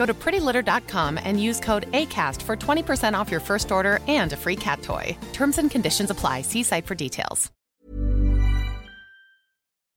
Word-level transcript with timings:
Go 0.00 0.06
to 0.06 0.14
prettylitter.com 0.14 1.18
and 1.24 1.48
use 1.48 1.60
code 1.60 1.84
ACAST 1.92 2.42
for 2.42 2.56
20% 2.56 3.20
off 3.20 3.32
your 3.32 3.40
first 3.40 3.70
order 3.70 3.98
and 4.20 4.32
a 4.32 4.36
free 4.36 4.56
cat 4.56 4.82
toy. 4.82 5.16
Terms 5.32 5.58
and 5.58 5.70
conditions 5.70 6.10
apply. 6.10 6.42
See 6.42 6.64
site 6.64 6.86
for 6.86 6.94
details. 6.94 7.50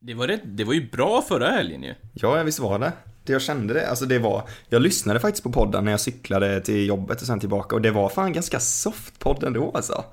Det 0.05 0.13
var, 0.13 0.27
rätt, 0.27 0.41
det 0.43 0.63
var 0.63 0.73
ju 0.73 0.89
bra 0.89 1.21
förra 1.21 1.49
helgen 1.49 1.83
ju. 1.83 1.95
Ja, 2.13 2.43
visst 2.43 2.59
var 2.59 2.79
det. 2.79 2.91
Det 3.25 3.33
jag 3.33 3.41
kände 3.41 3.73
det, 3.73 3.89
alltså 3.89 4.05
det 4.05 4.19
var, 4.19 4.43
jag 4.69 4.81
lyssnade 4.81 5.19
faktiskt 5.19 5.43
på 5.43 5.51
podden 5.51 5.85
när 5.85 5.91
jag 5.91 5.99
cyklade 5.99 6.61
till 6.61 6.87
jobbet 6.87 7.21
och 7.21 7.27
sen 7.27 7.39
tillbaka 7.39 7.75
och 7.75 7.81
det 7.81 7.91
var 7.91 8.09
fan 8.09 8.33
ganska 8.33 8.59
soft 8.59 9.19
podd 9.19 9.43
ändå 9.43 9.71
alltså. 9.75 10.03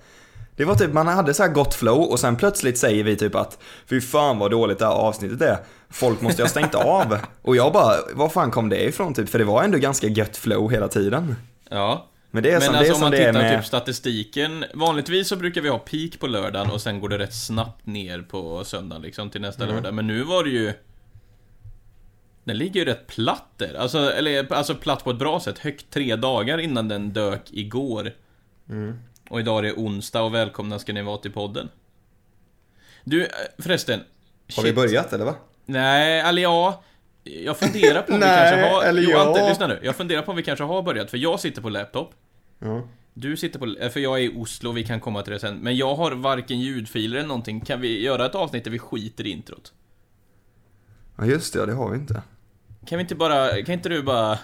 Det 0.57 0.65
var 0.65 0.75
typ, 0.75 0.93
man 0.93 1.07
hade 1.07 1.35
så 1.35 1.43
här 1.43 1.51
gott 1.51 1.75
flow 1.75 2.01
och 2.01 2.21
sen 2.21 2.37
plötsligt 2.37 2.79
säger 2.79 3.05
vi 3.05 3.17
typ 3.17 3.35
att 3.35 3.59
fy 3.87 4.01
fan 4.01 4.39
vad 4.39 4.51
dåligt 4.51 4.79
det 4.79 4.85
här 4.87 4.93
avsnittet 4.93 5.41
är. 5.43 5.59
Folk 5.91 6.21
måste 6.21 6.43
ha 6.43 6.49
stängt 6.49 6.75
av. 6.75 7.19
Och 7.43 7.57
jag 7.57 7.73
bara, 7.73 7.95
var 8.15 8.29
fan 8.29 8.51
kom 8.51 8.69
det 8.69 8.85
ifrån 8.85 9.15
typ? 9.15 9.29
För 9.29 9.39
det 9.39 9.45
var 9.45 9.63
ändå 9.63 9.79
ganska 9.79 10.07
gött 10.07 10.37
flow 10.37 10.71
hela 10.71 10.89
tiden. 10.89 11.37
Ja. 11.71 12.07
Men 12.31 12.43
det 12.43 12.49
är 12.49 12.53
Men 12.53 12.63
som, 12.63 12.75
alltså 12.75 12.85
det 12.85 12.91
är 12.91 12.95
om 12.95 13.01
man 13.01 13.13
tittar 13.13 13.33
med... 13.33 13.59
typ 13.59 13.67
statistiken 13.67 14.65
Vanligtvis 14.75 15.29
så 15.29 15.37
brukar 15.37 15.61
vi 15.61 15.69
ha 15.69 15.79
peak 15.79 16.21
på 16.21 16.27
lördagen 16.27 16.71
och 16.71 16.81
sen 16.81 17.01
går 17.01 17.09
det 17.09 17.19
rätt 17.19 17.35
snabbt 17.35 17.87
ner 17.87 18.23
på 18.23 18.65
söndagen 18.65 19.03
liksom 19.03 19.31
till 19.31 19.41
nästa 19.41 19.63
Mm. 19.65 19.75
lördag 19.75 19.95
Men 19.95 20.07
nu 20.07 20.23
var 20.23 20.45
det 20.45 20.51
ju 20.51 20.73
Den 22.45 22.59
ligger 22.59 22.81
ju 22.81 22.87
rätt 22.87 23.07
platt 23.07 23.49
där, 23.57 23.75
alltså, 23.75 23.99
eller 24.13 24.53
alltså 24.53 24.75
platt 24.75 25.05
på 25.05 25.11
ett 25.11 25.19
bra 25.19 25.41
sätt 25.41 25.59
Högt 25.59 25.91
tre 25.91 26.17
dagar 26.17 26.59
innan 26.59 26.89
den 26.89 27.13
dök 27.13 27.43
igår 27.51 28.13
Mm. 28.71 28.95
Och 29.31 29.41
idag 29.41 29.59
är 29.59 29.63
det 29.63 29.73
onsdag 29.73 30.23
och 30.23 30.35
välkomna 30.35 30.79
ska 30.79 30.93
ni 30.93 31.03
vara 31.03 31.19
till 31.19 31.33
podden 31.33 31.69
Du, 33.05 33.23
eh, 33.25 33.29
förresten 33.59 34.01
Har 34.57 34.63
vi 34.63 34.69
shit. 34.69 34.77
börjat 34.77 35.13
eller 35.13 35.25
va? 35.25 35.35
Nej, 35.67 36.21
eller 36.21 36.43
ja 36.43 36.83
Jag 37.25 37.57
funderar 37.59 38.03
på 38.03 38.13
om 38.13 38.21
vi 38.21 38.27
Nej, 38.27 38.51
kanske 38.51 38.75
har... 38.75 38.83
eller 38.85 39.03
jo, 39.03 39.11
ja. 39.11 39.27
Ante, 39.29 39.49
lyssna 39.49 39.67
nu. 39.67 39.81
Jag 39.83 39.97
funderar 39.97 40.23
på 40.23 40.31
om 40.31 40.37
vi 40.37 40.43
kanske 40.43 40.65
har 40.65 40.83
börjat, 40.83 41.11
för 41.11 41.19
jag 41.19 41.41
sitter 41.41 41.63
på 41.63 41.69
laptop. 41.69 42.15
Ja. 42.59 42.89
Du 43.15 43.37
sitter 43.37 43.59
på... 43.59 43.67
eh, 43.81 43.91
För 43.91 44.01
jag 44.01 44.19
är 44.19 44.23
i 44.23 44.33
Oslo, 44.37 44.73
vi 44.73 44.85
kan 44.85 45.01
komma 45.01 45.23
till 45.23 45.33
det 45.33 45.39
sen. 45.39 45.57
Men 45.59 45.77
jag 45.77 45.95
har 45.95 46.13
varken 46.13 46.61
ljudfiler 46.61 47.19
eller 47.19 47.29
någonting. 47.29 47.61
Kan 47.61 47.81
vi 47.81 48.03
göra 48.03 48.27
ett 48.27 48.35
avsnitt 48.35 48.65
där 48.65 48.71
vi 48.71 48.79
skiter 48.79 49.27
i 49.27 49.31
introt? 49.31 49.73
Ja 51.19 51.25
just 51.27 51.53
det, 51.53 51.59
ja, 51.59 51.67
det 51.67 51.73
har 51.73 51.91
vi 51.91 51.97
inte. 51.97 52.23
Kan 52.87 52.99
vi 52.99 53.03
inte 53.03 53.15
bara... 53.15 53.63
Kan 53.63 53.73
inte 53.75 53.89
du 53.89 54.03
bara... 54.03 54.39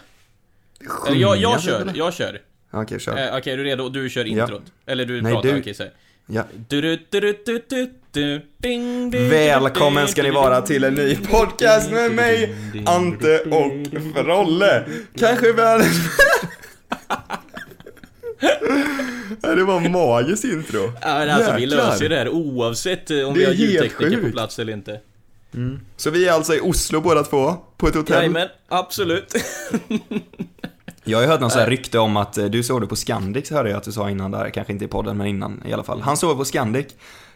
Eller 0.80 0.88
Sjunga 0.88 1.16
jag, 1.18 1.36
jag 1.36 1.62
kör, 1.62 1.80
eller? 1.80 1.94
jag 1.96 2.14
kör. 2.14 2.42
Ja, 2.76 2.82
Okej, 2.82 3.00
kör. 3.00 3.16
Eh, 3.32 3.36
Okej, 3.38 3.52
är 3.52 3.56
du 3.56 3.64
redo? 3.64 3.88
Du 3.88 4.10
kör 4.10 4.24
Ja. 4.24 4.42
introt. 4.42 4.62
Eller 4.86 5.04
du 5.04 5.22
Nej, 5.22 5.32
pratar, 5.32 5.48
du- 5.52 5.60
okej, 5.60 5.74
säg. 5.74 5.90
Ja. 6.26 6.44
Välkommen 9.30 10.08
ska 10.08 10.22
ni 10.22 10.30
vara 10.30 10.60
till 10.62 10.84
en 10.84 10.94
ny 10.94 11.16
podcast 11.16 11.90
med 11.90 12.12
mig, 12.12 12.54
Ante 12.86 13.38
och 13.40 13.72
Frolle. 14.14 14.84
Kanske 15.18 15.52
världens... 15.52 15.96
Ja, 19.42 19.54
det 19.54 19.64
var 19.64 19.80
magiskt 19.88 20.44
intro. 20.44 20.92
Ja, 21.02 21.18
men 21.18 21.30
alltså 21.30 21.54
vi 21.56 21.66
löser 21.66 22.08
det 22.08 22.16
här 22.16 22.28
oavsett 22.28 23.10
eh, 23.10 23.20
om 23.28 23.34
vi 23.34 23.44
har 23.44 23.52
ljudtekniker 23.52 24.22
på 24.22 24.30
plats 24.30 24.58
eller 24.58 24.72
inte. 24.72 25.00
Så 25.96 26.10
vi 26.10 26.28
är 26.28 26.32
alltså 26.32 26.54
i 26.54 26.60
Oslo 26.60 27.00
båda 27.00 27.22
två, 27.22 27.54
på 27.76 27.88
ett 27.88 27.94
hotell. 27.94 28.16
Jajamän, 28.16 28.48
absolut. 28.68 29.34
Jag 31.08 31.18
har 31.18 31.22
ju 31.22 31.28
hört 31.30 31.40
någon 31.40 31.50
sån 31.50 31.60
här 31.60 31.70
rykte 31.70 31.98
om 31.98 32.16
att 32.16 32.38
eh, 32.38 32.44
du 32.44 32.62
såg 32.62 32.80
det 32.80 32.86
på 32.86 32.96
Scandic, 32.96 33.50
hörde 33.50 33.70
jag 33.70 33.76
att 33.76 33.84
du 33.84 33.92
sa 33.92 34.10
innan 34.10 34.30
där, 34.30 34.50
kanske 34.50 34.72
inte 34.72 34.84
i 34.84 34.88
podden 34.88 35.16
men 35.16 35.26
innan 35.26 35.62
i 35.66 35.72
alla 35.72 35.82
fall. 35.82 36.00
Han 36.00 36.16
såg 36.16 36.38
på 36.38 36.44
Scandic. 36.44 36.86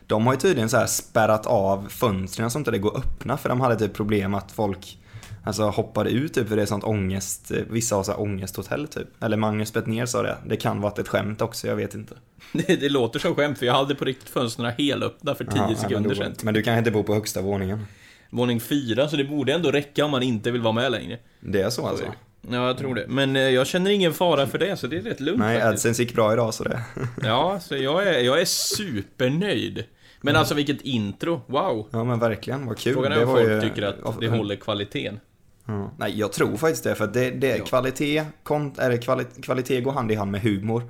De 0.07 0.27
har 0.27 0.35
ju 0.35 0.41
tydligen 0.41 0.69
så 0.69 0.77
här 0.77 0.87
spärrat 0.87 1.47
av 1.47 1.87
fönstren 1.89 2.51
så 2.51 2.59
inte 2.59 2.71
det 2.71 2.79
går 2.79 2.97
att 2.97 3.05
öppna 3.05 3.37
för 3.37 3.49
de 3.49 3.61
hade 3.61 3.77
typ 3.77 3.95
problem 3.95 4.35
att 4.35 4.53
folk 4.53 4.97
Alltså 5.45 5.63
hoppade 5.63 6.11
ut 6.11 6.35
typ 6.35 6.49
för 6.49 6.57
det 6.57 6.63
är 6.63 6.67
sånt 6.67 6.85
ångest, 6.85 7.51
eh, 7.51 7.59
vissa 7.71 7.97
har 7.97 8.03
så 8.03 8.13
här 8.13 8.21
ångesthotell 8.21 8.89
typ. 8.89 9.23
Eller 9.23 9.37
Magnus 9.37 9.73
Bettner 9.73 10.07
sa 10.07 10.23
det. 10.23 10.37
Det 10.47 10.57
kan 10.57 10.81
varit 10.81 10.99
ett 10.99 11.09
skämt 11.09 11.41
också, 11.43 11.67
jag 11.67 11.77
vet 11.77 11.95
inte. 11.95 12.15
Det, 12.53 12.77
det 12.81 12.89
låter 12.89 13.19
som 13.19 13.35
skämt, 13.35 13.59
för 13.59 13.67
jag 13.67 13.75
hade 13.75 13.95
på 13.95 14.05
riktigt 14.05 14.29
fönstren 14.29 14.73
helöppna 14.79 15.35
för 15.35 15.45
10 15.45 15.53
Ja, 15.69 15.77
sekunder 15.77 16.15
sedan. 16.15 16.35
men 16.43 16.55
du 16.55 16.63
kanske 16.63 16.79
inte 16.79 16.91
bor 16.91 17.03
på 17.03 17.15
högsta 17.15 17.43
våningen. 17.43 17.85
Våning 18.31 18.61
4, 18.61 19.09
så 19.09 19.17
det 19.17 19.25
borde 19.25 19.53
ändå 19.53 19.71
räcka 19.71 20.05
om 20.05 20.11
man 20.11 20.23
inte 20.23 20.51
vill 20.51 20.61
vara 20.61 20.73
med 20.73 20.93
längre. 20.93 21.19
Det 21.41 21.63
är 21.63 21.71
så 21.71 21.87
alltså? 21.87 22.05
Ja, 22.51 22.67
jag 22.67 22.79
tror 22.79 22.95
det. 22.95 23.05
Men 23.09 23.37
eh, 23.37 23.43
jag 23.43 23.67
känner 23.67 23.91
ingen 23.91 24.13
fara 24.15 24.47
för 24.47 24.59
det, 24.59 24.77
så 24.77 24.87
det 24.87 24.97
är 24.97 25.03
rätt 25.03 25.21
lugnt 25.21 25.39
Nej, 25.41 25.61
faktiskt. 25.61 25.73
AdSense 25.87 26.03
gick 26.03 26.15
bra 26.15 26.33
idag 26.33 26.55
så 26.55 26.65
det. 26.65 26.81
Ja, 27.23 27.61
så 27.61 27.77
jag 27.77 28.07
är, 28.09 28.21
jag 28.21 28.41
är 28.41 28.45
supernöjd. 28.45 29.85
Men 30.21 30.37
alltså 30.37 30.55
vilket 30.55 30.81
intro, 30.81 31.43
wow. 31.47 31.89
Ja 31.91 32.05
men 32.05 32.19
verkligen, 32.19 32.67
vad 32.67 32.79
kul. 32.79 32.95
Frågan 32.95 33.13
är 33.13 33.17
det 33.17 33.25
om 33.25 33.31
folk 33.35 33.49
ju- 33.49 33.61
tycker 33.61 33.83
att 33.83 34.21
det 34.21 34.29
håller 34.29 34.57
kvaliteten. 34.57 35.21
Ja. 35.67 35.91
Nej, 35.99 36.19
jag 36.19 36.33
tror 36.33 36.57
faktiskt 36.57 36.85
det, 36.85 36.95
för 36.95 37.07
det, 37.07 37.31
det 37.31 37.57
Ja. 37.57 37.65
kvalitet, 37.65 38.25
kont, 38.43 38.79
eller 38.79 38.97
kvali, 38.97 39.25
kvalitet 39.43 39.81
går 39.81 39.93
hand 39.93 40.13
i 40.13 40.15
hand 40.15 40.31
med 40.31 40.41
humor. 40.41 40.83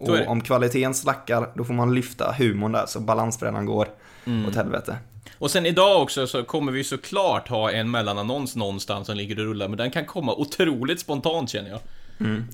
Är 0.00 0.10
Och 0.10 0.16
det. 0.16 0.26
om 0.26 0.40
kvaliteten 0.40 0.94
slackar, 0.94 1.52
då 1.54 1.64
får 1.64 1.74
man 1.74 1.94
lyfta 1.94 2.34
humorn 2.38 2.72
där, 2.72 2.86
så 2.86 3.00
balansbrädan 3.00 3.66
går 3.66 3.88
Mm. 4.26 4.46
åt 4.48 4.54
helvete. 4.56 4.96
Och 5.38 5.50
sen 5.50 5.66
idag 5.66 6.02
också 6.02 6.26
så 6.26 6.42
kommer 6.44 6.72
vi 6.72 6.84
såklart 6.84 7.48
ha 7.48 7.70
en 7.70 7.90
mellanannons 7.90 8.56
någonstans 8.56 9.06
som 9.06 9.16
ligger 9.16 9.38
och 9.38 9.44
rullar, 9.44 9.68
men 9.68 9.78
den 9.78 9.90
kan 9.90 10.04
komma 10.04 10.34
otroligt 10.34 11.00
spontant 11.00 11.50
känner 11.50 11.70
jag. 11.70 11.80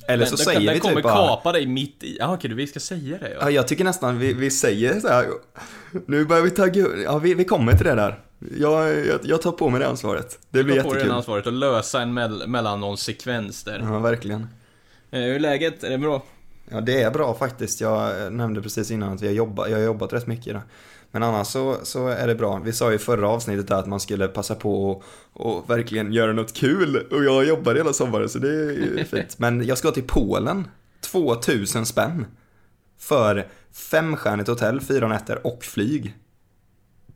Eller 0.09 0.19
Den, 0.19 0.27
så 0.27 0.37
den, 0.37 0.45
säger 0.45 0.61
den 0.61 0.75
vi 0.75 0.81
kommer 0.81 0.95
typ 0.95 1.03
bara... 1.05 1.15
kapa 1.29 1.53
dig 1.53 1.67
mitt 1.67 2.03
i... 2.05 2.17
Ja, 2.21 2.35
okej, 2.35 2.51
du, 2.51 2.57
vi 2.57 2.67
ska 2.67 2.81
säga 2.81 3.19
det 3.19 3.31
ja. 3.31 3.37
Ja, 3.41 3.51
jag 3.51 3.69
tycker 3.69 3.85
nästan 3.85 4.19
vi, 4.19 4.33
vi 4.33 4.51
säger 4.51 5.01
så 5.01 5.09
här. 5.09 5.27
Nu 6.07 6.25
börjar 6.25 6.43
vi 6.43 6.51
tagga... 6.51 6.87
Ja, 7.05 7.19
vi, 7.19 7.35
vi 7.35 7.45
kommer 7.45 7.73
till 7.73 7.87
det 7.87 7.95
där. 7.95 8.21
Jag, 8.59 9.07
jag, 9.07 9.21
jag 9.23 9.43
tar 9.43 9.53
på 9.53 9.69
mig 9.71 9.81
det 9.81 9.89
ansvaret. 9.89 10.39
Det 10.51 10.65
blir 10.65 10.77
Ta 10.77 10.83
på 10.83 10.89
dig 10.89 10.91
jättekul. 10.91 11.09
den 11.09 11.17
ansvaret 11.17 11.47
och 11.47 11.53
lösa 11.53 12.03
en 12.03 12.19
mell- 12.19 12.47
mellanannonssekvens 12.47 13.65
där. 13.65 13.81
Ja, 13.85 13.99
verkligen. 13.99 14.47
Eh, 15.11 15.21
Hur 15.21 15.35
är 15.35 15.41
läget? 15.41 15.85
Är 15.85 15.91
det 15.91 15.99
bra? 15.99 16.23
Ja, 16.71 16.81
det 16.81 17.03
är 17.03 17.11
bra 17.11 17.35
faktiskt. 17.35 17.81
Jag 17.81 18.33
nämnde 18.33 18.63
precis 18.63 18.91
innan 18.91 19.13
att 19.13 19.23
vi 19.23 19.27
har 19.27 19.35
jobbat, 19.35 19.71
jag 19.71 19.77
har 19.79 19.85
jobbat 19.85 20.13
rätt 20.13 20.27
mycket 20.27 20.47
idag. 20.47 20.63
Men 21.15 21.23
annars 21.23 21.47
så, 21.47 21.79
så 21.83 22.09
är 22.09 22.27
det 22.27 22.35
bra. 22.35 22.61
Vi 22.65 22.73
sa 22.73 22.91
ju 22.91 22.97
i 22.97 22.99
förra 22.99 23.29
avsnittet 23.29 23.71
att 23.71 23.87
man 23.87 24.01
skulle 24.01 24.29
passa 24.29 24.55
på 24.55 24.91
och, 24.91 25.05
och 25.33 25.71
verkligen 25.71 26.13
göra 26.13 26.33
något 26.33 26.55
kul. 26.55 26.97
Och 26.97 27.25
jag 27.25 27.45
jobbar 27.45 27.75
hela 27.75 27.93
sommaren 27.93 28.29
så 28.29 28.39
det 28.39 28.49
är 28.49 28.71
ju 28.71 29.05
fint. 29.11 29.39
Men 29.39 29.67
jag 29.67 29.79
ska 29.79 29.91
till 29.91 30.07
Polen. 30.07 30.69
2000 31.01 31.87
spänn. 31.87 32.27
För 32.99 33.47
femstjärnigt 33.73 34.49
hotell, 34.49 34.81
fyra 34.81 35.09
nätter 35.09 35.47
och 35.47 35.65
flyg. 35.65 36.15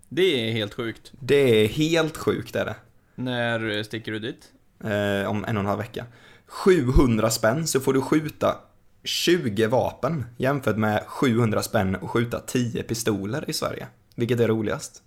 Det 0.08 0.48
är 0.48 0.52
helt 0.52 0.74
sjukt. 0.74 1.12
Det 1.20 1.64
är 1.64 1.68
helt 1.68 2.16
sjukt 2.16 2.56
är 2.56 2.64
det. 2.64 2.76
När 3.14 3.82
sticker 3.82 4.12
du 4.12 4.18
dit? 4.18 4.52
Eh, 4.84 5.30
om 5.30 5.44
en 5.44 5.56
och 5.56 5.60
en 5.60 5.66
halv 5.66 5.78
vecka. 5.78 6.04
700 6.46 7.30
spänn 7.30 7.66
så 7.66 7.80
får 7.80 7.92
du 7.92 8.00
skjuta 8.00 8.56
20 9.04 9.66
vapen 9.66 10.26
jämfört 10.36 10.76
med 10.76 11.02
700 11.06 11.62
spänn 11.62 11.94
och 11.94 12.10
skjuta 12.10 12.40
10 12.40 12.82
pistoler 12.82 13.50
i 13.50 13.52
Sverige. 13.52 13.86
Vilket 14.14 14.40
är 14.40 14.48
roligast? 14.48 15.02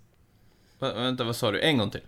Va, 0.78 0.94
vänta, 0.94 1.24
vad 1.24 1.36
sa 1.36 1.50
du? 1.50 1.60
En 1.60 1.78
gång 1.78 1.90
till. 1.90 2.00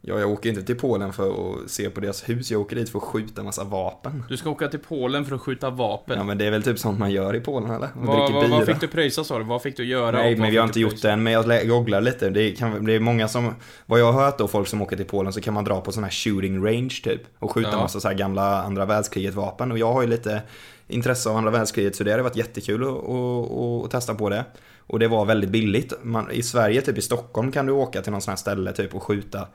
Ja, 0.00 0.20
jag 0.20 0.30
åker 0.30 0.48
inte 0.48 0.62
till 0.62 0.78
Polen 0.78 1.12
för 1.12 1.30
att 1.30 1.70
se 1.70 1.90
på 1.90 2.00
deras 2.00 2.28
hus, 2.28 2.50
jag 2.50 2.60
åker 2.60 2.76
dit 2.76 2.88
för 2.90 2.98
att 2.98 3.04
skjuta 3.04 3.42
massa 3.42 3.64
vapen. 3.64 4.24
Du 4.28 4.36
ska 4.36 4.50
åka 4.50 4.68
till 4.68 4.78
Polen 4.78 5.24
för 5.24 5.34
att 5.34 5.40
skjuta 5.40 5.70
vapen. 5.70 6.18
Ja, 6.18 6.24
men 6.24 6.38
det 6.38 6.46
är 6.46 6.50
väl 6.50 6.62
typ 6.62 6.78
sånt 6.78 6.98
man 6.98 7.10
gör 7.10 7.36
i 7.36 7.40
Polen 7.40 7.70
eller? 7.70 7.88
Man 7.96 8.06
vad, 8.06 8.32
dricker 8.32 8.48
vad, 8.48 8.66
fick 8.66 8.80
du 8.80 8.88
pröjsa 8.88 9.24
sa 9.24 9.38
du? 9.38 9.44
Vad 9.44 9.62
fick 9.62 9.76
du 9.76 9.84
göra? 9.84 10.10
Nej, 10.18 10.36
men 10.36 10.50
vi 10.50 10.56
har 10.56 10.64
inte 10.64 10.80
gjort 10.80 11.02
det 11.02 11.10
än, 11.10 11.22
men 11.22 11.32
jag 11.32 11.68
googlar 11.68 12.00
lite. 12.00 12.30
Det, 12.30 12.50
kan, 12.50 12.84
det 12.84 12.92
är 12.92 13.00
många 13.00 13.28
som, 13.28 13.54
vad 13.86 14.00
jag 14.00 14.12
har 14.12 14.24
hört 14.24 14.38
då, 14.38 14.48
folk 14.48 14.68
som 14.68 14.82
åker 14.82 14.96
till 14.96 15.06
Polen 15.06 15.32
så 15.32 15.40
kan 15.40 15.54
man 15.54 15.64
dra 15.64 15.80
på 15.80 15.92
sån 15.92 16.04
här 16.04 16.10
shooting 16.10 16.64
range 16.66 17.00
typ. 17.04 17.22
Och 17.38 17.52
skjuta 17.52 17.70
Ja. 17.70 17.76
massa 17.80 18.00
så 18.00 18.08
här 18.08 18.14
gamla 18.14 18.62
andra 18.62 18.84
världskriget 18.86 19.34
vapen. 19.34 19.72
Och 19.72 19.78
jag 19.78 19.92
har 19.92 20.02
ju 20.02 20.08
lite 20.08 20.42
intresse 20.88 21.30
av 21.30 21.36
andra 21.36 21.50
världskriget 21.50 21.96
så 21.96 22.04
det 22.04 22.10
hade 22.10 22.22
varit 22.22 22.36
jättekul 22.36 22.82
att, 22.82 22.88
att, 22.88 23.50
att, 23.50 23.84
att 23.84 23.90
testa 23.90 24.14
på 24.14 24.28
det. 24.28 24.44
Och 24.86 24.98
det 24.98 25.08
var 25.08 25.24
väldigt 25.24 25.50
billigt. 25.50 25.92
Man, 26.02 26.30
I 26.30 26.42
Sverige, 26.42 26.80
typ 26.82 26.98
i 26.98 27.02
Stockholm, 27.02 27.52
kan 27.52 27.66
du 27.66 27.72
åka 27.72 28.02
till 28.02 28.12
någon 28.12 28.20
sån 28.22 28.32
här 28.32 28.36
ställe 28.36 28.72
typ 28.72 28.94
och 28.94 29.02
skjuta 29.02 29.48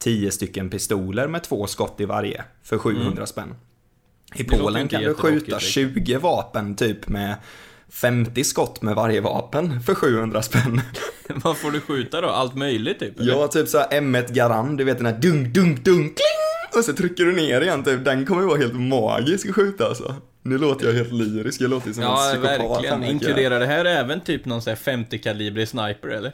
10 0.00 0.30
stycken 0.30 0.70
pistoler 0.70 1.28
med 1.28 1.42
två 1.42 1.66
skott 1.66 2.00
i 2.00 2.04
varje 2.04 2.44
för 2.62 2.78
700 2.78 3.26
spänn. 3.26 3.54
I 4.34 4.42
Mm. 4.42 4.58
Polen 4.60 4.88
kan 4.88 5.02
du 5.02 5.14
skjuta 5.14 5.44
liksom. 5.44 5.60
20 5.60 6.16
vapen 6.18 6.76
typ 6.76 7.08
med 7.08 7.34
50 7.88 8.44
skott 8.44 8.82
med 8.82 8.94
varje 8.94 9.20
vapen 9.20 9.80
för 9.82 9.94
700 9.94 10.42
spänn. 10.42 10.80
Vad 11.34 11.56
får 11.56 11.70
du 11.70 11.80
skjuta 11.80 12.20
då? 12.20 12.28
Allt 12.28 12.54
möjligt 12.54 12.98
typ? 12.98 13.20
eller? 13.20 13.32
Ja, 13.32 13.48
typ 13.48 13.68
såhär 13.68 13.88
M1 14.00 14.32
Garand, 14.32 14.78
du 14.78 14.84
vet 14.84 14.96
den 14.96 15.06
här 15.06 15.18
dunk, 15.18 15.54
dunk, 15.54 15.84
dunk, 15.84 16.16
kling! 16.16 16.78
Och 16.78 16.84
så 16.84 16.92
trycker 16.92 17.24
du 17.24 17.32
ner 17.32 17.60
igen 17.60 17.84
typ, 17.84 18.04
den 18.04 18.26
kommer 18.26 18.42
ju 18.42 18.48
vara 18.48 18.58
helt 18.58 18.74
magisk 18.80 19.48
att 19.48 19.54
skjuta 19.54 19.86
alltså. 19.86 20.14
Nu 20.42 20.58
låter 20.58 20.86
jag 20.86 20.94
helt 20.94 21.12
lyrisk, 21.12 21.60
jag 21.60 21.70
låter 21.70 21.92
som 21.92 22.02
en 22.02 22.08
Ja, 22.08 22.16
psykopat. 22.32 22.50
här, 22.50 22.68
verkligen. 22.68 23.04
Inkluderar 23.04 23.60
det 23.60 23.66
här 23.66 23.84
även 23.84 24.20
typ 24.20 24.44
någon 24.44 24.62
sån 24.62 24.70
här 24.70 24.96
50-kalibrig 24.96 25.66
sniper 25.66 26.08
eller? 26.08 26.32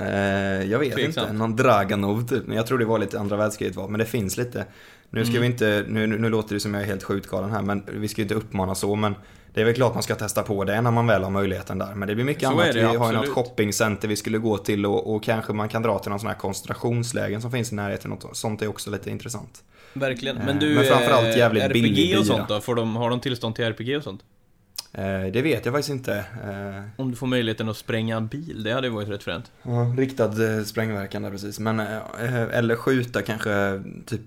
Eh, 0.00 0.70
jag 0.70 0.78
vet 0.78 0.92
Tveksamt. 0.94 1.16
inte, 1.28 1.32
någon 1.38 1.56
Draganov 1.56 2.26
typ, 2.28 2.46
men 2.46 2.56
jag 2.56 2.66
tror 2.66 2.78
det 2.78 2.84
var 2.84 2.98
lite 2.98 3.20
andra 3.20 3.36
världskriget 3.36 3.76
var, 3.76 3.88
men 3.88 3.98
det 3.98 4.06
finns 4.06 4.36
lite. 4.36 4.64
Nu 5.10 5.24
ska 5.24 5.30
Mm. 5.30 5.40
vi 5.42 5.46
inte, 5.46 5.84
nu, 5.88 6.06
nu, 6.06 6.28
låter 6.28 6.54
det 6.54 6.60
som 6.60 6.74
jag 6.74 6.82
är 6.82 6.86
helt 6.86 7.02
skjutgalen 7.02 7.50
här, 7.50 7.62
men 7.62 7.82
vi 7.92 8.08
ska 8.08 8.20
ju 8.20 8.22
inte 8.22 8.34
uppmana 8.34 8.74
så, 8.74 8.94
men 8.96 9.14
det 9.54 9.60
är 9.60 9.64
väl 9.64 9.74
klart 9.74 9.94
man 9.94 10.02
ska 10.02 10.14
testa 10.14 10.42
på 10.42 10.64
det 10.64 10.80
när 10.80 10.90
man 10.90 11.06
väl 11.06 11.22
har 11.22 11.30
möjligheten 11.30 11.78
där. 11.78 11.94
Men 11.94 12.08
det 12.08 12.14
blir 12.14 12.24
mycket 12.24 12.42
Så 12.42 12.48
annat. 12.48 12.66
det, 12.72 12.72
vi 12.72 12.82
har 12.84 12.92
ju 12.92 12.98
något 12.98 13.08
absolut. 13.08 13.28
shoppingcenter 13.34 14.08
vi 14.08 14.16
skulle 14.16 14.38
gå 14.38 14.58
till 14.58 14.86
och, 14.86 15.14
och 15.14 15.22
kanske 15.22 15.52
man 15.52 15.68
kan 15.68 15.82
dra 15.82 15.98
till 15.98 16.10
någon 16.10 16.20
sån 16.20 16.28
här 16.28 16.34
koncentrationslägen 16.36 17.40
som 17.42 17.50
finns 17.50 17.72
i 17.72 17.74
närheten. 17.74 18.10
Något, 18.10 18.36
sånt 18.36 18.62
är 18.62 18.68
också 18.68 18.90
lite 18.90 19.10
intressant. 19.10 19.62
Verkligen. 19.92 20.36
Eh, 20.38 20.44
Men 20.46 20.58
du, 20.58 20.74
men 20.74 20.84
framförallt 20.84 21.26
eh, 21.26 21.36
jävligt 21.38 21.62
RPG 21.62 21.72
billig 21.82 22.18
och 22.18 22.26
sånt 22.26 22.48
då? 22.48 22.60
Får 22.60 22.74
de, 22.74 22.96
har 22.96 23.10
de 23.10 23.20
tillstånd 23.20 23.54
till 23.56 23.64
RPG 23.64 23.96
och 23.96 24.02
sånt? 24.02 24.20
Eh, 24.92 25.32
det 25.32 25.42
vet 25.42 25.64
jag 25.64 25.74
faktiskt 25.74 25.90
inte. 25.90 26.16
Eh, 26.44 27.00
Om 27.00 27.10
du 27.10 27.16
får 27.16 27.26
möjligheten 27.26 27.68
att 27.68 27.76
spränga 27.76 28.16
en 28.16 28.26
bil, 28.26 28.62
det 28.62 28.72
hade 28.72 28.86
ju 28.86 28.92
varit 28.92 29.08
rätt 29.08 29.22
fränt. 29.22 29.52
Ja, 29.62 29.94
riktad 29.98 30.56
eh, 30.56 30.64
sprängverkan 30.64 31.22
där 31.22 31.30
precis. 31.30 31.58
Men, 31.58 31.80
eller 31.80 32.76
skjuta 32.76 33.22
kanske 33.22 33.82
typ 34.06 34.20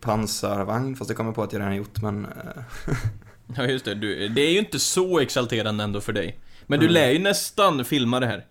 pansarvagn, 0.00 0.96
fast 0.96 1.08
det 1.08 1.14
kommer 1.14 1.32
på 1.32 1.42
att 1.42 1.52
jag 1.52 1.60
redan 1.60 1.76
gjort, 1.76 2.02
men... 2.02 2.26
Ja, 3.56 3.66
just 3.66 3.84
det. 3.84 3.94
Du, 3.94 4.28
det 4.28 4.40
är 4.40 4.50
ju 4.50 4.58
inte 4.58 4.78
så 4.78 5.18
exalterande 5.18 5.84
ändå 5.84 6.00
för 6.00 6.12
dig. 6.12 6.38
Men 6.66 6.80
du 6.80 6.88
lär 6.88 7.10
ju 7.10 7.18
nästan 7.18 7.84
filma 7.84 8.20
det 8.20 8.26
här. 8.26 8.46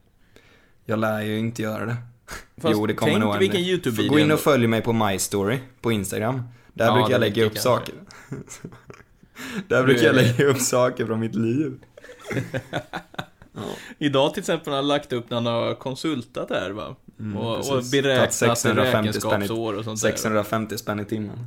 Jag 0.86 1.00
lär 1.00 1.22
ju 1.22 1.40
inte 1.40 1.62
göra 1.62 1.86
det. 1.86 1.96
Fast 2.62 2.76
jo, 2.78 2.86
det 2.88 2.94
kommer 2.94 3.12
tänk 3.12 3.24
nog 3.24 3.34
en... 3.34 3.40
vilken 3.40 3.62
YouTube-video 3.62 4.10
Gå 4.12 4.20
in 4.20 4.32
och 4.32 4.40
följ 4.40 4.68
mig 4.68 4.82
på 4.82 4.94
My 4.94 5.20
Story 5.20 5.60
på 5.82 5.92
Instagram. 5.92 6.44
Där 6.74 6.86
Ja, 6.86 6.94
brukar 6.94 7.12
jag 7.12 7.20
lägga 7.20 7.46
upp 7.46 7.58
saker. 7.58 7.96
Där 9.68 9.84
brukar 9.84 10.04
jag 10.04 10.16
lägga 10.16 10.46
upp 10.46 10.60
saker 10.60 11.06
från 11.06 11.20
mitt 11.20 11.36
liv. 11.36 11.74
Idag 13.98 14.34
till 14.34 14.42
exempel 14.42 14.70
har 14.74 14.76
han 14.78 14.88
lagt 14.88 15.14
upp 15.14 15.30
när 15.30 15.38
han 15.38 15.46
har 15.46 15.76
konsultat 15.76 16.50
här 16.50 16.72
va? 16.72 16.84
och, 16.86 16.96
och 17.18 17.20
Mm, 17.20 17.56
precis. 17.62 17.92
beräknat 17.92 18.40
Tagit 18.40 18.58
650 18.58 18.80
spänn 18.86 19.06
i- 19.08 19.08
räkenskapsår 19.08 19.74
och 19.74 19.84
sånt 19.84 20.02
där. 20.02 20.10
650 20.10 20.78
spänn 20.78 21.00
i 21.00 21.06
timmen. 21.06 21.46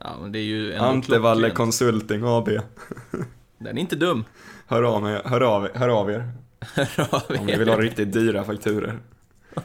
Ja, 0.00 0.16
men 0.22 0.32
det 0.32 0.38
är 0.38 0.42
ju 0.42 0.72
ändå 0.72 0.84
Antevalle. 0.84 1.50
Consulting 1.50 2.22
AB. 2.24 2.48
Den 3.58 3.76
är 3.78 3.80
inte 3.80 3.96
dum. 3.96 4.24
Hör 4.66 4.82
av, 4.82 5.02
mig, 5.02 5.20
hör 5.24 5.40
av, 5.40 5.68
hör 5.74 5.88
av 5.88 6.10
er. 6.10 6.30
Om 7.38 7.46
ni 7.46 7.56
vill 7.56 7.68
ha 7.68 7.80
riktigt 7.80 8.12
dyra 8.12 8.44
fakturer. 8.44 8.98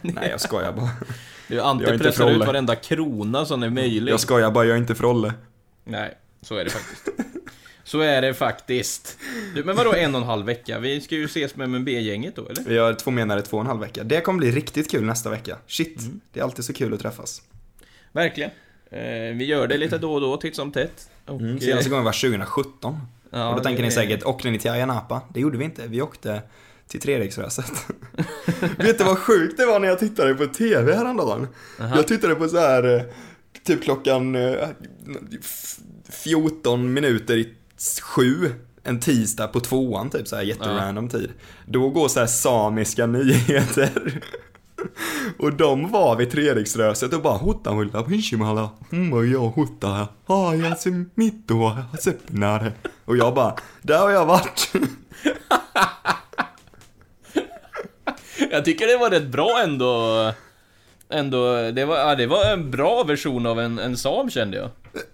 Nej, 0.01 0.27
jag 0.31 0.41
skojar 0.41 0.71
bara. 0.73 0.89
Du, 1.47 1.61
Ante 1.61 1.97
pressar 1.97 2.31
ut 2.31 2.45
varenda 2.45 2.75
krona 2.75 3.45
som 3.45 3.63
är 3.63 3.69
möjlig. 3.69 4.11
Jag 4.11 4.19
skojar 4.19 4.51
bara, 4.51 4.65
jag 4.65 4.73
är 4.75 4.79
inte 4.79 4.95
Frolle. 4.95 5.33
Nej, 5.83 6.17
så 6.43 6.55
är 6.55 6.63
det 6.63 6.69
faktiskt. 6.69 7.09
Så 7.83 7.99
är 7.99 8.21
det 8.21 8.33
faktiskt. 8.33 9.17
Du, 9.55 9.63
men 9.63 9.75
vadå 9.75 9.93
en 9.93 10.15
och 10.15 10.21
en 10.21 10.27
halv 10.27 10.45
vecka? 10.45 10.79
Vi 10.79 11.01
ska 11.01 11.15
ju 11.15 11.25
ses 11.25 11.55
med 11.55 11.65
MNB-gänget 11.65 12.35
då, 12.35 12.47
eller? 12.49 12.63
Vi 12.63 12.77
har 12.77 12.93
två 12.93 13.11
månader, 13.11 13.41
två 13.41 13.57
och 13.57 13.61
en 13.61 13.67
halv 13.67 13.79
vecka. 13.79 14.03
Det 14.03 14.21
kommer 14.21 14.39
bli 14.39 14.51
riktigt 14.51 14.91
kul 14.91 15.03
nästa 15.03 15.29
vecka. 15.29 15.57
Shit, 15.67 15.99
Mm. 16.01 16.19
det 16.33 16.39
är 16.39 16.43
alltid 16.43 16.65
så 16.65 16.73
kul 16.73 16.93
att 16.93 16.99
träffas. 16.99 17.41
Verkligen. 18.11 18.51
Eh, 18.91 19.35
vi 19.37 19.45
gör 19.45 19.67
det 19.67 19.77
lite 19.77 19.97
då 19.97 20.13
och 20.13 20.21
då, 20.21 20.37
titt 20.37 20.55
som 20.55 20.71
tätt. 20.71 21.09
Och, 21.25 21.39
Mm, 21.41 21.53
eh, 21.55 21.59
senaste 21.59 21.89
gången 21.89 22.05
var 22.05 22.11
2017. 22.11 22.97
ja, 23.29 23.49
och 23.49 23.55
då 23.57 23.63
tänker 23.63 23.83
ni 23.83 23.91
säkert, 23.91 24.23
åkte 24.23 24.49
ni 24.51 24.59
till 24.59 24.71
Ayia 24.71 24.85
Napa? 24.85 25.21
Det 25.33 25.39
gjorde 25.39 25.57
vi 25.57 25.65
inte, 25.65 25.87
vi 25.87 26.01
åkte 26.01 26.41
till 26.87 26.99
Treriksröset. 27.01 27.71
Vet 28.77 28.97
du 28.97 29.03
vad 29.03 29.17
sjukt 29.17 29.57
det 29.57 29.65
var 29.65 29.79
när 29.79 29.87
jag 29.87 29.99
tittade 29.99 30.35
på 30.35 30.45
TV 30.45 30.95
häromdagen? 30.95 31.47
Jag 31.79 32.07
tittade 32.07 32.35
på 32.35 32.47
så 32.47 32.57
här, 32.59 32.95
eh, 32.95 33.01
typ 33.63 33.83
klockan 33.83 34.35
eh, 34.35 34.67
14 36.09 36.93
minuter 36.93 37.37
i 37.37 37.53
sju, 38.01 38.51
en 38.83 38.99
tisdag 38.99 39.47
på 39.47 39.59
tvåan, 39.59 40.09
typ 40.09 40.27
så 40.27 40.35
här 40.35 40.43
jätterandom 40.43 41.09
tid. 41.09 41.31
Då 41.65 41.89
går 41.89 42.07
så 42.07 42.19
här 42.19 42.27
samiska 42.27 43.05
nyheter. 43.07 44.21
Och 45.37 45.53
de 45.53 45.91
var 45.91 46.15
vid 46.15 46.31
Treriksröset 46.31 47.13
och 47.13 47.21
bara 47.21 47.37
hota 47.37 47.71
hulla 47.71 48.03
pinchimalla, 48.03 48.69
mm, 48.91 49.31
jag 49.31 49.39
hota 49.39 49.87
här, 49.87 50.07
ha 50.25 50.55
jag 50.55 50.77
ser 50.77 51.05
mitt 51.15 51.47
då, 51.47 51.77
söppnare. 51.99 52.71
Och 53.05 53.17
jag 53.17 53.33
bara, 53.33 53.55
där 53.81 53.99
har 53.99 54.09
jag 54.09 54.25
varit. 54.25 54.73
Jag 58.51 58.65
tycker 58.65 58.87
det 58.87 58.97
var 58.97 59.09
rätt 59.09 59.27
bra 59.27 59.61
ändå. 59.63 60.31
Ändå, 61.09 61.71
det 61.71 61.85
var, 61.85 61.97
ja, 61.97 62.15
det 62.15 62.27
var 62.27 62.53
en 62.53 62.71
bra 62.71 63.03
version 63.03 63.45
av 63.45 63.59
en, 63.59 63.79
en 63.79 63.97
Saab 63.97 64.31
kände 64.31 64.57
jag. 64.57 64.69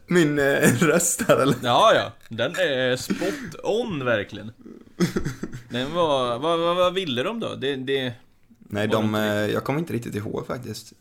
Min 0.08 0.40
eh, 0.40 0.74
röst 0.80 1.22
här 1.28 1.38
eller? 1.38 1.56
Ja, 1.64 1.94
ja. 1.94 2.12
Den 2.30 2.52
är 2.52 2.96
spot 2.96 3.64
on 3.64 4.06
verkligen. 4.06 4.52
Den 5.70 5.94
var, 5.94 6.40
vad, 6.40 6.60
vad, 6.60 6.76
vad 6.76 6.94
ville 6.94 7.24
de 7.24 7.40
då? 7.40 7.56
Det, 7.56 7.76
det, 7.76 8.14
Nej, 8.60 8.88
det 8.88 8.94
de, 8.94 9.16
eh, 9.16 9.22
jag 9.24 9.64
kommer 9.64 9.80
inte 9.80 9.94
riktigt 9.94 10.16
ihåg 10.16 10.48
faktiskt. 10.48 10.94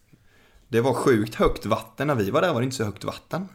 Det 0.69 0.81
var 0.81 0.95
sjukt 0.95 1.35
högt 1.35 1.67
vatten, 1.67 2.07
när 2.07 2.15
vi 2.15 2.31
var 2.31 2.43
där 2.43 2.53
var 2.53 2.61
det 2.61 2.65
inte 2.65 2.77
så 2.77 2.85
högt 2.85 3.05
vatten. 3.05 3.49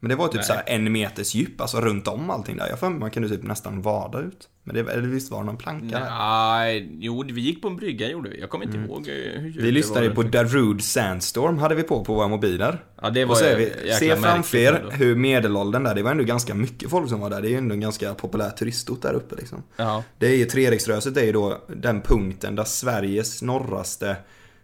Men 0.00 0.08
det 0.08 0.16
var 0.16 0.28
typ 0.28 0.34
Nej. 0.36 0.44
så 0.44 0.54
en 0.66 0.92
meters 0.92 1.34
djup, 1.34 1.60
alltså 1.60 1.80
runt 1.80 2.08
om 2.08 2.30
allting 2.30 2.56
där. 2.56 2.68
Jag 2.68 2.78
får 2.80 2.90
man 2.90 3.10
kunde 3.10 3.28
typ 3.28 3.42
nästan 3.42 3.82
vada 3.82 4.18
ut. 4.20 4.48
Men 4.62 4.74
det, 4.74 4.92
eller 4.92 5.08
visst 5.08 5.30
var 5.30 5.38
det 5.38 5.46
någon 5.46 5.56
planka 5.56 5.98
där? 5.98 6.10
nej, 6.10 6.88
jo, 7.00 7.24
vi 7.32 7.40
gick 7.40 7.62
på 7.62 7.68
en 7.68 7.76
brygga 7.76 8.08
gjorde 8.08 8.30
vi. 8.30 8.40
Jag 8.40 8.50
kommer 8.50 8.64
inte 8.64 8.78
ihåg 8.78 9.08
eh, 9.08 9.14
hur 9.14 9.46
djupt 9.46 9.56
Mm. 9.56 9.64
Vi 9.64 9.72
lyssnade 9.72 10.08
var. 10.08 10.14
på 10.14 10.22
Darude 10.22 10.82
Sandstorm 10.82 11.58
hade 11.58 11.74
vi 11.74 11.82
på 11.82 12.04
på 12.04 12.14
våra 12.14 12.28
mobiler. 12.28 12.84
Ja, 13.02 13.10
det 13.10 13.24
var 13.24 13.32
Och 13.32 13.38
så 13.38 13.44
är 13.44 13.56
vi, 13.56 13.92
se 13.92 14.16
framför 14.16 14.58
er 14.58 14.84
hur 14.90 15.16
medelåldern 15.16 15.84
där, 15.84 15.94
det 15.94 16.02
var 16.02 16.10
ändå 16.10 16.24
ganska 16.24 16.54
mycket 16.54 16.90
folk 16.90 17.08
som 17.08 17.20
var 17.20 17.30
där. 17.30 17.42
Det 17.42 17.48
är 17.48 17.50
ju 17.50 17.56
ändå 17.56 17.74
en 17.74 17.80
ganska 17.80 18.14
populär 18.14 18.50
turistort 18.50 19.02
där 19.02 19.12
uppe 19.12 19.36
liksom. 19.36 19.62
Ja. 19.76 20.04
Det 20.18 20.26
är 20.26 20.36
ju 20.36 20.44
Treriksröset 20.44 21.16
är 21.16 21.24
ju 21.24 21.32
då 21.32 21.64
den 21.66 22.00
punkten 22.00 22.56
där 22.56 22.64
Sveriges 22.64 23.42
norraste 23.42 24.16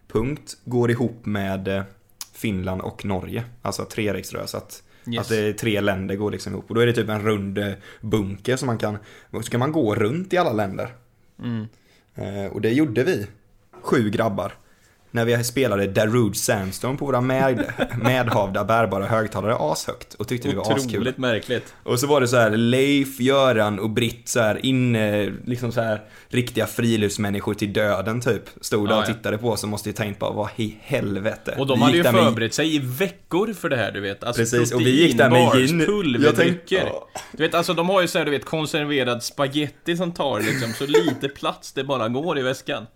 punkt 0.09 0.57
går 0.65 0.91
ihop 0.91 1.27
med 1.27 1.69
eh, 1.69 1.83
Finland 2.33 2.81
och 2.81 3.05
Norge. 3.05 3.45
Alltså 3.63 3.85
Treriksröset. 3.85 4.83
Yes. 5.07 5.21
Att 5.21 5.29
det 5.29 5.37
är 5.37 5.53
tre 5.53 5.81
länder 5.81 6.17
går 6.17 6.31
liksom 6.31 6.53
ihop. 6.53 6.65
Och 6.69 6.75
då 6.75 6.81
är 6.81 6.87
det 6.87 6.93
typ 6.93 7.09
en 7.09 7.23
rund 7.23 7.59
eh, 7.59 7.73
bunker 8.01 8.57
som 8.57 8.67
man 8.67 8.79
kan, 8.79 8.99
så 9.33 9.43
kan 9.43 9.61
man 9.61 9.73
gå 9.73 9.95
runt 9.95 10.33
i 10.33 10.37
alla 10.37 10.53
länder. 10.53 10.95
Mm. 11.43 11.67
Eh, 12.15 12.53
och 12.53 12.61
det 12.61 12.73
gjorde 12.73 13.05
vi, 13.05 13.27
sju 13.83 14.11
grabbar. 14.11 14.53
När 15.11 15.25
vi 15.25 15.45
spelade 15.45 15.87
Darude 15.87 16.35
Sandstorm 16.35 16.97
på 16.97 17.07
våra 17.07 17.21
med, 17.21 17.73
medhavda 18.03 18.65
bärbara 18.65 19.07
högtalare 19.07 19.57
ashögt 19.59 20.15
och 20.15 20.29
tyckte 20.29 20.49
vi 20.49 20.55
var 20.55 20.77
askul. 20.77 20.97
Otroligt 20.97 21.19
märkligt. 21.19 21.75
Och 21.83 22.01
så 22.01 22.07
var 22.07 22.21
det 22.21 22.29
så 22.29 22.37
här 22.37 22.51
Leif, 22.51 23.21
Göran 23.21 23.79
och 23.79 23.91
Britt 23.91 24.29
så 24.29 24.41
här 24.41 24.67
inne, 24.67 25.33
liksom 25.45 25.73
så 25.73 25.81
här 25.81 26.01
riktiga 26.29 26.67
friluftsmänniskor 26.67 27.55
till 27.55 27.73
döden 27.73 28.21
typ. 28.21 28.43
Stod 28.61 28.89
där 28.89 28.99
och 28.99 29.07
tittade 29.07 29.39
på 29.39 29.51
oss 29.51 29.63
och 29.63 29.69
måste 29.69 29.89
ju 29.89 29.93
tänkt 29.93 30.19
bara 30.19 30.33
vad 30.33 30.49
i 30.57 30.77
helvete. 30.81 31.55
Och 31.59 31.67
de 31.67 31.83
hade 31.83 31.97
ju 31.97 32.05
förberett 32.05 32.55
sig 32.55 32.75
i 32.75 32.79
veckor 32.79 33.53
för 33.53 33.69
det 33.69 33.77
här, 33.77 33.93
du 33.93 34.01
vet. 34.01 34.25
Alltså 34.25 34.43
Precis, 34.43 34.73
och 34.73 34.81
vi 34.81 34.91
gick 34.91 35.19
där 35.19 35.31
med 35.31 35.51
proteinbars, 35.51 35.71
gin. 35.71 35.87
Pulverdrycker. 35.87 36.87
ja. 36.87 37.09
Du 37.33 37.43
vet, 37.43 37.55
alltså 37.55 37.75
de 37.75 37.89
har 37.89 38.01
ju 38.01 38.09
så 38.09 38.19
här, 38.19 38.25
du 38.25 38.31
vet, 38.31 38.45
konserverad 38.45 39.23
spaghetti 39.23 39.97
som 39.97 40.13
tar 40.13 40.41
liksom 40.41 40.73
så 40.73 40.87
lite 40.87 41.29
plats 41.29 41.73
det 41.73 41.85
bara 41.85 42.09
går 42.09 42.39
i 42.39 42.43
väskan. 42.43 42.87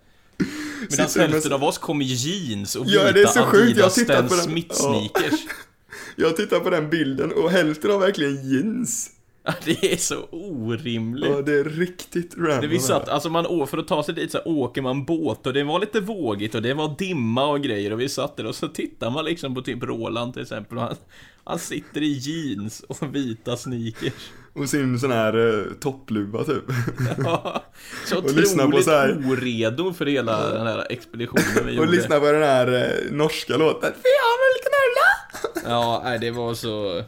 Medan 0.90 1.30
hälften 1.30 1.52
av 1.52 1.64
oss 1.64 1.78
kom 1.78 2.02
i 2.02 2.04
jeans 2.04 2.76
och 2.76 2.86
Ja, 2.88 3.00
vita 3.00 3.12
det 3.12 3.22
är 3.22 3.26
så 3.26 3.42
sjukt, 3.42 3.62
jag 3.62 3.70
Adidas 3.70 3.94
tittar 3.94 4.14
Stan 4.14 4.28
på 4.28 4.34
den. 4.34 4.44
Smith 4.44 4.66
Ja. 4.68 4.74
sneakers. 4.74 5.40
Jag 6.16 6.36
tittar 6.36 6.60
på 6.60 6.70
den 6.70 6.90
bilden 6.90 7.32
och 7.32 7.50
hälften 7.50 7.90
har 7.90 7.98
verkligen 7.98 8.50
jeans. 8.50 9.10
Ja, 9.44 9.52
det 9.64 9.92
är 9.92 9.96
så 9.96 10.16
orimligt. 10.30 11.30
Ja, 11.30 11.42
det 11.42 11.52
är 11.58 11.64
riktigt 11.64 12.34
random. 12.38 12.60
Det 12.60 12.66
vi 12.66 12.78
satt, 12.78 13.08
alltså 13.08 13.30
man, 13.30 13.66
för 13.66 13.78
att 13.78 13.88
ta 13.88 14.02
sig 14.02 14.14
dit 14.14 14.32
så 14.32 14.38
här, 14.38 14.48
åker 14.48 14.82
man 14.82 15.04
båt 15.04 15.46
och 15.46 15.52
det 15.52 15.64
var 15.64 15.80
lite 15.80 16.00
vågigt 16.00 16.54
och 16.54 16.62
det 16.62 16.74
var 16.74 16.94
dimma 16.98 17.46
och 17.46 17.62
grejer 17.62 17.92
och 17.92 18.00
vi 18.00 18.08
satt 18.08 18.36
där 18.36 18.46
och 18.46 18.54
så 18.54 18.68
tittar 18.68 19.10
man 19.10 19.24
liksom 19.24 19.54
på 19.54 19.62
typ 19.62 19.82
Roland 19.82 20.32
till 20.32 20.42
exempel 20.42 20.78
och 20.78 20.84
han, 20.84 20.96
han 21.44 21.58
sitter 21.58 22.02
i 22.02 22.12
jeans 22.12 22.80
och 22.80 23.14
vita 23.14 23.56
sneakers. 23.56 24.12
Och 24.52 24.68
sin 24.68 24.98
sån 25.00 25.10
här 25.12 25.48
eh, 25.58 25.64
toppluva 25.80 26.44
typ. 26.44 26.64
Ja, 27.24 27.64
så 28.06 28.18
Och 28.18 28.32
lyssna 28.36 28.68
på 28.70 28.82
så 28.82 28.90
här- 28.90 29.22
oredo 29.30 29.92
för 29.92 30.06
hela 30.06 30.52
den 30.52 30.66
här 30.66 30.86
expeditionen 30.90 31.44
vi 31.66 31.70
och 31.72 31.74
gjorde. 31.74 31.90
lyssna 31.90 32.20
på 32.20 32.32
den 32.32 32.42
här 32.42 32.72
eh, 32.72 33.12
norska 33.12 33.56
låten. 33.56 33.92
Vi 34.02 34.10
har 34.10 34.36
väl 34.44 34.60
knulla! 34.62 35.70
Ja, 35.74 36.00
nej, 36.04 36.18
det 36.18 36.30
var 36.30 36.54
så 36.54 37.04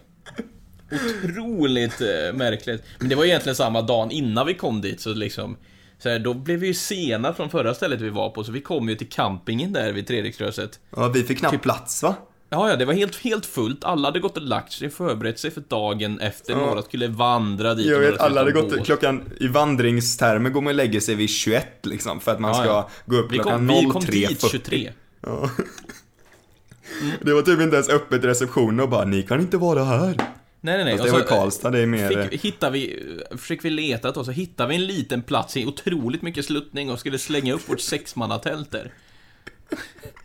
otroligt 1.24 2.00
eh, 2.00 2.32
märkligt. 2.34 2.82
Men 2.98 3.08
det 3.08 3.14
var 3.14 3.24
egentligen 3.24 3.56
samma 3.56 3.82
dagen 3.82 4.10
innan 4.10 4.46
vi 4.46 4.54
kom 4.54 4.80
dit 4.80 5.00
så 5.00 5.14
liksom 5.14 5.56
Så 5.98 6.08
här, 6.08 6.18
då 6.18 6.34
blev 6.34 6.58
vi 6.58 6.66
ju 6.66 6.74
sena 6.74 7.34
från 7.34 7.50
förra 7.50 7.74
stället 7.74 8.00
vi 8.00 8.08
var 8.08 8.30
på, 8.30 8.44
så 8.44 8.52
vi 8.52 8.60
kom 8.60 8.88
ju 8.88 8.94
till 8.94 9.08
campingen 9.08 9.72
där 9.72 9.92
vid 9.92 10.06
Treriksröset. 10.06 10.80
Ja, 10.96 11.08
vi 11.08 11.22
fick 11.22 11.38
knappt 11.38 11.62
plats 11.62 12.02
va? 12.02 12.14
Ja, 12.52 12.70
ja, 12.70 12.76
det 12.76 12.84
var 12.84 12.92
helt, 12.94 13.16
helt 13.16 13.46
fullt. 13.46 13.84
Alla 13.84 14.08
hade 14.08 14.20
gått 14.20 14.36
och 14.36 14.42
lagt 14.42 14.72
sig, 14.72 14.90
förberett 14.90 15.38
sig 15.38 15.50
för 15.50 15.62
dagen 15.68 16.20
efter. 16.20 16.56
Några 16.56 16.82
skulle 16.82 17.08
vandra 17.08 17.74
dit. 17.74 17.86
Jag 17.86 17.98
vet, 17.98 18.20
alla 18.20 18.40
hade 18.40 18.52
gått, 18.52 18.70
båt. 18.70 18.86
klockan, 18.86 19.22
i 19.40 19.48
vandringstermer 19.48 20.50
går 20.50 20.60
man 20.60 20.70
och 20.70 20.74
lägger 20.74 21.00
sig 21.00 21.14
vid 21.14 21.30
21 21.30 21.86
liksom, 21.86 22.20
för 22.20 22.32
att 22.32 22.40
man 22.40 22.50
Ja, 22.50 22.54
ska 22.54 22.66
ja. 22.66 22.90
gå 23.06 23.16
upp 23.16 23.32
Vi 23.32 23.36
klockan 23.36 23.68
kom, 23.68 23.76
vi 23.76 23.84
kom 23.90 24.02
03.40. 24.02 24.28
dit 24.28 24.50
23. 24.50 24.92
Ja. 25.20 25.50
Det 27.20 27.32
var 27.34 27.42
typ 27.42 27.60
inte 27.60 27.76
ens 27.76 27.88
öppet 27.88 28.24
i 28.24 28.26
receptionen 28.26 28.80
och 28.80 28.88
bara, 28.88 29.04
ni 29.04 29.22
kan 29.22 29.40
inte 29.40 29.56
vara 29.56 29.84
här. 29.84 30.14
Nej, 30.16 30.26
nej, 30.60 30.84
nej. 30.84 30.98
Fast 30.98 31.04
det 31.04 31.12
var 31.12 31.20
i 31.20 31.28
Karlstad, 31.28 31.70
det 31.70 31.78
är 31.78 31.86
mer... 31.86 32.28
Fick, 32.28 32.44
hittade 32.44 32.72
vi, 32.72 33.02
fick 33.38 33.64
vi 33.64 33.70
leta 33.70 34.10
då, 34.10 34.24
så 34.24 34.30
hittade 34.30 34.68
vi 34.68 34.74
en 34.74 34.86
liten 34.86 35.22
plats 35.22 35.56
i 35.56 35.66
otroligt 35.66 36.22
mycket 36.22 36.44
sluttning 36.44 36.90
och 36.90 37.00
skulle 37.00 37.18
slänga 37.18 37.54
upp 37.54 37.68
vårt 37.68 37.80
sexmannatält 37.90 38.70
där. 38.70 38.92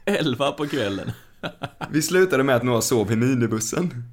Elva 0.05 0.51
på 0.51 0.67
kvällen. 0.67 1.11
Vi 1.91 2.01
slutade 2.01 2.43
med 2.43 2.55
att 2.55 2.63
några 2.63 2.81
sov 2.81 3.11
i 3.11 3.15
minibussen. 3.15 4.03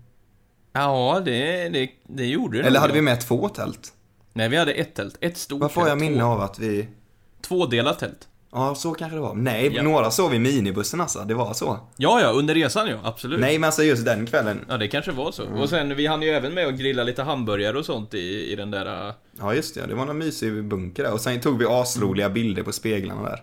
Ja, 0.72 1.22
det, 1.24 1.68
det, 1.68 1.90
det 2.08 2.26
gjorde 2.26 2.58
det 2.58 2.64
Eller 2.64 2.80
hade 2.80 2.92
vi 2.92 3.00
med 3.02 3.20
två 3.20 3.48
tält? 3.48 3.92
Nej, 4.32 4.48
vi 4.48 4.56
hade 4.56 4.72
ett 4.72 4.94
tält. 4.94 5.16
Ett 5.20 5.36
stort 5.36 5.60
Varför 5.60 5.80
har 5.80 5.88
jag 5.88 5.98
tält, 5.98 6.10
minne 6.10 6.22
två, 6.22 6.26
av 6.28 6.40
att 6.40 6.58
vi... 6.58 6.88
Tvådelat 7.40 7.98
tält. 7.98 8.28
Ja, 8.52 8.74
så 8.74 8.94
kanske 8.94 9.16
det 9.16 9.20
var. 9.20 9.34
Nej, 9.34 9.72
Ja. 9.74 9.82
några 9.82 10.10
sov 10.10 10.34
i 10.34 10.38
minibussen 10.38 11.00
alltså. 11.00 11.18
Det 11.24 11.34
var 11.34 11.52
så. 11.54 11.78
Ja, 11.96 12.20
ja, 12.20 12.28
under 12.28 12.54
resan 12.54 12.88
ja, 12.88 12.96
absolut. 13.04 13.40
Nej, 13.40 13.58
men 13.58 13.66
alltså 13.66 13.82
just 13.82 14.04
den 14.04 14.26
kvällen. 14.26 14.64
Ja, 14.68 14.76
det 14.76 14.88
kanske 14.88 15.12
var 15.12 15.32
så. 15.32 15.44
Och 15.44 15.68
sen, 15.68 15.96
vi 15.96 16.06
hann 16.06 16.22
ju 16.22 16.28
även 16.28 16.54
med 16.54 16.66
att 16.66 16.74
grilla 16.78 17.04
lite 17.04 17.22
hamburgare 17.22 17.78
och 17.78 17.84
sånt 17.84 18.14
i, 18.14 18.52
i 18.52 18.56
den 18.56 18.70
där... 18.70 19.08
äh, 19.08 19.14
Ja, 19.38 19.54
just 19.54 19.74
det. 19.74 19.86
Det 19.86 19.94
var 19.94 20.06
någon 20.06 20.18
mysig 20.18 20.64
bunker 20.64 21.02
där. 21.02 21.12
Och 21.12 21.20
sen 21.20 21.40
tog 21.40 21.58
vi 21.58 21.64
asroliga 21.68 22.30
bilder 22.30 22.62
på 22.62 22.72
speglarna 22.72 23.22
där. 23.22 23.42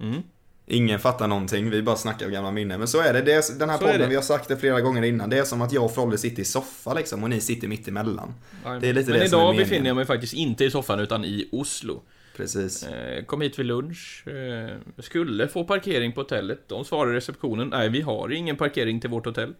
Mm. 0.00 0.22
Ingen 0.70 0.98
fattar 0.98 1.28
någonting, 1.28 1.70
vi 1.70 1.82
bara 1.82 1.96
snackar 1.96 2.26
om 2.26 2.32
gamla 2.32 2.50
minnen. 2.50 2.78
Men 2.78 2.88
så 2.88 3.00
är 3.00 3.12
det, 3.12 3.22
det 3.22 3.32
är, 3.32 3.58
den 3.58 3.70
här 3.70 3.78
Så 3.78 3.84
podden, 3.86 4.08
vi 4.08 4.14
har 4.14 4.22
sagt 4.22 4.48
det 4.48 4.56
flera 4.56 4.80
gånger 4.80 5.02
innan. 5.02 5.30
Det 5.30 5.38
är 5.38 5.44
som 5.44 5.62
att 5.62 5.72
jag 5.72 5.84
och 5.84 5.94
Frolle 5.94 6.18
sitter 6.18 6.42
i 6.42 6.44
soffa 6.44 6.94
liksom 6.94 7.22
och 7.22 7.30
ni 7.30 7.40
sitter 7.40 7.68
mitt 7.68 7.88
emellan. 7.88 8.34
Det 8.80 8.88
är 8.88 8.92
lite 8.92 9.10
Men 9.10 9.20
det 9.20 9.28
som 9.28 9.40
är 9.40 9.42
idag 9.44 9.56
befinner 9.56 9.86
jag 9.86 9.96
mig 9.96 10.04
faktiskt 10.06 10.34
inte 10.34 10.64
i 10.64 10.70
soffan 10.70 11.00
utan 11.00 11.24
i 11.24 11.48
Oslo. 11.52 12.02
Precis. 12.36 12.82
Eh, 12.86 13.24
kom 13.24 13.40
hit 13.40 13.58
vid 13.58 13.66
lunch. 13.66 14.24
Eh, 14.28 14.76
skulle 14.98 15.48
få 15.48 15.64
parkering 15.64 16.12
på 16.12 16.20
hotellet. 16.20 16.58
De 16.68 16.84
svarade 16.84 17.12
i 17.12 17.16
receptionen. 17.16 17.68
Nej, 17.68 17.88
vi 17.88 18.00
har 18.00 18.32
ingen 18.32 18.56
parkering 18.56 19.00
till 19.00 19.10
vårt 19.10 19.26
hotell. 19.26 19.54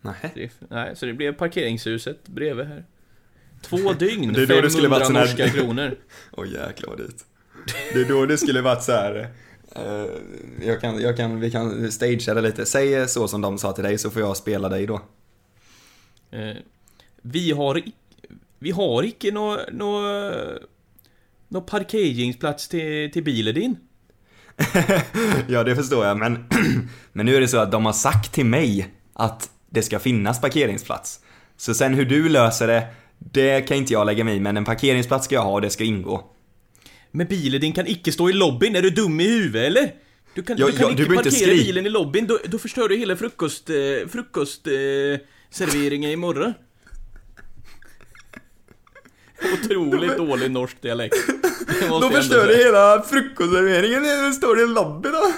Nej. 0.00 0.50
Nej, 0.68 0.96
så 0.96 1.06
det 1.06 1.12
blev 1.12 1.32
parkeringshuset 1.32 2.28
bredvid 2.28 2.66
här. 2.66 2.84
Två 3.62 3.92
dygn, 3.98 4.32
Det 4.32 4.42
är 4.42 4.46
då 4.46 4.60
det 4.60 4.70
skulle 4.70 4.88
500 4.88 4.88
varit 4.88 5.06
sån 5.06 5.16
här- 5.16 5.22
norska 5.26 5.48
kronor. 5.48 5.96
Åh 6.32 6.46
jäklar 6.46 6.88
vad 6.90 6.98
dyrt. 6.98 7.16
Det 7.92 8.00
är 8.00 8.04
då 8.08 8.26
det 8.26 8.38
skulle 8.38 8.60
varit 8.60 8.82
så 8.82 8.92
här. 8.92 9.28
Eh, 9.76 10.06
jag 10.66 10.80
kan, 10.80 11.00
jag 11.00 11.16
kan, 11.16 11.40
vi 11.40 11.50
kan 11.50 11.92
stagea 11.92 12.34
det 12.34 12.40
lite. 12.40 12.66
Säg 12.66 13.08
så 13.08 13.28
som 13.28 13.40
de 13.40 13.58
sa 13.58 13.72
till 13.72 13.84
dig 13.84 13.98
så 13.98 14.10
får 14.10 14.22
jag 14.22 14.36
spela 14.36 14.68
dig 14.68 14.86
då. 14.86 15.00
Eh, 16.30 16.56
vi 17.22 17.52
har 17.52 17.82
Vi 18.58 18.70
har 18.70 19.02
icke 19.02 19.32
nå... 19.32 19.58
nå 19.72 20.00
nå 21.50 21.60
parkeringsplats 21.60 22.68
till, 22.68 23.10
till 23.12 23.24
bilen 23.24 23.54
din. 23.54 23.76
ja, 25.48 25.64
det 25.64 25.76
förstår 25.76 26.06
jag, 26.06 26.18
men, 26.18 26.44
men 27.12 27.26
nu 27.26 27.36
är 27.36 27.40
det 27.40 27.48
så 27.48 27.58
att 27.58 27.72
de 27.72 27.86
har 27.86 27.92
sagt 27.92 28.32
till 28.32 28.46
mig 28.46 28.94
att 29.12 29.50
det 29.70 29.82
ska 29.82 29.98
finnas 29.98 30.40
parkeringsplats. 30.40 31.20
Så 31.56 31.74
sen 31.74 31.94
hur 31.94 32.04
du 32.04 32.28
löser 32.28 32.66
det, 32.66 32.86
det 33.18 33.60
kan 33.60 33.76
inte 33.76 33.92
jag 33.92 34.06
lägga 34.06 34.24
mig 34.24 34.36
i, 34.36 34.40
men 34.40 34.56
en 34.56 34.64
parkeringsplats 34.64 35.24
ska 35.24 35.34
jag 35.34 35.42
ha 35.42 35.52
och 35.52 35.60
det 35.60 35.70
ska 35.70 35.84
ingå. 35.84 36.24
Men 37.10 37.26
bilen 37.26 37.60
din 37.60 37.72
kan 37.72 37.86
icke 37.86 38.12
stå 38.12 38.30
i 38.30 38.32
lobbyn, 38.32 38.76
är 38.76 38.82
du 38.82 38.90
dum 38.90 39.20
i 39.20 39.28
huvudet 39.28 39.66
eller? 39.66 39.94
Du 40.34 40.42
kan, 40.42 40.56
Ja, 40.58 40.66
du 40.66 40.72
kan 40.72 40.80
ja, 40.80 40.88
du 40.88 40.92
icke 40.92 41.02
inte 41.02 41.14
parkera 41.14 41.32
skri- 41.32 41.64
bilen 41.64 41.86
i 41.86 41.88
lobbyn, 41.88 42.26
då, 42.26 42.38
då 42.44 42.58
förstör 42.58 42.88
du 42.88 42.96
hela 42.96 43.16
frukost... 43.16 43.70
Eh, 43.70 44.08
frukost... 44.08 44.66
Eh, 44.66 44.72
imorgon. 46.12 46.54
Otroligt 49.64 50.16
dålig 50.16 50.50
norsk 50.50 50.82
dialekt. 50.82 51.16
Då 51.88 52.10
förstör 52.10 52.46
säga. 52.46 52.64
hela 52.64 53.02
frukostserveringen, 53.02 54.02
det 54.02 54.32
står 54.32 54.60
i 54.60 54.62
en 54.62 54.74
lobby 54.74 55.08
då. 55.08 55.32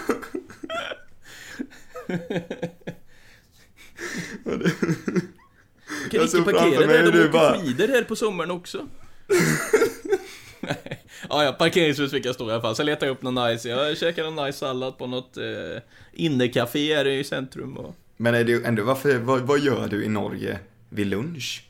Du 6.05 6.11
kan 6.11 6.25
icke 6.25 6.43
parkera 6.43 6.87
där, 6.87 7.03
de 7.03 7.11
du 7.11 7.29
åker 7.29 7.59
skidor 7.59 7.89
här 7.89 8.03
på 8.03 8.17
sommaren 8.17 8.51
också. 8.51 8.89
Nej. 10.63 11.05
ja, 11.29 11.45
ja, 11.45 11.53
parkeringshus 11.53 12.11
fick 12.11 12.27
jag 12.27 12.35
stå 12.35 12.49
i 12.49 12.53
alla 12.53 12.63
fall. 12.63 12.77
Så 12.77 12.83
letade 12.83 13.07
jag 13.07 13.15
upp 13.15 13.23
någon 13.23 13.49
nice, 13.49 13.69
jag 13.69 13.99
käkade 13.99 14.29
en 14.29 14.37
nice 14.37 14.59
sallad 14.59 14.99
på 14.99 15.07
något 15.07 15.37
eh, 15.37 15.83
innecafé 16.13 16.97
här 16.97 17.07
i 17.07 17.25
centrum 17.25 17.77
och... 17.77 17.95
Men 18.17 18.35
är 18.35 18.45
det 18.45 18.67
ändå, 18.67 18.85
varför, 18.85 19.19
vad, 19.19 19.41
vad 19.41 19.61
gör 19.61 19.87
du 19.87 20.05
i 20.05 20.09
Norge 20.09 20.59
vid 20.89 21.07
lunch? 21.07 21.65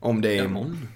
Om 0.00 0.20
det 0.20 0.38
är 0.38 0.44
imorgon? 0.44 0.88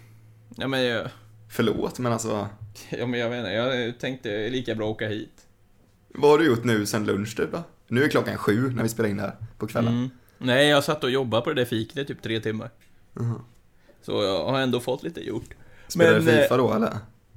Ja 0.57 0.69
men 0.69 0.85
jag, 0.85 1.09
Förlåt, 1.49 1.99
men 1.99 2.13
alltså. 2.13 2.49
ja, 2.91 3.07
men 3.07 3.21
jag 3.21 3.31
vet 3.31 3.39
inte, 3.39 3.53
jag 3.53 3.99
tänkte 3.99 4.49
lika 4.49 4.75
bra 4.75 4.89
åka 4.89 5.09
hit. 5.09 5.47
Vad 6.09 6.31
har 6.31 6.39
du 6.39 6.47
gjort 6.47 6.65
nu 6.65 6.87
sen 6.87 7.07
lunch 7.07 7.37
typ 7.37 7.53
då? 7.53 7.63
Nu 7.89 8.05
är 8.05 8.09
klockan 8.09 8.37
sju 8.37 8.71
när 8.71 8.83
vi 8.83 8.89
spelar 8.89 9.11
in 9.11 9.17
det 9.17 9.23
här 9.23 9.37
på 9.59 9.67
kvällen. 9.67 9.95
Mm. 9.95 10.11
Nej, 10.39 10.69
jag 10.69 10.85
satt 10.85 11.05
och 11.05 11.11
jobbade 11.11 11.43
på 11.43 11.53
det 11.53 11.61
där 11.61 11.65
fiket 11.65 11.99
i 11.99 12.05
typ 12.05 12.23
tre 12.23 12.41
timmar. 12.41 12.71
Så 14.03 14.23
jag 14.23 14.45
har 14.45 14.61
ändå 14.61 14.81
fått 14.81 15.03
lite 15.03 15.21
gjort. 15.21 15.55
Spelar 15.89 16.13
Men, 16.13 16.25
du 16.25 16.31
eh, 16.33 16.43
Fifa 16.43 16.57
då 16.57 16.75
eller? 16.75 16.93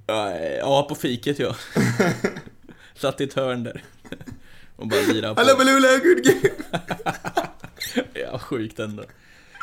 Ja, 0.07 0.85
på 0.89 0.95
fiket 0.95 1.39
ja. 1.39 1.55
Satt 2.95 3.21
i 3.21 3.23
ett 3.23 3.33
hörn 3.33 3.63
där. 3.63 3.83
Och 4.75 4.87
bara 4.87 5.01
lirade 5.01 5.35
på. 5.35 5.41
Hallå 5.41 5.99
good 6.03 6.23
game! 6.23 6.55
Ja, 8.13 8.39
sjukt 8.39 8.79
ändå. 8.79 9.03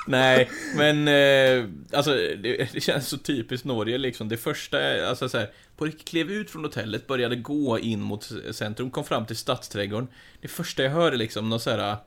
Nej, 0.06 0.50
men 0.76 1.08
eh, 1.08 1.68
alltså 1.92 2.10
det, 2.14 2.72
det 2.72 2.80
känns 2.80 3.08
så 3.08 3.18
typiskt 3.18 3.66
Norge 3.66 3.98
liksom. 3.98 4.28
Det 4.28 4.36
första, 4.36 5.06
alltså 5.08 5.28
så 5.28 5.38
här, 5.38 5.50
på 5.76 5.84
riktigt 5.84 6.08
klev 6.08 6.30
ut 6.30 6.50
från 6.50 6.64
hotellet, 6.64 7.06
började 7.06 7.36
gå 7.36 7.78
in 7.78 8.00
mot 8.00 8.30
centrum, 8.52 8.90
kom 8.90 9.04
fram 9.04 9.26
till 9.26 9.36
stadsträdgården. 9.36 10.08
Det 10.40 10.48
första 10.48 10.82
jag 10.82 10.90
hörde 10.90 11.16
liksom, 11.16 11.48
någon 11.48 11.60
så 11.60 11.70
här, 11.70 11.78
ja, 11.78 12.04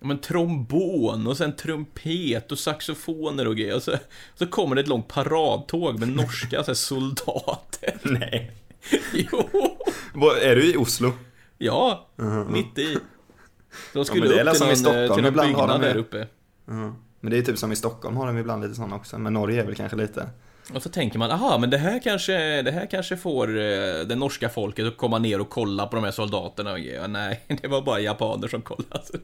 men 0.00 0.18
trombon 0.18 1.26
och 1.26 1.36
sen 1.36 1.56
trumpet 1.56 2.52
och 2.52 2.58
saxofoner 2.58 3.48
och 3.48 3.56
grejer. 3.56 3.76
Och 3.76 3.82
så, 3.82 3.92
så 4.34 4.46
kommer 4.46 4.74
det 4.74 4.80
ett 4.82 4.88
långt 4.88 5.08
paradtåg 5.08 5.98
med 5.98 6.08
norska 6.08 6.62
så 6.62 6.66
här, 6.66 6.74
soldater. 6.74 7.98
Nej. 8.02 8.52
jo! 9.12 9.48
Vad, 10.14 10.38
är 10.38 10.56
du 10.56 10.72
i 10.72 10.76
Oslo? 10.76 11.12
Ja, 11.58 12.08
mitt 12.48 12.78
i. 12.78 12.98
De 13.92 14.04
skulle 14.04 14.40
är 14.40 14.48
upp 14.48 14.54
till 14.54 14.60
någon, 14.60 14.70
eh, 14.70 14.74
Stockholm, 14.76 15.14
till 15.14 15.22
någon 15.22 15.26
ibland 15.26 15.54
har 15.54 15.66
byggnad 15.66 15.80
de 15.80 15.86
där 15.86 15.96
uppe. 15.96 16.28
Men 17.20 17.30
det 17.30 17.38
är 17.38 17.42
typ 17.42 17.58
som 17.58 17.72
i 17.72 17.76
Stockholm 17.76 18.16
har 18.16 18.26
de 18.26 18.38
ibland 18.38 18.62
lite 18.62 18.74
sådana 18.74 18.96
också. 18.96 19.18
Men 19.18 19.32
Norge 19.32 19.62
är 19.62 19.66
väl 19.66 19.74
kanske 19.74 19.96
lite. 19.96 20.30
Och 20.74 20.82
så 20.82 20.88
tänker 20.88 21.18
man, 21.18 21.30
aha, 21.30 21.58
men 21.58 21.70
det 21.70 21.78
här 21.78 22.00
kanske, 22.02 22.62
det 22.62 22.70
här 22.70 22.86
kanske 22.90 23.16
får 23.16 23.48
eh, 23.48 24.00
det 24.06 24.14
norska 24.16 24.48
folket 24.48 24.86
att 24.86 24.96
komma 24.96 25.18
ner 25.18 25.40
och 25.40 25.50
kolla 25.50 25.86
på 25.86 25.96
de 25.96 26.04
här 26.04 26.10
soldaterna 26.12 26.72
och 26.72 26.78
grejer. 26.78 27.08
Nej, 27.08 27.40
det 27.62 27.68
var 27.68 27.82
bara 27.82 28.00
japaner 28.00 28.48
som 28.48 28.62
kollade. 28.62 29.02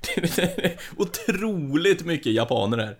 Det 0.00 0.38
är 0.38 0.76
Otroligt 0.96 2.04
mycket 2.04 2.32
japaner 2.32 2.78
här. 2.78 2.96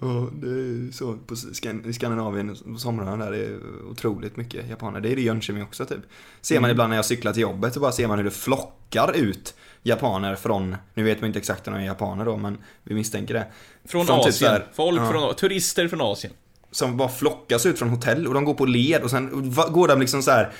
Ja, 0.00 0.28
det 0.32 0.46
är 0.46 0.92
så 0.92 1.16
på 1.26 1.34
Skan- 1.34 1.92
Skandinavien, 1.92 2.56
på 2.72 2.78
somrarna 2.78 3.24
där, 3.24 3.30
det 3.32 3.38
är 3.44 3.58
otroligt 3.90 4.36
mycket 4.36 4.68
japaner. 4.68 5.00
Det 5.00 5.08
är 5.12 5.16
det 5.16 5.22
i 5.22 5.24
Jönköping 5.24 5.62
också 5.62 5.86
typ. 5.86 5.98
Ser 6.40 6.54
Mm. 6.54 6.62
man 6.62 6.70
ibland 6.70 6.90
när 6.90 6.96
jag 6.96 7.04
cyklar 7.04 7.32
till 7.32 7.42
jobbet 7.42 7.74
så 7.74 7.80
bara 7.80 7.92
ser 7.92 8.06
man 8.08 8.18
hur 8.18 8.24
det 8.24 8.30
flockar 8.30 9.16
ut 9.16 9.54
japaner 9.82 10.34
från, 10.34 10.76
nu 10.94 11.02
vet 11.02 11.20
man 11.20 11.26
inte 11.26 11.38
exakt 11.38 11.68
om 11.68 11.74
de 11.74 11.80
är 11.80 11.84
japaner 11.86 12.24
då, 12.24 12.36
men 12.36 12.58
vi 12.84 12.94
misstänker 12.94 13.34
det. 13.34 13.46
Från, 13.88 14.06
Från 14.06 14.18
typ 14.18 14.28
Asien. 14.28 14.32
så 14.32 14.46
här- 14.46 14.66
Folk 14.72 15.00
ja. 15.00 15.10
från, 15.10 15.34
turister 15.34 15.88
från 15.88 16.00
Asien. 16.00 16.32
Som 16.70 16.96
bara 16.96 17.08
flockas 17.08 17.66
ut 17.66 17.78
från 17.78 17.88
hotell 17.88 18.26
och 18.26 18.34
de 18.34 18.44
går 18.44 18.54
på 18.54 18.66
led 18.66 19.02
och 19.02 19.10
sen 19.10 19.54
går 19.72 19.88
de 19.88 20.00
liksom 20.00 20.22
så 20.22 20.30
här 20.30 20.52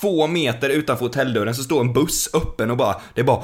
två 0.00 0.26
meter 0.26 0.68
utanför 0.70 1.04
hotelldörren 1.04 1.54
så 1.54 1.62
står 1.62 1.80
en 1.80 1.92
buss 1.92 2.34
öppen 2.34 2.70
och 2.70 2.76
bara, 2.76 3.00
det 3.14 3.20
är 3.20 3.24
bara, 3.24 3.42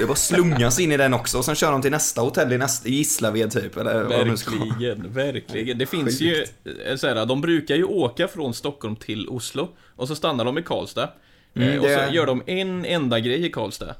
det 0.00 0.06
bara 0.06 0.14
slungas 0.16 0.80
in 0.80 0.92
i 0.92 0.96
den 0.96 1.14
också 1.14 1.38
och 1.38 1.44
sen 1.44 1.54
kör 1.54 1.72
de 1.72 1.82
till 1.82 1.90
nästa 1.90 2.20
hotell 2.20 2.52
i, 2.52 2.58
nästa, 2.58 2.88
i 2.88 2.92
Gislaved 2.94 3.50
typ 3.52 3.76
eller. 3.76 4.04
Verkligen, 4.04 5.12
verkligen. 5.12 5.78
Det 5.78 5.86
finns 5.86 6.18
Sjukt. 6.18 6.52
ju, 6.64 6.72
eh, 6.90 6.96
så 6.96 7.06
här, 7.08 7.26
de 7.26 7.40
brukar 7.40 7.74
ju 7.76 7.84
åka 7.84 8.28
från 8.28 8.54
Stockholm 8.54 8.96
till 8.96 9.28
Oslo 9.28 9.68
och 9.96 10.08
så 10.08 10.14
stannar 10.16 10.44
de 10.44 10.58
i 10.58 10.62
Karlstad. 10.62 11.08
Mm, 11.56 11.68
Eh, 11.68 11.78
och 11.80 11.86
det- 11.88 12.08
så 12.08 12.14
gör 12.14 12.26
de 12.26 12.42
en 12.46 12.84
enda 12.84 13.20
grej 13.20 13.46
i 13.46 13.50
Karlstad. 13.50 13.94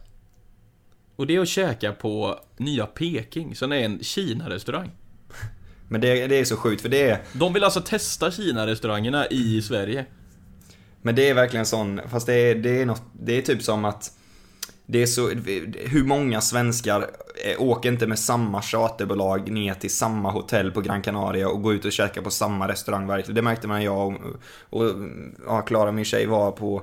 Och 1.17 1.27
det 1.27 1.37
är 1.37 1.41
att 1.41 1.49
käka 1.49 1.93
på 1.93 2.41
nya 2.57 2.87
Peking, 2.87 3.55
som 3.55 3.73
är 3.73 3.77
en 3.77 3.99
Kina-restaurang. 4.03 4.91
Men 5.89 6.01
det, 6.01 6.27
det 6.27 6.37
är 6.37 6.45
så 6.45 6.57
sjukt 6.57 6.83
för 6.83 6.89
det 6.89 7.11
är, 7.11 7.23
De 7.33 7.53
vill 7.53 7.65
alltså 7.65 7.81
testa 7.81 8.31
Kina-restaurangerna 8.31 9.27
i 9.27 9.63
Sverige. 9.63 10.07
Men 11.03 11.15
det 11.15 11.29
är 11.29 11.35
verkligen 11.35 11.67
sån, 11.67 12.01
fast 12.09 12.27
det 12.27 12.35
är, 12.35 12.55
det 12.55 12.81
är 12.81 12.87
något, 12.87 13.03
det 13.13 13.39
är 13.39 13.43
typ 13.43 13.63
som 13.63 13.85
att 13.85 14.13
det 14.87 15.03
är 15.03 15.07
så, 15.07 15.29
hur 15.79 16.05
många 16.05 16.41
svenskar 16.41 17.11
eh, 17.45 17.63
åker 17.63 17.93
inte 17.93 18.07
med 18.07 18.19
samma 18.19 18.63
charterbolag 18.63 19.51
ner 19.51 19.75
till 19.75 19.95
samma 19.95 20.31
hotell 20.31 20.71
på 20.71 20.81
Gran 20.81 21.03
Canaria 21.03 21.49
och 21.49 21.63
går 21.63 21.75
ut 21.75 21.85
och 21.85 21.93
käkar 21.93 22.23
på 22.23 22.31
samma 22.31 22.69
restaurang 22.69 23.07
verkligen. 23.07 23.35
Det 23.35 23.43
märkte 23.43 23.69
man 23.69 23.83
jag 23.83 24.07
och, 24.07 24.21
och 24.71 24.95
ja, 25.47 25.61
Klara, 25.61 25.93
min 25.93 26.05
tjej, 26.05 26.27
var 26.27 26.51
på, 26.51 26.83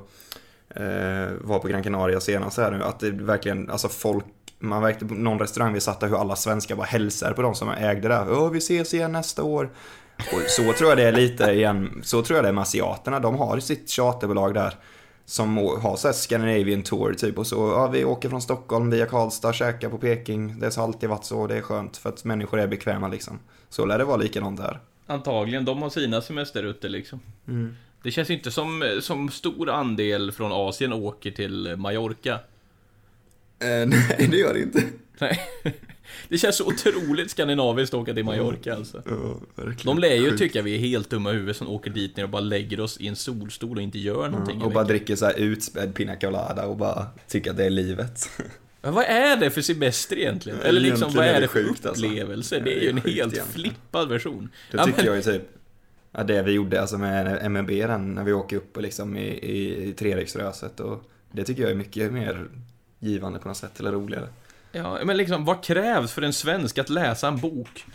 var 1.42 1.60
på 1.60 1.68
Gran 1.68 1.84
Canaria 1.84 2.20
senast 2.20 2.58
här 2.58 2.72
nu. 2.72 2.84
Att 2.84 3.00
det 3.00 3.12
verkligen, 3.12 3.70
alltså 3.70 3.90
folk 3.90 4.26
man 4.60 4.82
märkte 4.82 5.06
på 5.06 5.14
någon 5.14 5.40
restaurang 5.40 5.74
vi 5.74 5.80
satt 5.80 6.00
där 6.00 6.08
hur 6.08 6.22
alla 6.22 6.36
svenskar 6.36 6.76
bara 6.76 6.86
hälsar 6.86 7.34
på 7.34 7.42
de 7.42 7.56
som 7.56 7.70
ägde 7.70 8.08
där. 8.08 8.32
Åh, 8.32 8.50
vi 8.50 8.58
ses 8.58 8.94
igen 8.94 9.12
nästa 9.12 9.44
år. 9.44 9.70
Och 10.18 10.42
så 10.48 10.74
tror 10.74 10.90
jag 10.90 10.98
det 10.98 11.04
är 11.04 11.12
lite 11.12 11.52
igen, 11.52 12.02
så 12.04 12.22
tror 12.22 12.38
jag 12.38 12.46
det 12.46 12.50
är 12.50 12.54
med 12.54 12.62
asiaterna. 12.62 13.20
De 13.20 13.36
har 13.36 13.60
sitt 13.60 13.92
charterbolag 13.92 14.54
där. 14.54 14.74
Som 15.26 15.58
har 15.58 15.96
så 15.96 16.08
här 16.08 16.14
Scandinavian 16.14 16.84
Tour 16.84 17.14
typ 17.14 17.38
och 17.38 17.48
så, 17.48 17.56
ja 17.56 17.88
vi 17.88 18.06
åker 18.06 18.30
från 18.30 18.42
Stockholm 18.42 18.90
via 18.90 19.06
Karlstad, 19.06 19.54
käkar 19.54 19.90
på 19.90 19.98
Peking. 19.98 20.60
Det 20.60 20.76
har 20.76 20.84
alltid 20.84 21.10
varit 21.10 21.26
så, 21.26 21.48
det 21.48 21.58
är 21.58 21.62
skönt 21.62 21.98
för 21.98 22.10
att 22.10 22.24
människor 22.24 22.60
är 22.60 22.68
bekväma 22.68 23.08
liksom. 23.08 23.40
Så 23.70 23.86
lär 23.86 23.98
det 23.98 24.04
vara 24.04 24.18
likadant 24.18 24.60
här. 24.60 24.80
Antagligen, 25.08 25.66
de 25.66 25.82
har 25.82 25.90
sina 25.90 26.22
semesterrutter 26.22 26.90
liksom. 26.90 27.20
Mm. 27.48 27.76
Det 28.04 28.12
känns 28.12 28.30
inte 28.30 28.52
som, 28.52 29.00
som 29.02 29.30
stor 29.30 29.70
andel 29.70 30.32
från 30.32 30.52
Asien 30.52 30.94
åker 30.94 31.32
till 31.32 31.76
Mallorca. 31.78 32.34
Eh, 32.34 32.40
nej, 33.88 34.28
det 34.32 34.38
gör 34.38 34.54
det 34.54 34.60
inte. 34.60 34.84
Nej. 35.20 35.40
Det 36.30 36.38
känns 36.38 36.56
så 36.58 36.66
otroligt 36.68 37.32
skandinaviskt 37.32 37.94
att 37.94 38.00
åka 38.00 38.14
till 38.14 38.26
Mallorca 38.26 38.76
alltså. 38.76 39.02
Ja. 39.06 39.74
De 39.84 40.00
lär 40.00 40.16
ju 40.16 40.26
Sjukt. 40.30 40.38
tycka 40.40 40.62
vi 40.62 40.76
är 40.76 40.80
helt 40.80 41.10
dumma 41.10 41.30
i 41.32 41.34
huvudet 41.34 41.58
som 41.58 41.68
åker 41.70 41.92
dit 41.92 42.18
ner 42.18 42.24
och 42.24 42.30
bara 42.30 42.40
lägger 42.42 42.80
oss 42.80 42.98
i 42.98 43.08
en 43.08 43.16
solstol 43.16 43.78
och 43.78 43.84
inte 43.84 44.00
gör 44.00 44.30
någonting. 44.30 44.62
i 44.62 44.64
Och 44.64 44.72
bara 44.72 44.84
dricker 44.84 45.16
så 45.16 45.26
här 45.26 45.40
utspädd 45.40 45.96
pina 45.96 46.16
colada 46.16 46.66
och 46.66 46.78
bara 46.78 47.06
tycker 47.28 47.52
att 47.52 47.58
det 47.58 47.66
är 47.66 47.70
livet. 47.70 48.30
Men 48.82 48.94
vad 48.94 49.06
är 49.06 49.36
det 49.38 49.50
för 49.52 49.62
semester 49.62 50.18
egentligen? 50.20 50.60
Eller 50.62 50.80
liksom, 50.82 50.98
Egentligen 51.04 51.16
vad 51.16 51.26
är 51.26 51.30
är 51.30 51.34
det 51.34 51.42
det 51.42 51.48
för 51.48 51.64
sjukt, 51.64 51.86
alltså. 51.86 52.06
upplevelse? 52.06 52.56
Ja, 52.58 52.64
Det 52.64 52.72
är 52.72 52.76
det 52.80 52.82
ju 52.84 52.90
en 52.90 52.96
helt 52.98 53.08
egentligen. 53.08 53.48
flippad 53.48 54.10
version. 54.10 54.50
Det 54.72 54.78
Ja, 54.78 54.86
tycker 54.86 54.98
men- 54.98 55.06
jag 55.08 55.16
ju 55.16 55.22
typ, 55.22 55.42
ja, 56.12 56.24
det 56.24 56.42
vi 56.42 56.52
gjorde 56.52 56.82
alltså 56.82 56.98
med 56.98 57.46
MNB 57.46 57.88
den, 57.88 58.14
när 58.14 58.24
vi 58.24 58.34
åker 58.34 58.58
upp 58.58 58.78
och 58.78 58.84
liksom 58.84 59.18
i, 59.18 59.28
i, 59.28 59.90
i 59.90 59.94
Treriksröset 59.94 60.80
och 60.80 61.12
det 61.32 61.44
tycker 61.44 61.62
jag 61.62 61.72
är 61.72 61.76
mycket 61.76 62.14
mer 62.14 62.48
givande 63.00 63.40
på 63.40 63.48
något 63.48 63.58
sätt, 63.58 63.80
eller 63.80 63.92
roligare. 63.92 64.28
Ja, 64.72 65.00
men 65.04 65.18
liksom, 65.18 65.46
vad 65.46 65.64
krävs 65.64 66.12
för 66.14 66.22
en 66.22 66.34
svensk 66.34 66.78
att 66.78 66.90
läsa 66.90 67.28
en 67.28 67.38
bok? 67.38 67.86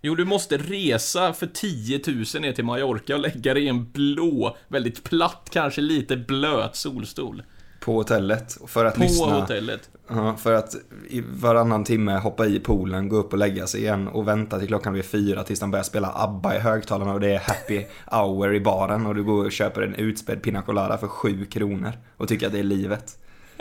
Jo, 0.00 0.14
du 0.14 0.24
måste 0.24 0.56
resa 0.56 1.32
för 1.32 1.46
10 1.46 2.00
000 2.06 2.16
ner 2.42 2.52
till 2.52 2.64
Mallorca 2.64 3.14
och 3.14 3.20
lägga 3.20 3.54
dig 3.54 3.64
i 3.64 3.68
en 3.68 3.90
blå, 3.92 4.56
väldigt 4.68 5.04
platt, 5.04 5.48
kanske 5.52 5.80
lite 5.80 6.16
blöt 6.16 6.76
solstol. 6.76 7.42
På 7.86 7.92
hotellet, 7.94 8.58
för 8.66 8.84
att 8.84 8.94
På 8.94 9.00
lyssna. 9.00 9.40
hotellet. 9.40 9.90
Ja, 10.08 10.36
för 10.36 10.52
att 10.52 10.76
i 11.08 11.20
varannan 11.20 11.84
timme 11.84 12.12
hoppa 12.18 12.46
i 12.46 12.60
poolen, 12.60 13.08
gå 13.08 13.16
upp 13.16 13.32
och 13.32 13.38
lägga 13.38 13.66
sig 13.66 13.80
igen 13.80 14.08
och 14.08 14.28
vänta 14.28 14.58
till 14.58 14.68
klockan 14.68 14.92
blir 14.92 15.02
fyra 15.02 15.44
tills 15.44 15.60
de 15.60 15.70
börjar 15.70 15.82
spela 15.82 16.12
ABBA 16.14 16.56
i 16.56 16.58
högtalarna 16.58 17.12
och 17.12 17.20
det 17.20 17.34
är 17.34 17.38
happy 17.38 17.84
hour 18.10 18.54
i 18.54 18.60
baren 18.60 19.06
och 19.06 19.14
du 19.14 19.24
går 19.24 19.44
och 19.44 19.52
köper 19.52 19.82
en 19.82 19.94
utspädd 19.94 20.42
pina 20.42 20.62
colada 20.62 20.98
för 20.98 21.08
sju 21.08 21.44
kronor 21.44 21.92
och 22.16 22.28
tycker 22.28 22.46
att 22.46 22.52
det 22.52 22.58
är 22.58 22.62
livet. 22.62 23.18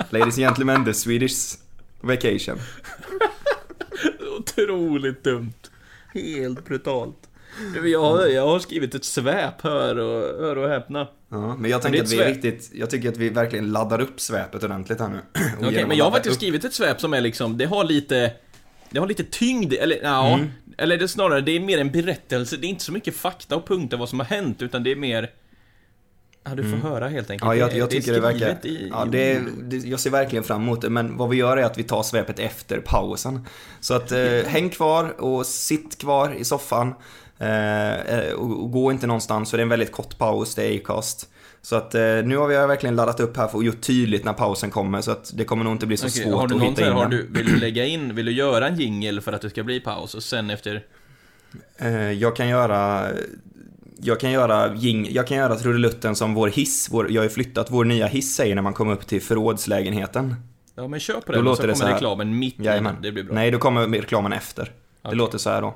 Ladies 0.10 0.38
and 0.38 0.46
gentlemen, 0.46 0.86
the 0.86 0.94
Swedish 0.94 1.58
vacation. 2.02 2.58
Otroligt 4.40 5.24
dumt. 5.24 5.54
Helt 6.14 6.66
brutalt. 6.66 7.30
Jag 7.92 8.02
har, 8.02 8.26
jag 8.28 8.48
har 8.48 8.60
skrivit 8.60 8.96
ett 8.96 9.06
sväp, 9.06 9.62
hör 9.62 9.98
och, 9.98 10.40
hör 10.46 10.58
och 10.58 10.70
häpna. 10.70 11.08
Ja, 11.30 11.56
men 11.56 11.72
jag 11.72 11.80
det 11.80 11.84
tänker 11.84 12.04
att 12.04 12.12
vi 12.12 12.16
är 12.20 12.26
svep. 12.26 12.44
riktigt, 12.44 12.72
jag 12.74 12.90
tycker 12.90 13.10
att 13.10 13.18
vi 13.18 13.30
verkligen 13.30 13.72
laddar 13.72 14.02
upp 14.02 14.20
sväpet 14.22 14.64
ordentligt 14.64 15.00
här 15.00 15.10
nu. 15.10 15.20
Okej, 15.60 15.74
genom 15.74 15.88
men 15.88 15.98
jag 15.98 16.06
har 16.06 16.12
faktiskt 16.12 16.34
upp- 16.34 16.40
skrivit 16.40 16.66
ett 16.66 16.74
sväp 16.74 17.02
som 17.02 17.14
är 17.14 17.22
liksom, 17.22 17.58
det 17.58 17.66
har 17.66 17.84
lite 17.84 18.32
Det 18.90 19.00
har 19.00 19.08
lite 19.08 19.24
tyngd, 19.24 19.74
eller 19.74 20.00
ja, 20.04 20.34
Mm. 20.36 20.48
eller 20.78 20.98
det 20.98 21.08
snarare, 21.08 21.42
det 21.42 21.52
är 21.52 21.60
mer 21.60 21.78
en 21.78 21.92
berättelse, 21.92 22.58
det 22.58 22.68
är 22.68 22.70
inte 22.70 22.84
så 22.84 22.92
mycket 22.92 23.16
fakta 23.16 23.56
och 23.56 23.68
punkter 23.68 23.98
vad 23.98 24.10
som 24.10 24.20
har 24.20 24.26
hänt, 24.26 24.62
utan 24.62 24.84
det 24.84 24.92
är 24.92 24.96
mer 24.96 25.30
Ja, 26.48 26.56
du 26.56 26.64
får 26.64 26.78
höra 26.78 27.08
helt 27.08 27.30
enkelt. 27.30 27.44
Mm. 27.52 27.58
Ja, 27.60 27.66
jag, 27.66 27.74
Det 27.74 27.78
jag 27.78 27.90
tycker 27.90 28.14
det, 28.14 28.20
verkar... 28.20 28.38
skrivet 28.60 28.66
i- 28.66 28.90
ja, 28.92 29.06
det, 29.12 29.32
är- 29.34 29.44
det, 29.64 29.78
jag 29.78 30.00
ser 30.00 30.10
verkligen 30.10 30.44
fram 30.44 30.62
emot 30.62 30.82
det, 30.82 30.90
men 30.90 31.18
vad 31.18 31.30
vi 31.30 31.38
gör 31.38 31.58
är 31.58 31.64
att 31.64 31.78
vi 31.78 31.84
tar 31.84 32.04
svepet 32.04 32.40
efter 32.40 32.80
pausen. 32.86 33.48
Så 33.80 33.94
att 33.94 34.12
eh, 34.12 34.20
häng 34.48 34.70
kvar 34.70 35.22
och 35.22 35.46
sitt 35.46 35.98
kvar 35.98 36.36
i 36.40 36.44
soffan. 36.46 36.94
Eh, 37.40 37.94
eh, 37.94 38.34
och, 38.34 38.64
och 38.64 38.72
gå 38.72 38.92
inte 38.92 39.08
någonstans, 39.08 39.52
för 39.52 39.58
det 39.58 39.62
är 39.62 39.66
en 39.66 39.70
väldigt 39.70 39.92
kort 39.92 40.18
paus, 40.18 40.56
det 40.56 40.64
är 40.64 40.78
Acast. 40.78 41.30
Så 41.62 41.76
att 41.76 41.96
eh, 41.96 42.02
nu 42.02 42.38
har 42.38 42.48
vi 42.48 42.56
verkligen 42.56 42.96
laddat 42.96 43.20
upp 43.20 43.38
här 43.38 43.48
för 43.48 43.58
och 43.58 43.64
gjort 43.64 43.82
tydligt 43.82 44.26
när 44.26 44.34
pausen 44.34 44.72
kommer, 44.72 45.02
så 45.02 45.12
att 45.12 45.32
det 45.38 45.46
kommer 45.46 45.64
nog 45.64 45.74
inte 45.74 45.86
bli 45.86 45.98
så 45.98 46.08
Okej, 46.08 46.24
svårt 46.24 46.40
har 46.40 46.48
du 46.48 46.56
att 46.56 46.62
hitta 46.62 46.82
så 46.82 46.88
in 46.88 46.94
har 46.94 47.06
du, 47.06 47.28
vill 47.32 47.46
du 47.46 47.56
lägga 47.56 47.86
in, 47.86 48.16
vill 48.16 48.26
du 48.26 48.32
göra 48.32 48.68
en 48.68 48.80
jingle 48.80 49.22
för 49.22 49.34
att 49.34 49.42
det 49.42 49.50
ska 49.50 49.64
bli 49.64 49.80
paus 49.80 50.16
och 50.16 50.24
sen 50.24 50.50
efter 50.50 50.86
jag 52.20 52.36
kan 52.36 52.48
göra... 52.48 53.08
Jag 53.98 54.20
kan 54.20 54.32
göra, 54.32 54.76
jing, 54.76 55.08
jag 55.12 55.28
kan 55.28 55.38
göra 55.38 55.56
trudelutten 55.56 56.16
som 56.16 56.34
vår 56.34 56.48
hiss, 56.48 56.88
vår, 56.92 57.12
jag 57.12 57.22
har 57.22 57.24
ju 57.24 57.30
flyttat 57.30 57.72
vår 57.72 57.86
nya 57.86 58.08
hiss 58.08 58.36
säger 58.36 58.56
när 58.56 58.62
man 58.62 58.74
kommer 58.74 58.94
upp 58.94 59.08
till 59.08 59.22
förrådslägenheten. 59.22 60.36
Ja 60.76 60.88
men 60.88 61.00
kör 61.00 61.14
på 61.14 61.22
Då 61.26 61.32
det, 61.32 61.38
och 61.38 61.44
låter 61.44 61.62
så 61.62 61.68
det 61.68 61.74
kommer 61.74 61.80
så 61.80 61.88
här. 61.88 61.94
reklamen 61.94 62.40
mitt 62.40 62.60
i. 62.60 62.64
Det 63.02 63.12
blir 63.12 63.24
bra. 63.24 63.36
Nej, 63.36 63.52
då 63.52 63.58
kommer 63.58 63.88
reklamen 63.88 64.34
efter. 64.34 64.64
Det 64.64 64.72
Okej. 65.02 65.18
låter 65.18 65.38
så 65.38 65.50
här 65.50 65.62
då. 65.62 65.76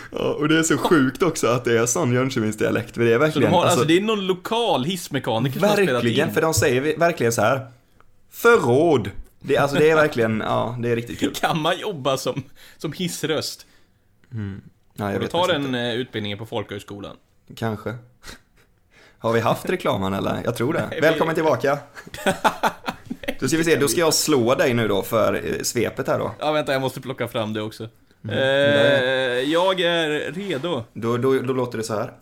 Ja, 0.11 0.33
och 0.33 0.47
det 0.47 0.59
är 0.59 0.63
så 0.63 0.77
sjukt 0.77 1.23
också 1.23 1.47
att 1.47 1.65
det 1.65 1.77
är 1.79 1.85
sån 1.85 2.13
Jönköpingsdialekt, 2.13 2.93
för 2.95 3.01
det 3.03 3.13
är 3.13 3.17
Så 3.17 3.19
de 3.19 3.25
verkligen... 3.25 3.53
har, 3.53 3.63
alltså, 3.65 3.83
det 3.85 3.97
är 3.97 4.01
någon 4.01 4.27
lokal 4.27 4.83
hissmekaniker 4.83 5.59
som 5.59 5.67
har 5.69 5.75
spelat 5.75 5.93
verkligen, 5.95 6.27
in. 6.27 6.33
för 6.33 6.41
de 6.41 6.53
säger 6.53 6.97
verkligen 6.97 7.31
så 7.33 7.41
här. 7.41 7.67
Förråd! 8.31 9.11
Det, 9.39 9.57
alltså 9.57 9.77
det 9.77 9.89
är 9.89 9.95
verkligen, 9.95 10.39
ja, 10.45 10.77
det 10.79 10.89
är 10.89 10.95
riktigt 10.95 11.19
kul. 11.19 11.33
Kan 11.35 11.61
man 11.61 11.79
jobba 11.79 12.17
som, 12.17 12.43
som 12.77 12.91
hissröst? 12.93 13.65
Ja, 14.95 15.11
jag 15.11 15.19
vet 15.19 15.31
tar 15.31 15.47
den 15.47 15.65
inte. 15.65 15.79
eh, 15.79 15.93
utbildningen 15.93 16.37
på 16.37 16.45
folkhögskolan. 16.45 17.15
Kanske. 17.55 17.95
Har 19.19 19.33
vi 19.33 19.39
haft 19.39 19.69
reklamen 19.69 20.13
eller? 20.13 20.41
Jag 20.43 20.55
tror 20.57 20.73
det. 20.73 20.79
Nej, 20.79 20.89
vi- 20.91 21.01
Välkommen 21.07 21.35
tillbaka. 21.35 21.79
Då 23.39 23.47
ska 23.47 23.57
vi 23.57 23.63
se, 23.63 23.75
då 23.75 23.87
ska 23.87 23.99
jag 23.99 24.13
slå 24.13 24.55
dig 24.55 24.73
nu 24.73 24.87
då 24.87 25.01
för 25.01 25.33
eh, 25.33 25.61
svepet 25.63 26.07
här 26.07 26.19
då. 26.19 26.31
Ja, 26.39 26.51
vänta, 26.51 26.71
jag 26.73 26.81
måste 26.81 27.01
plocka 27.01 27.27
fram 27.27 27.53
det 27.53 27.61
också. 27.61 27.89
Mm. 28.23 28.37
Eh, 28.37 29.51
jag 29.51 29.81
är 29.81 30.31
redo. 30.31 30.83
Då, 30.93 31.17
då, 31.17 31.39
då 31.39 31.53
låter 31.53 31.77
det 31.77 31.83
så 31.83 31.93
här. 31.93 32.13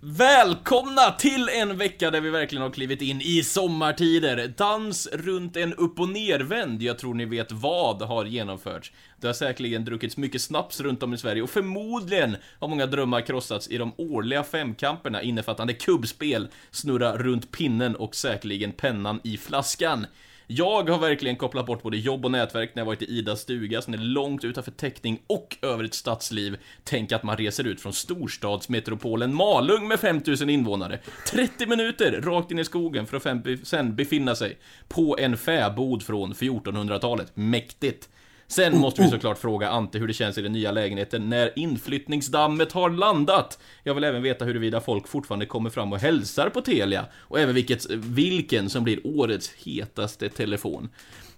Välkomna 0.00 1.10
till 1.10 1.48
en 1.48 1.76
vecka 1.78 2.10
där 2.10 2.20
vi 2.20 2.30
verkligen 2.30 2.62
har 2.62 2.70
klivit 2.70 3.02
in 3.02 3.20
i 3.20 3.42
sommartider. 3.42 4.54
Dans 4.56 5.08
runt 5.12 5.56
en 5.56 5.74
upp 5.74 6.00
och 6.00 6.08
nervänd, 6.08 6.82
jag 6.82 6.98
tror 6.98 7.14
ni 7.14 7.24
vet 7.24 7.52
vad, 7.52 8.02
har 8.02 8.24
genomförts. 8.24 8.92
Det 9.20 9.26
har 9.26 9.34
säkerligen 9.34 9.84
druckits 9.84 10.16
mycket 10.16 10.40
snaps 10.42 10.80
runt 10.80 11.02
om 11.02 11.14
i 11.14 11.18
Sverige 11.18 11.42
och 11.42 11.50
förmodligen 11.50 12.36
har 12.58 12.68
många 12.68 12.86
drömmar 12.86 13.20
krossats 13.20 13.68
i 13.68 13.78
de 13.78 13.92
årliga 13.96 14.44
femkamperna 14.44 15.22
innefattande 15.22 15.72
kubbspel, 15.72 16.48
snurra 16.70 17.16
runt 17.16 17.50
pinnen 17.50 17.96
och 17.96 18.14
säkerligen 18.14 18.72
pennan 18.72 19.20
i 19.24 19.36
flaskan. 19.36 20.06
Jag 20.50 20.88
har 20.88 20.98
verkligen 20.98 21.36
kopplat 21.36 21.66
bort 21.66 21.82
både 21.82 21.96
jobb 21.96 22.24
och 22.24 22.30
nätverk 22.30 22.74
när 22.74 22.80
jag 22.80 22.86
varit 22.86 23.02
i 23.02 23.18
Idas 23.18 23.40
stuga 23.40 23.82
som 23.82 23.94
är 23.94 23.98
långt 23.98 24.44
utanför 24.44 24.70
täckning 24.70 25.22
och 25.26 25.56
övrigt 25.62 25.94
stadsliv. 25.94 26.56
Tänk 26.84 27.12
att 27.12 27.22
man 27.22 27.36
reser 27.36 27.66
ut 27.66 27.80
från 27.80 27.92
storstadsmetropolen 27.92 29.34
Malung 29.34 29.88
med 29.88 30.00
5000 30.00 30.50
invånare. 30.50 30.98
30 31.30 31.66
minuter 31.66 32.20
rakt 32.20 32.50
in 32.50 32.58
i 32.58 32.64
skogen 32.64 33.06
för 33.06 33.16
att 33.16 33.66
sen 33.68 33.96
befinna 33.96 34.34
sig 34.34 34.58
på 34.88 35.18
en 35.18 35.36
fäbod 35.36 36.02
från 36.02 36.34
1400-talet. 36.34 37.30
Mäktigt! 37.34 38.08
Sen 38.50 38.78
måste 38.78 39.02
vi 39.02 39.08
såklart 39.08 39.38
fråga 39.38 39.68
Ante 39.68 39.98
hur 39.98 40.06
det 40.06 40.14
känns 40.14 40.38
i 40.38 40.42
den 40.42 40.52
nya 40.52 40.72
lägenheten 40.72 41.28
när 41.28 41.58
inflyttningsdammet 41.58 42.72
har 42.72 42.90
landat. 42.90 43.58
Jag 43.82 43.94
vill 43.94 44.04
även 44.04 44.22
veta 44.22 44.44
huruvida 44.44 44.80
folk 44.80 45.08
fortfarande 45.08 45.46
kommer 45.46 45.70
fram 45.70 45.92
och 45.92 45.98
hälsar 45.98 46.48
på 46.48 46.60
Telia 46.60 47.06
och 47.14 47.40
även 47.40 47.54
vilket, 47.54 47.90
vilken 47.90 48.70
som 48.70 48.84
blir 48.84 49.06
årets 49.06 49.52
hetaste 49.64 50.28
telefon. 50.28 50.88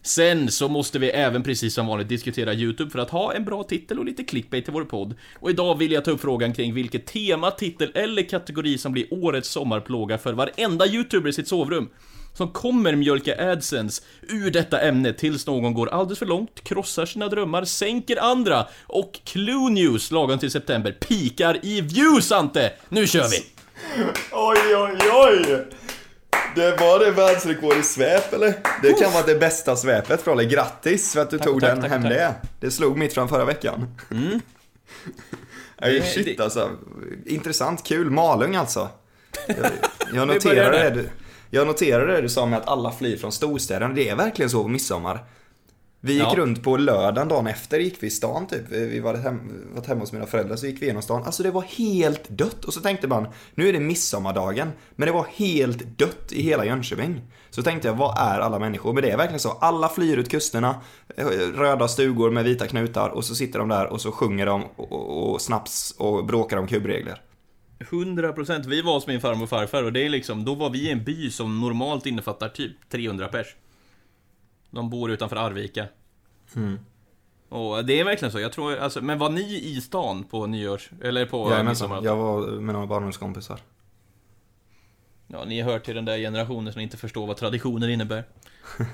Sen 0.02 0.50
så 0.50 0.68
måste 0.68 0.98
vi 0.98 1.10
även 1.10 1.42
precis 1.42 1.74
som 1.74 1.86
vanligt 1.86 2.08
diskutera 2.08 2.54
YouTube 2.54 2.90
för 2.90 2.98
att 2.98 3.10
ha 3.10 3.34
en 3.34 3.44
bra 3.44 3.62
titel 3.62 3.98
och 3.98 4.04
lite 4.04 4.24
clickbait 4.24 4.64
till 4.64 4.74
vår 4.74 4.84
podd. 4.84 5.14
Och 5.38 5.50
idag 5.50 5.78
vill 5.78 5.92
jag 5.92 6.04
ta 6.04 6.10
upp 6.10 6.20
frågan 6.20 6.52
kring 6.52 6.74
vilket 6.74 7.06
tema, 7.06 7.50
titel 7.50 7.92
eller 7.94 8.22
kategori 8.22 8.78
som 8.78 8.92
blir 8.92 9.14
årets 9.14 9.48
sommarplåga 9.48 10.18
för 10.18 10.32
varenda 10.32 10.86
YouTuber 10.86 11.30
i 11.30 11.32
sitt 11.32 11.48
sovrum 11.48 11.88
som 12.40 12.48
kommer 12.52 12.96
mjölka 12.96 13.52
AdSense 13.52 14.02
ur 14.22 14.50
detta 14.50 14.80
ämne 14.80 15.12
tills 15.12 15.46
någon 15.46 15.74
går 15.74 15.88
alldeles 15.88 16.18
för 16.18 16.26
långt, 16.26 16.64
krossar 16.64 17.06
sina 17.06 17.28
drömmar, 17.28 17.64
sänker 17.64 18.22
andra 18.22 18.66
och 18.86 19.20
Clue 19.24 19.70
News 19.70 20.10
lagom 20.10 20.38
till 20.38 20.50
september 20.50 20.92
pikar 21.00 21.58
i 21.62 21.80
views 21.80 22.32
Ante! 22.32 22.72
Nu 22.88 23.06
kör 23.06 23.28
vi! 23.28 23.44
Oj, 24.32 24.76
oj, 24.76 24.98
oj! 25.12 25.66
Det 26.54 26.76
var 26.80 26.98
det 26.98 27.10
världsrekord 27.10 27.76
i 27.76 27.82
sväp 27.82 28.32
eller? 28.32 28.54
Det 28.82 28.92
kan 28.92 29.12
vara 29.12 29.26
det 29.26 29.34
bästa 29.34 29.76
sväpet 29.76 30.22
Frolle. 30.22 30.44
Grattis 30.44 31.12
för 31.12 31.20
att 31.20 31.30
du 31.30 31.38
Tack, 31.38 31.46
tog 31.46 31.60
tack, 31.60 31.70
den 31.70 31.80
tack, 31.80 31.90
hem 31.90 32.02
det. 32.02 32.34
Det 32.60 32.70
slog 32.70 32.98
mitt 32.98 33.14
från 33.14 33.28
förra 33.28 33.44
veckan. 33.44 33.94
Mm. 34.10 34.40
Det- 35.78 36.14
shit 36.14 36.36
det- 36.36 36.44
alltså. 36.44 36.70
Intressant, 37.26 37.84
kul. 37.84 38.10
Malung 38.10 38.56
alltså. 38.56 38.88
Jag, 40.14 40.28
jag 40.28 40.40
där. 40.54 40.90
det 40.90 41.04
jag 41.50 41.66
noterade 41.66 42.12
det 42.12 42.20
du 42.20 42.28
sa 42.28 42.46
med 42.46 42.58
att 42.58 42.68
alla 42.68 42.92
flyr 42.92 43.16
från 43.16 43.32
storstäderna. 43.32 43.94
Det 43.94 44.08
är 44.08 44.16
verkligen 44.16 44.50
så 44.50 44.62
på 44.62 44.68
midsommar. 44.68 45.24
Vi 46.02 46.12
gick 46.12 46.22
Ja. 46.22 46.34
runt 46.36 46.62
på 46.62 46.76
lördagen 46.76 47.28
dagen 47.28 47.46
efter, 47.46 47.78
gick 47.78 48.02
vi 48.02 48.06
i 48.06 48.10
stan 48.10 48.46
typ. 48.46 48.70
Vi 48.70 49.00
var 49.00 49.14
hem, 49.14 49.52
varit 49.74 49.86
hemma 49.86 50.00
hos 50.00 50.12
mina 50.12 50.26
föräldrar, 50.26 50.56
så 50.56 50.66
gick 50.66 50.82
vi 50.82 50.86
genom 50.86 51.02
stan. 51.02 51.22
Alltså 51.24 51.42
det 51.42 51.50
var 51.50 51.62
helt 51.62 52.28
dött. 52.28 52.64
Och 52.64 52.74
så 52.74 52.80
tänkte 52.80 53.08
man, 53.08 53.26
nu 53.54 53.68
är 53.68 53.72
det 53.72 53.80
midsommardagen. 53.80 54.72
Men 54.96 55.06
det 55.06 55.12
var 55.12 55.26
helt 55.34 55.98
dött 55.98 56.32
i 56.32 56.42
hela 56.42 56.64
Jönköping. 56.64 57.20
Så 57.50 57.62
tänkte 57.62 57.88
jag, 57.88 57.94
vad 57.94 58.18
är 58.18 58.38
alla 58.40 58.58
människor? 58.58 58.92
Men 58.92 59.02
det 59.02 59.10
är 59.10 59.16
verkligen 59.16 59.40
så. 59.40 59.50
Alla 59.50 59.88
flyr 59.88 60.16
ut 60.16 60.28
kusterna, 60.30 60.80
eh, 61.16 61.26
röda 61.54 61.88
stugor 61.88 62.30
med 62.30 62.44
vita 62.44 62.66
knutar 62.66 63.08
och 63.08 63.24
så 63.24 63.34
sitter 63.34 63.58
de 63.58 63.68
där 63.68 63.86
och 63.86 64.00
så 64.00 64.12
sjunger 64.12 64.46
de 64.46 64.64
och, 64.76 64.92
och, 64.92 65.30
och 65.32 65.40
snaps 65.40 65.94
och 65.98 66.24
bråkar 66.24 66.56
om 66.56 66.66
kubbregler. 66.66 67.22
100% 67.80 68.66
Vi 68.66 68.82
var 68.82 68.94
hos 68.94 69.06
min 69.06 69.20
farmor 69.20 69.42
och 69.42 69.48
farfar 69.48 69.82
och 69.82 69.92
det 69.92 70.06
är 70.06 70.08
liksom, 70.08 70.44
då 70.44 70.54
var 70.54 70.70
vi 70.70 70.88
i 70.88 70.90
en 70.90 71.04
by 71.04 71.30
som 71.30 71.60
normalt 71.60 72.06
innefattar 72.06 72.48
typ 72.48 72.76
300 72.88 73.28
pers. 73.28 73.46
De 74.70 74.90
bor 74.90 75.10
utanför 75.10 75.36
Arvika. 75.36 75.86
Och 77.48 77.84
det 77.84 78.00
är 78.00 78.04
verkligen 78.04 78.32
så, 78.32 78.40
jag 78.40 78.52
tror, 78.52 78.76
alltså, 78.76 79.00
men 79.00 79.18
var 79.18 79.30
ni 79.30 79.60
i 79.64 79.80
stan 79.80 80.24
på 80.24 80.46
nyårs, 80.46 80.90
eller 81.02 81.26
på 81.26 81.50
Jajamensan, 81.50 81.90
midsommar? 81.90 82.10
jag 82.10 82.16
var 82.16 82.46
med 82.46 82.74
några 82.74 82.86
barndomskompisar. 82.86 83.60
Ja, 85.26 85.44
ni 85.44 85.62
hör 85.62 85.78
till 85.78 85.94
den 85.94 86.04
där 86.04 86.18
generationen 86.18 86.72
som 86.72 86.82
inte 86.82 86.96
förstår 86.96 87.26
vad 87.26 87.36
traditioner 87.36 87.88
innebär. 87.88 88.24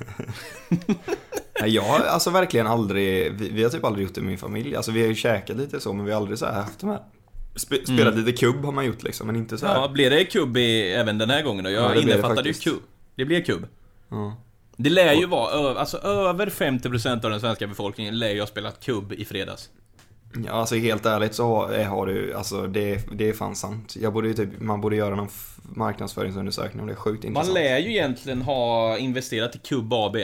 Nej, 1.61 1.70
jag 1.70 1.83
har 1.83 2.01
alltså 2.01 2.31
verkligen 2.31 2.66
aldrig, 2.66 3.33
vi, 3.33 3.51
vi 3.51 3.62
har 3.62 3.70
typ 3.70 3.85
aldrig 3.85 4.07
gjort 4.07 4.14
det 4.14 4.20
med 4.20 4.29
min 4.29 4.38
familj. 4.38 4.77
Alltså 4.77 4.92
vi 4.92 5.01
har 5.01 5.09
ju 5.09 5.14
käkat 5.14 5.57
lite 5.57 5.81
så, 5.81 5.92
men 5.92 6.07
vi 6.07 6.12
har 6.12 6.20
aldrig 6.20 6.38
så 6.38 6.46
här 6.46 6.53
haft 6.53 6.81
de 6.81 6.90
här. 6.90 7.03
Spe, 7.57 7.87
spelat 7.87 8.16
lite 8.16 8.33
kubb 8.33 8.64
har 8.64 8.73
man 8.73 8.87
gjort 8.87 9.03
liksom, 9.03 9.27
men 9.27 9.37
inte 9.37 9.59
så 9.59 9.66
här. 9.66 9.75
Ja, 9.75 9.88
blir 9.88 10.11
det 10.11 10.25
kubb 10.25 10.57
i, 10.57 10.92
även 10.92 11.19
den 11.19 11.31
här 11.31 11.42
gången 11.42 11.64
då? 11.64 11.71
Ja, 11.71 11.77
Jag 11.83 11.95
det 11.95 12.01
innefattade 12.03 12.49
ju 12.49 12.55
kubb. 12.55 12.83
Det 13.14 13.25
blir 13.25 13.40
kubb. 13.45 13.66
Ja. 14.09 14.37
Det 14.77 14.90
lär 14.90 15.12
ju 15.12 15.27
vara, 15.27 15.79
alltså 15.79 15.99
över 15.99 16.47
50% 16.47 17.25
av 17.25 17.31
den 17.31 17.40
svenska 17.40 17.66
befolkningen 17.66 18.19
lär 18.19 18.31
ju 18.31 18.40
ha 18.40 18.47
spelat 18.47 18.85
kubb 18.85 19.12
i 19.12 19.25
fredags. 19.25 19.71
Ja, 20.47 20.53
alltså 20.53 20.75
helt 20.75 21.07
ärligt 21.07 21.35
så 21.35 21.45
har, 21.47 21.85
har 21.85 22.07
du, 22.07 22.35
alltså 22.35 22.66
det, 22.66 23.01
det 23.12 23.29
är 23.29 23.33
fan 23.33 23.57
sant. 23.57 23.97
Jag 24.01 24.12
borde 24.12 24.35
typ, 24.35 24.61
man 24.61 24.81
borde 24.81 24.97
göra 24.97 25.14
någon 25.14 25.29
marknadsföringsundersökning 25.62 26.81
om 26.81 26.87
det 26.87 26.92
är 26.92 26.97
sjukt 26.97 27.23
Man 27.25 27.31
intressant. 27.31 27.55
lär 27.55 27.79
ju 27.79 27.90
egentligen 27.90 28.42
ha 28.42 28.99
investerat 28.99 29.57
i 29.57 29.59
Kubb 29.59 29.92
AB. 29.92 30.16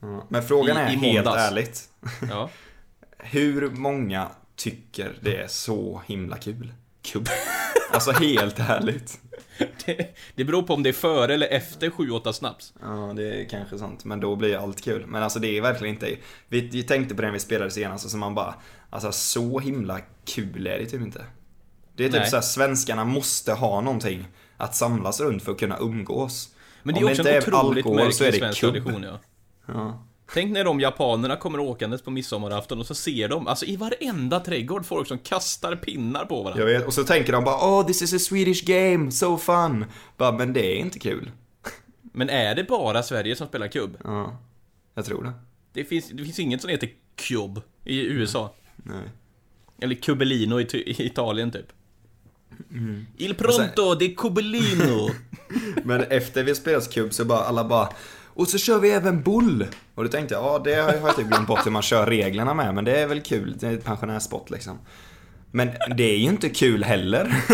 Ja. 0.00 0.26
Men 0.28 0.42
frågan 0.42 0.76
är 0.76 0.92
i 0.92 0.96
helt 0.96 1.26
ärligt. 1.26 1.82
Ja. 2.30 2.50
Hur 3.18 3.70
många 3.70 4.28
tycker 4.58 5.18
det 5.20 5.36
är 5.36 5.48
så 5.48 6.02
himla 6.06 6.36
kul? 6.36 6.72
Kubb. 7.02 7.28
Alltså 7.92 8.10
helt 8.12 8.58
ärligt. 8.58 9.20
Det, 9.86 10.16
det 10.34 10.44
beror 10.44 10.62
på 10.62 10.74
om 10.74 10.82
det 10.82 10.88
är 10.88 10.92
före 10.92 11.34
eller 11.34 11.46
efter 11.46 11.90
7-8 11.90 12.32
snaps. 12.32 12.74
Ja, 12.82 13.12
det 13.16 13.40
är 13.40 13.48
kanske 13.48 13.78
sant. 13.78 14.04
Men 14.04 14.20
då 14.20 14.36
blir 14.36 14.56
allt 14.56 14.84
kul. 14.84 15.06
Men 15.06 15.22
alltså 15.22 15.38
det 15.38 15.58
är 15.58 15.60
verkligen 15.62 15.94
inte... 15.94 16.16
Vi, 16.48 16.60
vi 16.60 16.82
tänkte 16.82 17.14
på 17.14 17.22
den 17.22 17.32
vi 17.32 17.38
spelade 17.38 17.70
senast 17.70 18.04
och 18.04 18.10
så 18.10 18.16
man 18.16 18.34
bara... 18.34 18.54
Alltså 18.90 19.12
så 19.12 19.58
himla 19.58 20.00
kul 20.24 20.66
är 20.66 20.78
det 20.78 20.86
typ 20.86 21.00
inte. 21.00 21.24
Det 21.96 22.04
är 22.04 22.08
typ 22.08 22.20
Nej. 22.20 22.30
såhär, 22.30 22.42
svenskarna 22.42 23.04
måste 23.04 23.52
ha 23.52 23.80
någonting 23.80 24.28
att 24.56 24.76
samlas 24.76 25.20
runt 25.20 25.42
för 25.42 25.52
att 25.52 25.58
kunna 25.58 25.78
umgås. 25.78 26.54
Men 26.82 26.94
det 26.94 27.00
är 27.00 27.04
Om 27.04 27.10
också 27.10 27.22
inte 27.22 27.36
en 27.36 27.42
otroligt 27.42 27.86
alkohol 27.86 28.12
så 28.12 28.24
är 28.24 28.26
märklig 28.26 28.42
det 28.42 28.46
svensk 28.46 28.60
kubb. 28.60 28.74
tradition 28.74 29.02
ja. 29.02 29.20
Ja. 29.66 30.04
Tänk 30.32 30.52
när 30.52 30.64
de 30.64 30.80
japanerna 30.80 31.36
kommer 31.36 31.60
åkandes 31.60 32.02
på 32.02 32.10
midsommarafton 32.10 32.78
och 32.78 32.86
så 32.86 32.94
ser 32.94 33.28
de, 33.28 33.46
alltså 33.46 33.66
i 33.66 33.76
varenda 33.76 34.40
trädgård, 34.40 34.86
folk 34.86 35.08
som 35.08 35.18
kastar 35.18 35.76
pinnar 35.76 36.24
på 36.24 36.42
varandra. 36.42 36.70
Jag 36.70 36.78
vet, 36.78 36.86
och 36.86 36.94
så 36.94 37.04
tänker 37.04 37.32
de 37.32 37.44
bara 37.44 37.56
oh 37.56 37.86
this 37.86 38.02
is 38.02 38.14
a 38.14 38.18
Swedish 38.18 38.64
game, 38.64 39.10
so 39.10 39.38
fun. 39.38 39.84
Bara, 40.16 40.32
men 40.32 40.52
det 40.52 40.76
är 40.76 40.76
inte 40.76 40.98
kul. 40.98 41.30
Men 42.02 42.30
är 42.30 42.54
det 42.54 42.64
bara 42.64 43.02
Sverige 43.02 43.36
som 43.36 43.46
spelar 43.46 43.68
kubb? 43.68 43.96
Ja, 44.04 44.38
jag 44.94 45.04
tror 45.04 45.24
det. 45.24 45.32
Det 45.72 45.84
finns, 45.84 46.08
det 46.08 46.24
finns 46.24 46.38
inget 46.38 46.60
som 46.60 46.70
heter 46.70 46.90
kubb 47.14 47.62
i 47.84 48.06
USA. 48.06 48.54
Nej. 48.76 49.08
Eller 49.80 49.94
Cubellino 49.94 50.60
i, 50.60 50.66
i 50.74 51.06
Italien 51.06 51.50
typ. 51.50 51.66
Mm. 52.70 53.06
Il 53.16 53.34
pronto 53.34 53.94
di 53.94 54.14
Cubellino! 54.14 55.10
Men 55.84 56.00
efter 56.00 56.42
vi 56.44 56.54
spelat 56.54 56.92
kubb 56.92 57.12
så 57.14 57.24
bara 57.24 57.40
alla 57.40 57.64
bara 57.64 57.88
och 58.38 58.48
så 58.48 58.58
kör 58.58 58.78
vi 58.78 58.90
även 58.90 59.22
bull. 59.22 59.66
Och 59.94 60.04
då 60.04 60.10
tänkte 60.10 60.34
jag, 60.34 60.44
ja 60.44 60.58
det 60.64 60.74
har 60.74 60.92
jag 60.92 61.16
typ 61.16 61.26
glömt 61.26 61.48
bort 61.48 61.66
hur 61.66 61.70
man 61.70 61.82
kör 61.82 62.06
reglerna 62.06 62.54
med, 62.54 62.74
men 62.74 62.84
det 62.84 63.00
är 63.00 63.06
väl 63.06 63.20
kul. 63.20 63.56
Det 63.58 63.66
är 63.66 63.72
ett 63.72 63.84
pensionärssport 63.84 64.50
liksom. 64.50 64.78
Men 65.50 65.70
det 65.96 66.04
är 66.04 66.16
ju 66.16 66.24
inte 66.24 66.48
kul 66.48 66.84
heller. 66.84 67.44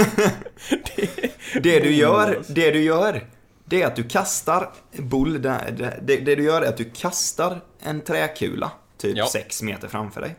det 1.62 1.80
du 1.80 1.94
gör, 1.94 2.42
det 2.48 2.70
du 2.70 2.82
gör, 2.82 3.26
det 3.64 3.82
är 3.82 3.86
att 3.86 3.96
du 3.96 4.04
kastar 4.04 4.72
bull, 4.96 5.42
det, 5.42 5.74
det, 6.02 6.16
det 6.16 6.34
du 6.34 6.44
gör 6.44 6.62
är 6.62 6.68
att 6.68 6.76
du 6.76 6.90
kastar 6.90 7.60
en 7.80 8.00
träkula, 8.00 8.70
typ 8.98 9.16
Ja. 9.16 9.26
6 9.26 9.62
meter 9.62 9.88
framför 9.88 10.20
dig. 10.20 10.36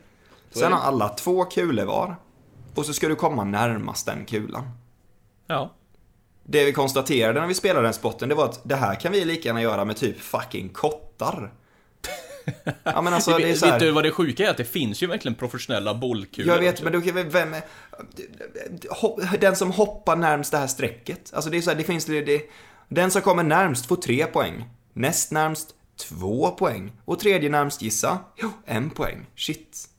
Sen 0.52 0.74
har 0.74 0.80
alla 0.80 1.10
två 1.10 1.44
kulor 1.46 1.86
var. 1.86 2.16
Och 2.76 2.86
så 2.86 2.94
ska 2.94 3.08
du 3.08 3.16
komma 3.16 3.44
närmast 3.44 4.06
den 4.06 4.26
kulan. 4.26 4.70
Ja. 5.48 5.72
Det 6.48 6.66
vi 6.66 6.74
konstaterade 6.74 7.40
när 7.40 7.48
vi 7.48 7.54
spelade 7.54 7.88
den 7.88 7.94
spotten, 7.94 8.30
det 8.30 8.36
var 8.36 8.46
att 8.46 8.62
det 8.64 8.76
här 8.76 8.96
kan 8.96 9.12
vi 9.12 9.26
lika 9.26 9.50
gärna 9.50 9.62
göra 9.62 9.86
med 9.86 9.98
typ 9.98 10.20
fucking 10.22 10.70
kottar. 10.70 11.54
Ja 12.84 13.02
men 13.02 13.14
alltså 13.14 13.38
det 13.38 13.50
är 13.50 13.56
så 13.56 13.66
här, 13.66 13.74
vet 13.74 13.80
du 13.80 13.92
vad 13.92 14.04
det 14.04 14.12
sjuka 14.12 14.46
är? 14.46 14.50
Att 14.50 14.58
det 14.58 14.66
finns 14.66 15.04
ju 15.04 15.08
verkligen 15.08 15.36
professionella 15.36 15.94
bollkulor 15.94 16.54
Jag 16.54 16.62
vet, 16.62 16.82
men 16.82 16.94
då 16.94 17.02
kan 17.02 17.16
vi, 17.16 17.24
vem 17.24 17.54
är, 17.54 17.62
Den 19.38 19.56
som 19.56 19.72
hoppar 19.72 20.16
närmst 20.16 20.52
det 20.52 20.58
här 20.58 20.68
strecket. 20.68 21.32
Alltså 21.34 21.50
det 21.50 21.58
är 21.58 21.62
så 21.62 21.70
här, 21.70 21.78
det 21.78 21.84
finns 21.84 22.06
det, 22.06 22.42
Den 22.90 23.12
som 23.12 23.22
kommer 23.22 23.44
närmst 23.44 23.86
får 23.86 23.96
tre 23.96 24.26
poäng. 24.26 24.70
Näst 24.94 25.32
närmst 25.32 25.76
två 26.10 26.52
poäng. 26.52 26.92
Och 27.06 27.20
tredje 27.20 27.50
närmst 27.50 27.82
gissa, 27.82 28.20
jo, 28.36 28.52
en 28.66 28.90
poäng. 28.90 29.26
Shit. 29.36 29.90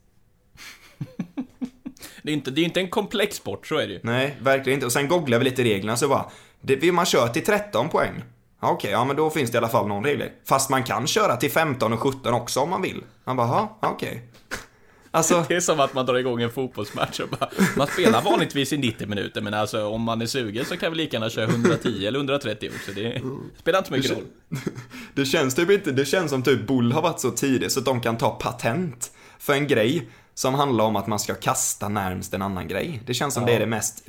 Det 2.27 2.33
är 2.33 2.35
inte, 2.35 2.51
det 2.51 2.61
är 2.61 2.65
inte 2.65 2.81
en 2.81 2.89
komplex 2.89 3.37
sport, 3.37 3.67
så 3.67 3.77
är 3.77 3.87
det 3.87 3.93
ju. 3.93 4.01
Nej, 4.03 4.37
verkligen 4.41 4.77
inte. 4.77 4.87
Och 4.87 4.93
sen 4.93 5.09
googlar 5.09 5.39
vi 5.39 5.45
lite 5.45 5.65
reglerna 5.65 5.97
så 5.97 6.09
bara, 6.09 6.25
det, 6.61 6.93
man 6.93 7.07
kör 7.07 7.29
till 7.29 7.45
13 7.45 7.89
poäng. 7.89 8.25
Ja, 8.61 8.71
Okej, 8.71 8.91
ja 8.91 9.05
men 9.05 9.17
då 9.17 9.31
finns 9.31 9.51
det 9.51 9.57
i 9.57 9.59
alla 9.59 9.69
fall 9.69 9.89
någon 9.89 10.05
regel. 10.05 10.29
Fast 10.45 10.71
man 10.71 10.83
kan 10.83 11.07
köra 11.07 11.37
till 11.37 11.51
15 11.51 11.93
och 11.93 12.01
17 12.01 12.35
också 12.35 12.61
om 12.61 12.71
man 12.71 12.83
vill. 12.83 13.05
Man 13.25 13.37
bara, 13.37 13.49
ja, 13.49 13.79
okej. 13.81 14.23
Alltså, 15.11 15.45
Det 15.49 15.55
är 15.55 15.61
som 15.61 15.81
att 15.81 15.95
man 15.95 16.07
drar 16.07 16.15
igång 16.15 16.43
en 16.43 16.51
fotbollsmatch 16.51 17.21
och 17.21 17.29
bara, 17.29 17.51
man 17.77 17.87
spelar 17.87 18.23
vanligtvis 18.23 18.73
i 18.73 18.77
90 18.79 19.07
minuter, 19.09 19.41
men 19.41 19.55
alltså 19.55 19.87
om 19.87 20.03
man 20.03 20.23
är 20.23 20.27
sugen 20.27 20.65
så 20.65 20.77
kan 20.77 20.93
vi 20.93 20.99
lika 20.99 21.17
gärna 21.17 21.31
köra 21.31 21.45
110 21.45 22.07
eller 22.07 22.19
130 22.19 22.71
också. 22.75 22.93
Det 22.93 23.23
spelar 23.59 23.79
inte 23.79 23.89
så 23.89 23.97
mycket 23.97 24.11
roll. 24.11 24.25
det 25.15 25.25
känns 25.25 25.55
typ 25.55 25.71
inte, 25.71 25.93
det 25.93 26.05
känns 26.05 26.31
som 26.31 26.43
typ 26.43 26.67
Bull 26.67 26.93
har 26.93 27.03
varit 27.03 27.21
så 27.21 27.31
tidig 27.31 27.73
så 27.73 27.79
att 27.81 27.87
de 27.87 28.01
kan 28.01 28.17
ta 28.17 28.31
patent 28.31 29.13
för 29.39 29.53
en 29.53 29.67
grej 29.67 30.09
som 30.39 30.55
handlar 30.55 30.85
om 30.85 30.97
att 30.97 31.07
man 31.07 31.19
ska 31.19 31.35
kasta 31.35 31.89
närmst 31.89 32.35
en 32.35 32.43
annan 32.43 32.69
grej. 32.69 33.03
Det 33.07 33.15
känns 33.15 33.35
som 33.35 33.47
det 33.47 33.53
är 33.53 33.61
det 33.61 33.67
mest 33.67 34.09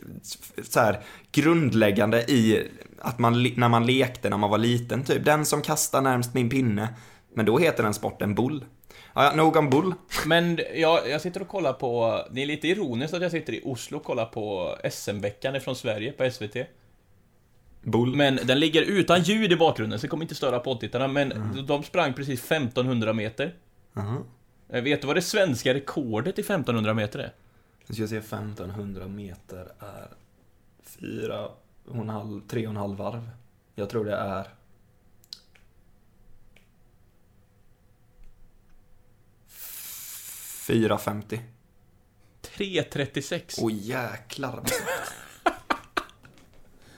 så 0.69 0.79
här, 0.79 0.99
grundläggande 1.31 2.21
i 2.21 2.67
att 2.99 3.19
man, 3.19 3.43
när 3.55 3.69
man 3.69 3.85
lekte 3.85 4.29
när 4.29 4.37
man 4.37 4.49
var 4.49 4.57
liten 4.57 5.03
typ. 5.03 5.25
Den 5.25 5.45
som 5.45 5.61
kastar 5.61 6.01
närmst 6.01 6.33
min 6.33 6.49
pinne. 6.49 6.89
Men 7.33 7.45
då 7.45 7.57
heter 7.57 7.83
den 7.83 7.93
sporten 7.93 8.35
bull. 8.35 8.65
Ja, 9.13 9.23
ja, 9.23 9.35
nog 9.35 9.55
om 9.55 9.69
bull. 9.69 9.93
Men 10.25 10.59
jag, 10.75 11.09
jag 11.09 11.21
sitter 11.21 11.41
och 11.41 11.47
kollar 11.47 11.73
på, 11.73 12.21
det 12.31 12.41
är 12.41 12.45
lite 12.45 12.67
ironiskt 12.67 13.13
att 13.13 13.21
jag 13.21 13.31
sitter 13.31 13.53
i 13.53 13.61
Oslo 13.65 13.97
och 13.97 14.03
kollar 14.03 14.25
på 14.25 14.75
SM-veckan 14.91 15.55
ifrån 15.55 15.75
Sverige 15.75 16.11
på 16.11 16.31
SVT. 16.31 16.55
Bull. 17.81 18.15
Men 18.15 18.39
den 18.43 18.59
ligger 18.59 18.81
utan 18.81 19.21
ljud 19.21 19.51
i 19.51 19.55
bakgrunden, 19.55 19.99
så 19.99 20.05
det 20.05 20.09
kommer 20.09 20.23
inte 20.23 20.35
störa 20.35 20.59
poddtittarna, 20.59 21.07
men 21.07 21.33
de 21.67 21.83
sprang 21.83 22.13
precis 22.13 22.51
1500 22.51 23.13
meter. 23.13 23.53
Eh, 23.97 24.15
Vet 24.67 25.01
du 25.01 25.07
vad 25.07 25.15
det 25.15 25.21
svenska 25.21 25.73
rekordet 25.73 26.39
i 26.39 26.41
1500 26.41 26.93
meter 26.93 27.19
är? 27.19 27.33
Nu 27.87 27.93
ska 27.93 28.03
jag 28.03 28.09
se 28.09 28.17
1500 28.17 29.07
meter 29.07 29.71
är 29.79 30.07
4 30.83 31.49
och 31.85 31.95
en 31.95 32.09
halv, 32.09 32.41
3 32.47 32.67
och 32.67 32.71
en 32.71 32.77
halv 32.77 32.97
varv. 32.97 33.29
Jag 33.75 33.89
tror 33.89 34.05
det 34.05 34.15
är... 34.15 34.47
Fyra 40.67 40.97
50. 40.97 41.41
3.36. 42.41 43.59
Åh 43.61 43.71
jäklar 43.73 44.55
vad 44.55 44.69
snabbt. 44.69 45.13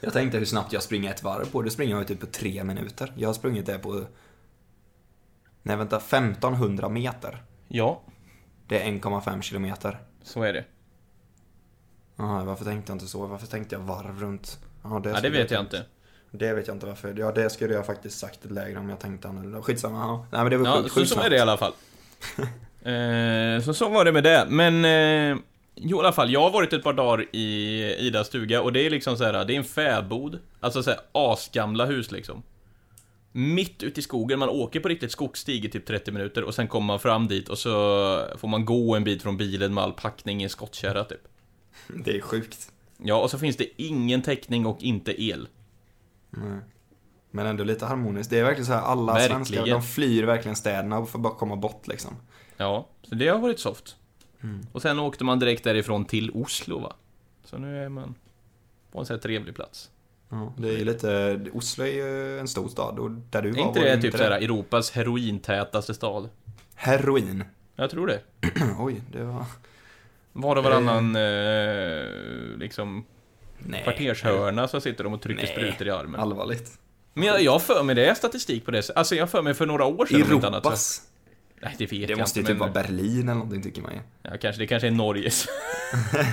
Jag 0.00 0.12
tänkte 0.12 0.38
hur 0.38 0.44
snabbt 0.44 0.72
jag 0.72 0.82
springer 0.82 1.10
ett 1.10 1.22
varv 1.22 1.50
på. 1.50 1.62
Det 1.62 1.70
springer 1.70 1.96
jag 1.96 2.08
typ 2.08 2.20
på 2.20 2.26
tre 2.26 2.64
minuter. 2.64 3.12
Jag 3.16 3.28
har 3.28 3.34
sprungit 3.34 3.66
det 3.66 3.78
på... 3.78 4.06
Nej 5.62 5.76
vänta, 5.76 5.96
1500 5.96 6.88
meter. 6.88 7.42
Ja, 7.72 8.00
Det 8.68 8.82
är 8.82 8.86
1,5 8.86 9.40
kilometer. 9.42 9.98
så 10.22 10.42
är 10.42 10.52
det. 10.52 10.64
Jaha, 12.16 12.44
varför 12.44 12.64
tänkte 12.64 12.92
jag 12.92 12.94
inte 12.94 13.06
så? 13.06 13.26
Varför 13.26 13.46
tänkte 13.46 13.74
jag 13.74 13.80
varv 13.82 14.20
runt? 14.20 14.58
Ja, 14.82 14.88
det, 14.88 14.94
Ja, 14.94 14.98
det 15.14 15.18
skulle 15.18 15.38
vet 15.38 15.50
jag 15.50 15.60
inte. 15.60 15.84
Det 16.30 16.52
vet 16.54 16.66
jag 16.66 16.76
inte 16.76 16.86
varför. 16.86 17.14
Ja, 17.18 17.32
det 17.32 17.50
skulle 17.50 17.74
jag 17.74 17.86
faktiskt 17.86 18.18
sagt 18.18 18.44
lägre 18.50 18.78
om 18.78 18.88
jag 18.88 18.98
tänkte 18.98 19.28
annorlunda. 19.28 19.62
Skitsamma. 19.62 19.98
Ja. 19.98 20.26
Nej, 20.30 20.40
men 20.42 20.50
det 20.50 20.56
var 20.56 20.66
Ja, 20.66 20.82
sjukt, 20.88 21.08
så, 21.08 21.14
så 21.14 21.20
är 21.20 21.30
det 21.30 21.36
i 21.36 21.40
alla 21.40 21.56
fall. 21.56 21.72
eh, 22.82 23.62
så 23.64 23.74
så 23.74 23.88
var 23.88 24.04
det 24.04 24.12
med 24.12 24.24
det, 24.24 24.46
men... 24.48 24.84
Eh, 24.84 25.38
jo, 25.74 25.96
i 25.96 26.00
alla 26.00 26.12
fall, 26.12 26.30
jag 26.32 26.40
har 26.40 26.50
varit 26.50 26.72
ett 26.72 26.82
par 26.82 26.92
dagar 26.92 27.26
i 27.32 27.82
Idas 27.98 28.26
stuga 28.26 28.62
och 28.62 28.72
det 28.72 28.86
är 28.86 28.90
liksom 28.90 29.16
så 29.16 29.24
här, 29.24 29.44
det 29.44 29.54
är 29.54 29.56
en 29.56 29.64
fäbod. 29.64 30.38
Alltså 30.60 30.82
så 30.82 30.90
här, 30.90 31.00
asgamla 31.12 31.84
hus 31.86 32.10
liksom. 32.10 32.42
Mitt 33.32 33.82
ute 33.82 34.00
i 34.00 34.02
skogen, 34.02 34.38
man 34.38 34.48
åker 34.48 34.80
på 34.80 34.88
riktigt 34.88 35.12
skogsstig 35.12 35.64
i 35.64 35.68
typ 35.68 35.86
30 35.86 36.12
minuter 36.12 36.44
och 36.44 36.54
sen 36.54 36.68
kommer 36.68 36.86
man 36.86 37.00
fram 37.00 37.28
dit 37.28 37.48
och 37.48 37.58
så 37.58 37.70
får 38.38 38.48
man 38.48 38.64
gå 38.64 38.96
en 38.96 39.04
bit 39.04 39.22
från 39.22 39.36
bilen 39.36 39.74
med 39.74 39.84
all 39.84 39.92
packning 39.92 40.40
i 40.40 40.44
en 40.44 40.50
skottkärra 40.50 41.04
typ. 41.04 41.20
Det 42.04 42.16
är 42.16 42.20
sjukt. 42.20 42.72
Ja, 43.02 43.22
och 43.22 43.30
så 43.30 43.38
finns 43.38 43.56
det 43.56 43.82
ingen 43.82 44.22
täckning 44.22 44.66
och 44.66 44.82
inte 44.82 45.22
el. 45.22 45.48
Men 47.30 47.46
ändå 47.46 47.64
lite 47.64 47.86
harmoniskt. 47.86 48.30
Det 48.30 48.38
är 48.38 48.44
verkligen 48.44 48.66
så 48.66 48.72
här, 48.72 48.80
alla 48.80 49.12
Verkligen. 49.14 49.44
svenskar, 49.44 49.66
de 49.66 49.82
flyr 49.82 50.24
verkligen 50.24 50.56
städerna 50.56 50.98
och 50.98 51.08
får 51.08 51.18
bara 51.18 51.34
komma 51.34 51.56
bort 51.56 51.88
liksom. 51.88 52.16
Ja, 52.56 52.88
så 53.02 53.14
det 53.14 53.28
har 53.28 53.38
varit 53.38 53.58
soft. 53.60 53.96
Och 54.72 54.82
sen 54.82 54.98
åkte 54.98 55.24
man 55.24 55.38
direkt 55.38 55.64
därifrån 55.64 56.04
till 56.04 56.30
Oslo 56.30 56.78
va? 56.78 56.96
Så 57.44 57.58
nu 57.58 57.84
är 57.84 57.88
man 57.88 58.14
på 58.92 59.00
en 59.00 59.06
sån 59.06 59.14
här 59.14 59.20
trevlig 59.20 59.54
plats. 59.54 59.90
Ja, 60.30 60.54
det 60.58 60.68
är 60.68 60.78
ju 60.78 60.84
lite, 60.84 61.40
Oslo 61.52 61.84
är 61.84 61.88
ju 61.88 62.38
en 62.38 62.48
stor 62.48 62.68
stad 62.68 62.98
och 62.98 63.10
där 63.10 63.42
du 63.42 63.48
Är 63.48 63.52
var 63.52 63.60
inte 63.68 63.80
var 63.80 63.86
det 63.86 64.02
typ 64.02 64.16
såhär 64.16 64.30
Europas 64.30 64.90
herointätaste 64.90 65.94
stad? 65.94 66.28
Heroin. 66.74 67.44
Jag 67.76 67.90
tror 67.90 68.06
det. 68.06 68.20
Oj, 68.78 69.02
det 69.12 69.24
var... 69.24 69.44
Var 70.32 70.56
och 70.56 70.64
varannan 70.64 71.16
eh, 71.16 72.04
liksom 72.58 73.04
Nej. 73.58 73.82
kvartershörna 73.82 74.68
så 74.68 74.80
sitter 74.80 75.04
de 75.04 75.12
och 75.12 75.22
trycker 75.22 75.42
Nej. 75.42 75.52
sprutor 75.52 75.86
i 75.86 75.90
armen. 75.90 76.20
Allvarligt. 76.20 76.78
Men 77.14 77.24
jag, 77.24 77.42
jag 77.42 77.62
för 77.62 77.82
mig 77.82 77.94
det 77.94 78.06
är 78.06 78.14
statistik 78.14 78.64
på 78.64 78.70
det. 78.70 78.90
Alltså 78.96 79.14
jag 79.14 79.30
för 79.30 79.42
mig 79.42 79.54
för 79.54 79.66
några 79.66 79.84
år 79.84 80.06
sedan 80.06 80.20
inte 80.20 80.46
annat, 80.46 80.62
så- 80.62 80.68
Europas. 80.68 81.02
Nej, 81.62 81.74
det 81.78 81.84
vet 81.92 82.06
Det 82.06 82.12
jag 82.12 82.18
måste 82.18 82.40
ju 82.40 82.46
typ 82.46 82.58
vara 82.58 82.70
Berlin 82.70 83.20
eller 83.28 83.34
någonting 83.34 83.62
tycker 83.62 83.82
man 83.82 83.92
ju. 83.92 84.00
Ja, 84.22 84.30
kanske, 84.40 84.62
det 84.62 84.66
kanske 84.66 84.86
är 84.86 84.90
Norges. 84.90 85.46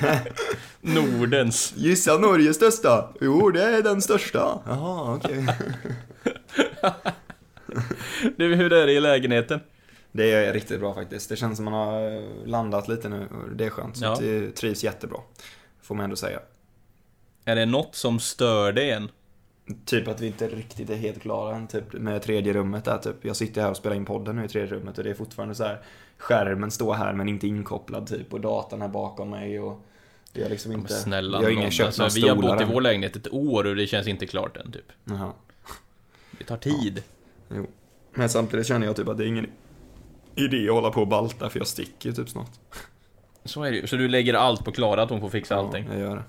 Nordens. 0.81 1.73
Gissa 1.77 2.17
Norges 2.17 2.55
största? 2.55 3.13
Jo, 3.21 3.51
det 3.51 3.63
är 3.63 3.81
den 3.83 4.01
största. 4.01 4.59
Jaha, 4.65 5.15
okej. 5.15 5.47
Du, 8.37 8.55
hur 8.55 8.73
är 8.73 8.87
det 8.87 8.93
i 8.93 8.99
lägenheten? 8.99 9.59
Det 10.11 10.31
är 10.33 10.53
riktigt 10.53 10.79
bra 10.79 10.93
faktiskt. 10.93 11.29
Det 11.29 11.35
känns 11.35 11.55
som 11.55 11.65
man 11.65 11.73
har 11.73 12.11
eh, 12.15 12.21
landat 12.45 12.87
lite 12.87 13.09
nu 13.09 13.27
och 13.31 13.55
det 13.55 13.65
är 13.65 13.69
skönt. 13.69 13.97
Så 13.97 14.05
Ja. 14.05 14.17
det 14.21 14.51
trivs 14.51 14.83
jättebra. 14.83 15.19
Får 15.81 15.95
man 15.95 16.03
ändå 16.03 16.15
säga. 16.15 16.39
Är 17.45 17.55
det 17.55 17.65
något 17.65 17.95
som 17.95 18.19
stör 18.19 18.71
dig 18.73 18.91
än? 18.91 19.09
Typ 19.85 20.07
att 20.07 20.21
vi 20.21 20.27
inte 20.27 20.47
riktigt 20.47 20.89
är 20.89 20.95
helt 20.95 21.21
klara 21.21 21.55
än, 21.55 21.67
typ 21.67 21.93
med 21.93 22.21
tredje 22.21 22.53
rummet 22.53 22.85
där 22.85 22.97
typ. 22.97 23.15
Jag 23.25 23.35
sitter 23.35 23.61
här 23.61 23.69
och 23.69 23.77
spelar 23.77 23.95
in 23.95 24.05
podden 24.05 24.35
nu 24.35 24.45
i 24.45 24.47
tredje 24.47 24.75
rummet 24.75 24.97
och 24.97 25.03
det 25.03 25.09
är 25.09 25.13
fortfarande 25.13 25.55
så 25.55 25.63
här. 25.63 25.81
Skärmen 26.17 26.71
står 26.71 26.93
här 26.93 27.13
men 27.13 27.29
inte 27.29 27.47
inkopplad 27.47 28.07
typ 28.07 28.33
och 28.33 28.41
datorn 28.41 28.81
är 28.81 28.87
bakom 28.87 29.29
mig 29.29 29.59
och 29.59 29.81
det 30.33 30.43
är 30.43 30.49
liksom 30.49 30.71
Men 30.71 30.79
inte... 30.79 30.93
snälla 30.93 31.37
jag 31.37 31.43
har 31.43 31.51
ingen 31.51 31.71
köpt 31.71 31.99
alltså, 31.99 32.21
Vi 32.21 32.29
har 32.29 32.35
bott 32.35 32.61
i 32.61 32.63
vår 32.63 32.81
lägenhet 32.81 33.15
ett 33.15 33.33
år 33.33 33.67
och 33.67 33.75
det 33.75 33.87
känns 33.87 34.07
inte 34.07 34.25
klart 34.25 34.57
än 34.57 34.71
typ. 34.71 34.91
Jaha. 35.03 35.31
Det 36.37 36.43
tar 36.43 36.57
tid. 36.57 37.03
Jo. 37.49 37.67
Men 38.13 38.29
samtidigt 38.29 38.67
känner 38.67 38.87
jag 38.87 38.95
typ 38.95 39.07
att 39.07 39.17
det 39.17 39.23
är 39.23 39.27
ingen 39.27 39.49
idé 40.35 40.69
att 40.69 40.75
hålla 40.75 40.89
på 40.89 41.01
och 41.01 41.07
balta 41.07 41.49
för 41.49 41.59
jag 41.59 41.67
sticker 41.67 42.11
typ 42.11 42.29
snart. 42.29 42.51
Så 43.45 43.63
är 43.63 43.71
det 43.71 43.77
ju. 43.77 43.87
Så 43.87 43.95
du 43.95 44.07
lägger 44.07 44.33
allt 44.33 44.65
på 44.65 44.71
Klara 44.71 45.03
att 45.03 45.09
hon 45.09 45.21
får 45.21 45.29
fixa 45.29 45.55
allting? 45.55 45.85
Ja, 45.87 45.93
jag 45.93 46.01
gör 46.01 46.15
det. 46.15 46.23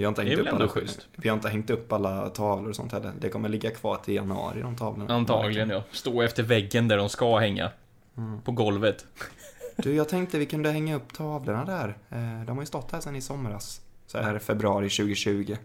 Vi 0.00 0.04
har 0.04 0.08
inte 0.08 0.22
hängt 0.22 0.38
upp 0.38 0.52
alla, 0.52 0.68
schysst? 0.68 1.06
Vi 1.16 1.28
har 1.28 1.36
inte 1.36 1.48
hängt 1.48 1.70
upp 1.70 1.92
alla 1.92 2.28
tavlor 2.28 2.68
och 2.70 2.76
sånt 2.76 2.92
heller. 2.92 3.12
Det 3.20 3.28
kommer 3.28 3.48
ligga 3.48 3.70
kvar 3.70 3.96
till 3.96 4.14
januari 4.14 4.60
de 4.60 4.76
tavlorna. 4.76 5.14
Antagligen 5.14 5.70
ja. 5.70 5.82
Stå 5.92 6.22
efter 6.22 6.42
väggen 6.42 6.88
där 6.88 6.96
de 6.96 7.08
ska 7.08 7.38
hänga. 7.38 7.70
Mm. 8.16 8.40
På 8.40 8.52
golvet. 8.52 9.06
Du, 9.76 9.94
jag 9.94 10.08
tänkte 10.08 10.38
vi 10.38 10.46
kunde 10.46 10.70
hänga 10.70 10.96
upp 10.96 11.12
tavlorna 11.12 11.64
där. 11.64 11.88
Eh, 12.10 12.44
De 12.46 12.56
har 12.56 12.62
ju 12.62 12.66
stått 12.66 12.92
här 12.92 13.00
sedan 13.00 13.16
i 13.16 13.20
somras. 13.20 13.80
Så 14.06 14.18
här 14.18 14.38
februari 14.38 14.88
2020. 14.88 15.56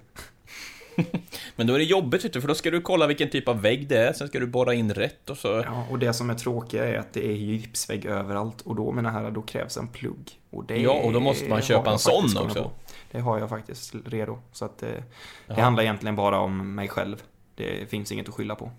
Men 1.55 1.67
då 1.67 1.73
är 1.73 1.77
det 1.77 1.83
jobbigt 1.85 2.21
för 2.21 2.47
då 2.47 2.55
ska 2.55 2.71
du 2.71 2.81
kolla 2.81 3.07
vilken 3.07 3.29
typ 3.29 3.47
av 3.47 3.61
vägg 3.61 3.87
det 3.87 3.97
är, 3.97 4.13
sen 4.13 4.27
ska 4.27 4.39
du 4.39 4.47
borra 4.47 4.73
in 4.73 4.93
rätt 4.93 5.29
och 5.29 5.37
så... 5.37 5.47
Ja, 5.47 5.87
och 5.89 5.99
det 5.99 6.13
som 6.13 6.29
är 6.29 6.33
tråkiga 6.35 6.85
är 6.85 6.97
att 6.97 7.13
det 7.13 7.25
är 7.25 7.31
gipsvägg 7.33 8.05
överallt. 8.05 8.61
Och 8.61 8.75
då, 8.75 8.91
mina 8.91 9.09
herrar, 9.09 9.31
då 9.31 9.41
krävs 9.41 9.77
en 9.77 9.87
plugg. 9.87 10.31
Och 10.49 10.65
det 10.65 10.77
Ja, 10.77 10.91
och 10.91 11.13
då 11.13 11.19
måste 11.19 11.49
man 11.49 11.61
köpa 11.61 11.91
en 11.91 11.99
sån 11.99 12.37
också. 12.37 12.63
på. 12.63 12.71
Det 13.11 13.19
har 13.19 13.39
jag 13.39 13.49
faktiskt 13.49 13.95
redo. 14.05 14.39
Så 14.51 14.65
att 14.65 14.83
eh, 14.83 14.89
det 14.89 15.03
Jaha. 15.47 15.61
handlar 15.61 15.83
egentligen 15.83 16.15
bara 16.15 16.39
om 16.39 16.75
mig 16.75 16.87
själv. 16.87 17.23
Det 17.55 17.89
finns 17.89 18.11
inget 18.11 18.29
att 18.29 18.35
skylla 18.35 18.55
på. 18.55 18.71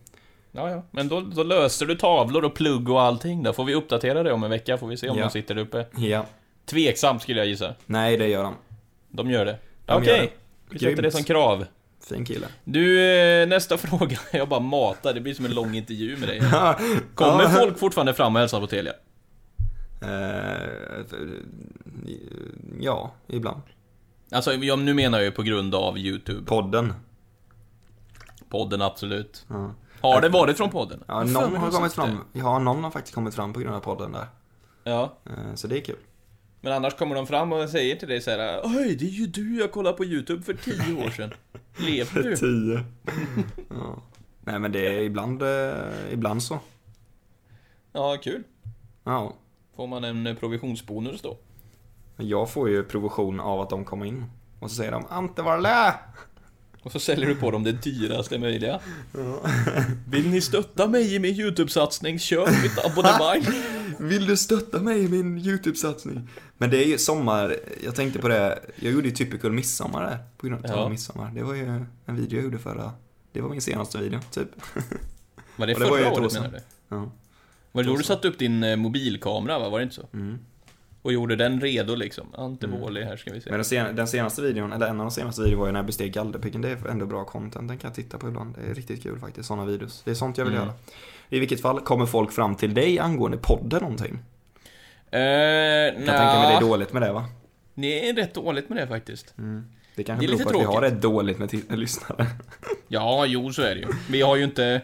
Ja, 0.52 0.70
ja. 0.70 0.82
Men 0.90 1.08
då, 1.08 1.20
då 1.20 1.42
löser 1.42 1.86
du 1.86 1.94
tavlor 1.94 2.44
och 2.44 2.54
plugg 2.54 2.88
och 2.90 3.02
allting 3.02 3.42
då. 3.42 3.52
Får 3.52 3.64
vi 3.64 3.74
uppdatera 3.74 4.22
det 4.22 4.32
om 4.32 4.44
en 4.44 4.50
vecka, 4.50 4.78
får 4.78 4.86
vi 4.88 4.96
se 4.96 5.08
om 5.08 5.18
Ja. 5.18 5.24
de 5.24 5.30
sitter 5.30 5.58
uppe. 5.58 5.86
Ja. 5.96 6.26
Tveksamt 6.64 7.22
skulle 7.22 7.38
jag 7.40 7.46
gissa. 7.48 7.74
Nej, 7.86 8.16
det 8.16 8.28
gör 8.28 8.42
de. 8.42 8.54
De 9.08 9.30
gör 9.30 9.44
det. 9.44 9.58
De 9.86 9.92
Okej. 10.02 10.20
det. 10.20 10.74
Vi 10.74 10.78
sätter 10.78 11.02
det 11.02 11.10
som 11.10 11.24
krav. 11.24 11.66
Fin 12.08 12.24
kille. 12.24 12.46
Du, 12.64 13.02
eh, 13.02 13.48
nästa 13.48 13.76
fråga. 13.78 14.18
Jag 14.32 14.48
bara 14.48 14.60
matar, 14.60 15.14
det 15.14 15.20
blir 15.20 15.34
som 15.34 15.44
en 15.44 15.54
lång 15.54 15.74
intervju 15.74 16.16
med 16.16 16.28
dig. 16.28 16.40
Kommer 17.14 17.44
folk 17.48 17.78
fortfarande 17.78 18.14
fram 18.14 18.34
och 18.36 18.40
hälsar 18.40 18.60
på 18.60 18.66
Telia? 18.66 18.92
Eh, 20.02 20.68
ja, 22.80 23.12
ibland. 23.26 23.62
Alltså, 24.30 24.52
jag, 24.54 24.78
nu 24.78 24.94
menar 24.94 25.18
jag 25.18 25.24
ju 25.24 25.30
på 25.32 25.42
grund 25.42 25.74
av 25.74 25.98
YouTube. 25.98 26.46
Podden. 26.46 26.92
Podden, 28.48 28.82
absolut. 28.82 29.46
Ja. 29.48 29.74
Har 30.00 30.20
det 30.20 30.28
varit 30.28 30.56
från 30.56 30.70
podden? 30.70 31.04
Ja, 31.08 31.20
för 31.26 31.32
någon 31.32 31.56
har 31.56 31.70
kommit 31.70 31.92
fram. 31.92 32.18
Ja, 32.32 32.58
någon 32.58 32.84
har 32.84 32.90
faktiskt 32.90 33.14
kommit 33.14 33.34
fram 33.34 33.52
på 33.52 33.60
grund 33.60 33.74
av 33.76 33.80
podden 33.80 34.12
där. 34.12 34.26
Ja. 34.84 35.18
Eh, 35.26 35.54
Så 35.54 35.66
det 35.66 35.78
är 35.78 35.80
kul. 35.84 35.96
Men 36.60 36.72
annars 36.72 36.94
kommer 36.94 37.14
de 37.14 37.26
fram 37.26 37.52
och 37.52 37.68
säger 37.68 37.96
till 37.96 38.08
dig 38.08 38.20
så 38.20 38.30
här: 38.30 38.60
Oj, 38.64 38.96
det 38.96 39.04
är 39.04 39.10
ju 39.10 39.26
du 39.26 39.58
jag 39.58 39.72
kollade 39.72 39.96
på 39.96 40.04
YouTube 40.04 40.42
för 40.42 40.54
tio 40.54 41.06
år 41.06 41.10
sedan. 41.10 41.30
Lever 41.76 42.22
du? 42.22 42.36
Tio. 42.36 42.84
ja. 43.70 44.02
Nej 44.40 44.58
men 44.58 44.72
det 44.72 44.86
är 44.86 45.00
ibland, 45.00 45.42
eh, 45.42 45.72
ibland 46.12 46.42
så. 46.42 46.58
Ja, 47.92 48.16
kul. 48.22 48.42
Ja. 49.04 49.34
Får 49.76 49.86
man 49.86 50.04
en 50.04 50.36
provisionsbonus 50.36 51.22
då? 51.22 51.38
Jag 52.16 52.50
får 52.50 52.70
ju 52.70 52.84
provision 52.84 53.40
av 53.40 53.60
att 53.60 53.70
de 53.70 53.84
kommer 53.84 54.06
in. 54.06 54.24
Och 54.58 54.70
så 54.70 54.76
säger 54.76 54.92
de 54.92 55.06
Ante 55.10 55.42
var 55.42 55.58
det? 55.60 55.94
Och 56.82 56.92
så 56.92 57.00
säljer 57.00 57.26
du 57.28 57.34
på 57.34 57.50
dem 57.50 57.64
det 57.64 57.72
dyraste 57.72 58.38
möjliga. 58.38 58.80
Vill 60.08 60.28
ni 60.28 60.40
stötta 60.40 60.88
mig 60.88 61.14
i 61.14 61.18
min 61.18 61.34
YouTube-satsning? 61.34 62.18
Köp 62.18 62.48
mitt 62.62 62.84
abonnemang. 62.84 63.42
Vill 63.98 64.26
du 64.26 64.36
stötta 64.36 64.80
mig 64.80 65.04
i 65.04 65.08
min 65.08 65.38
YouTube-satsning? 65.38 66.28
Men 66.58 66.70
det 66.70 66.84
är 66.84 66.88
ju 66.88 66.98
sommar, 66.98 67.56
jag 67.84 67.94
tänkte 67.94 68.18
på 68.18 68.28
det, 68.28 68.58
jag 68.76 68.92
gjorde 68.92 69.08
ju 69.08 69.14
typical 69.14 69.52
midsommar 69.52 70.02
där, 70.02 70.18
på 70.36 70.46
grund 70.46 70.64
av 70.66 70.70
Ja. 70.70 70.88
midsommar. 70.88 71.30
Det 71.34 71.42
var 71.42 71.54
ju 71.54 71.66
en 72.06 72.16
video 72.16 72.36
jag 72.38 72.44
gjorde 72.44 72.58
förra, 72.58 72.92
det 73.32 73.40
var 73.40 73.48
min 73.50 73.60
senaste 73.60 73.98
video, 73.98 74.20
typ. 74.30 74.48
Var 75.56 75.66
det 75.66 75.74
det 75.74 75.80
förra 75.80 76.12
året 76.12 76.32
menar 76.34 76.48
du? 76.48 76.58
Ja. 76.88 77.10
Var 77.72 77.82
det 77.82 77.88
då 77.88 77.96
du 77.96 78.02
satte 78.04 78.28
upp 78.28 78.38
din 78.38 78.62
eh, 78.64 78.76
mobilkamera 78.76 79.58
va? 79.58 79.68
Var 79.68 79.78
det 79.78 79.82
inte 79.82 79.94
så? 79.94 80.08
Mm. 80.12 80.38
Och 81.06 81.12
gjorde 81.12 81.36
den 81.36 81.60
redo 81.60 81.94
liksom? 81.94 82.26
Antivålig 82.34 83.02
här 83.04 83.16
ska 83.16 83.32
vi 83.32 83.40
se. 83.40 83.50
Men 83.50 83.58
den, 83.58 83.64
sen, 83.64 83.96
den 83.96 84.08
senaste 84.08 84.42
videon, 84.42 84.72
eller 84.72 84.86
en 84.86 85.00
av 85.00 85.06
de 85.06 85.10
senaste 85.10 85.42
videorna 85.42 85.60
var 85.60 85.66
ju 85.66 85.72
när 85.72 85.78
jag 85.78 85.86
besteg 85.86 86.12
Galderpicken. 86.12 86.60
Det 86.62 86.68
är 86.70 86.88
ändå 86.88 87.06
bra 87.06 87.24
content, 87.24 87.68
den 87.68 87.78
kan 87.78 87.88
jag 87.88 87.94
titta 87.94 88.18
på 88.18 88.28
ibland. 88.28 88.54
Det 88.64 88.70
är 88.70 88.74
riktigt 88.74 89.02
kul 89.02 89.18
faktiskt, 89.18 89.48
sådana 89.48 89.64
videos. 89.66 90.02
Det 90.04 90.10
är 90.10 90.14
sånt 90.14 90.38
jag 90.38 90.44
vill 90.44 90.54
Mm. 90.54 90.66
göra. 90.66 90.76
I 91.28 91.38
vilket 91.38 91.60
fall, 91.60 91.80
kommer 91.80 92.06
folk 92.06 92.32
fram 92.32 92.54
till 92.54 92.74
dig 92.74 92.98
angående 92.98 93.36
podden 93.38 93.82
någonting? 93.82 94.18
Eh, 95.10 95.20
Jag 95.20 95.94
kan 95.94 96.04
tänka 96.06 96.38
mig 96.40 96.48
det 96.50 96.56
är 96.56 96.60
dåligt 96.60 96.92
med 96.92 97.02
det 97.02 97.12
va? 97.12 97.24
Det 97.74 98.08
är 98.08 98.14
rätt 98.14 98.34
dåligt 98.34 98.68
med 98.68 98.78
det 98.78 98.86
faktiskt. 98.86 99.34
Det 99.96 100.02
kanske 100.04 100.26
Det 100.26 100.32
är 100.32 100.36
beror 100.36 100.44
på 100.44 100.48
att 100.48 100.54
vi 100.54 100.64
har 100.64 100.72
tråkigt. 100.72 100.92
rätt 100.92 101.02
dåligt 101.02 101.38
med 101.38 101.78
lyssnare. 101.78 102.26
Ja, 102.88 103.26
jo 103.26 103.52
så 103.52 103.62
är 103.62 103.74
det 103.74 103.80
ju. 103.80 103.86
Vi 104.10 104.22
har 104.22 104.36
ju 104.36 104.44
inte... 104.44 104.80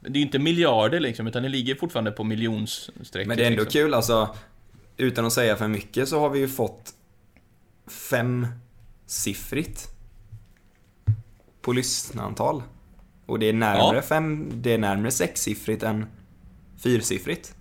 Det 0.00 0.08
är 0.08 0.16
ju 0.16 0.22
inte 0.22 0.38
miljarder 0.38 1.00
liksom, 1.00 1.26
utan 1.26 1.42
det 1.42 1.48
ligger 1.48 1.74
fortfarande 1.74 2.10
på 2.10 2.24
miljonstrecket. 2.24 3.28
Men 3.28 3.36
det 3.36 3.42
är 3.42 3.46
ändå 3.46 3.62
liksom. 3.62 3.80
kul 3.82 3.94
alltså, 3.94 4.34
utan 4.96 5.24
att 5.26 5.32
säga 5.32 5.56
för 5.56 5.68
mycket 5.68 6.08
så 6.08 6.20
har 6.20 6.30
vi 6.30 6.38
ju 6.38 6.48
fått 6.48 6.94
femsiffrigt 9.06 9.88
på 11.62 11.72
lyssnarantal. 11.72 12.62
Och 13.26 13.38
det 13.38 13.46
är 13.46 13.52
närmare 13.52 13.96
Ja. 13.96 14.02
fem, 14.02 14.50
det 14.54 14.72
är 14.74 14.78
närmare 14.78 15.10
sexsiffrigt 15.10 15.82
än 15.82 16.06
fyrsiffrigt. 16.82 17.54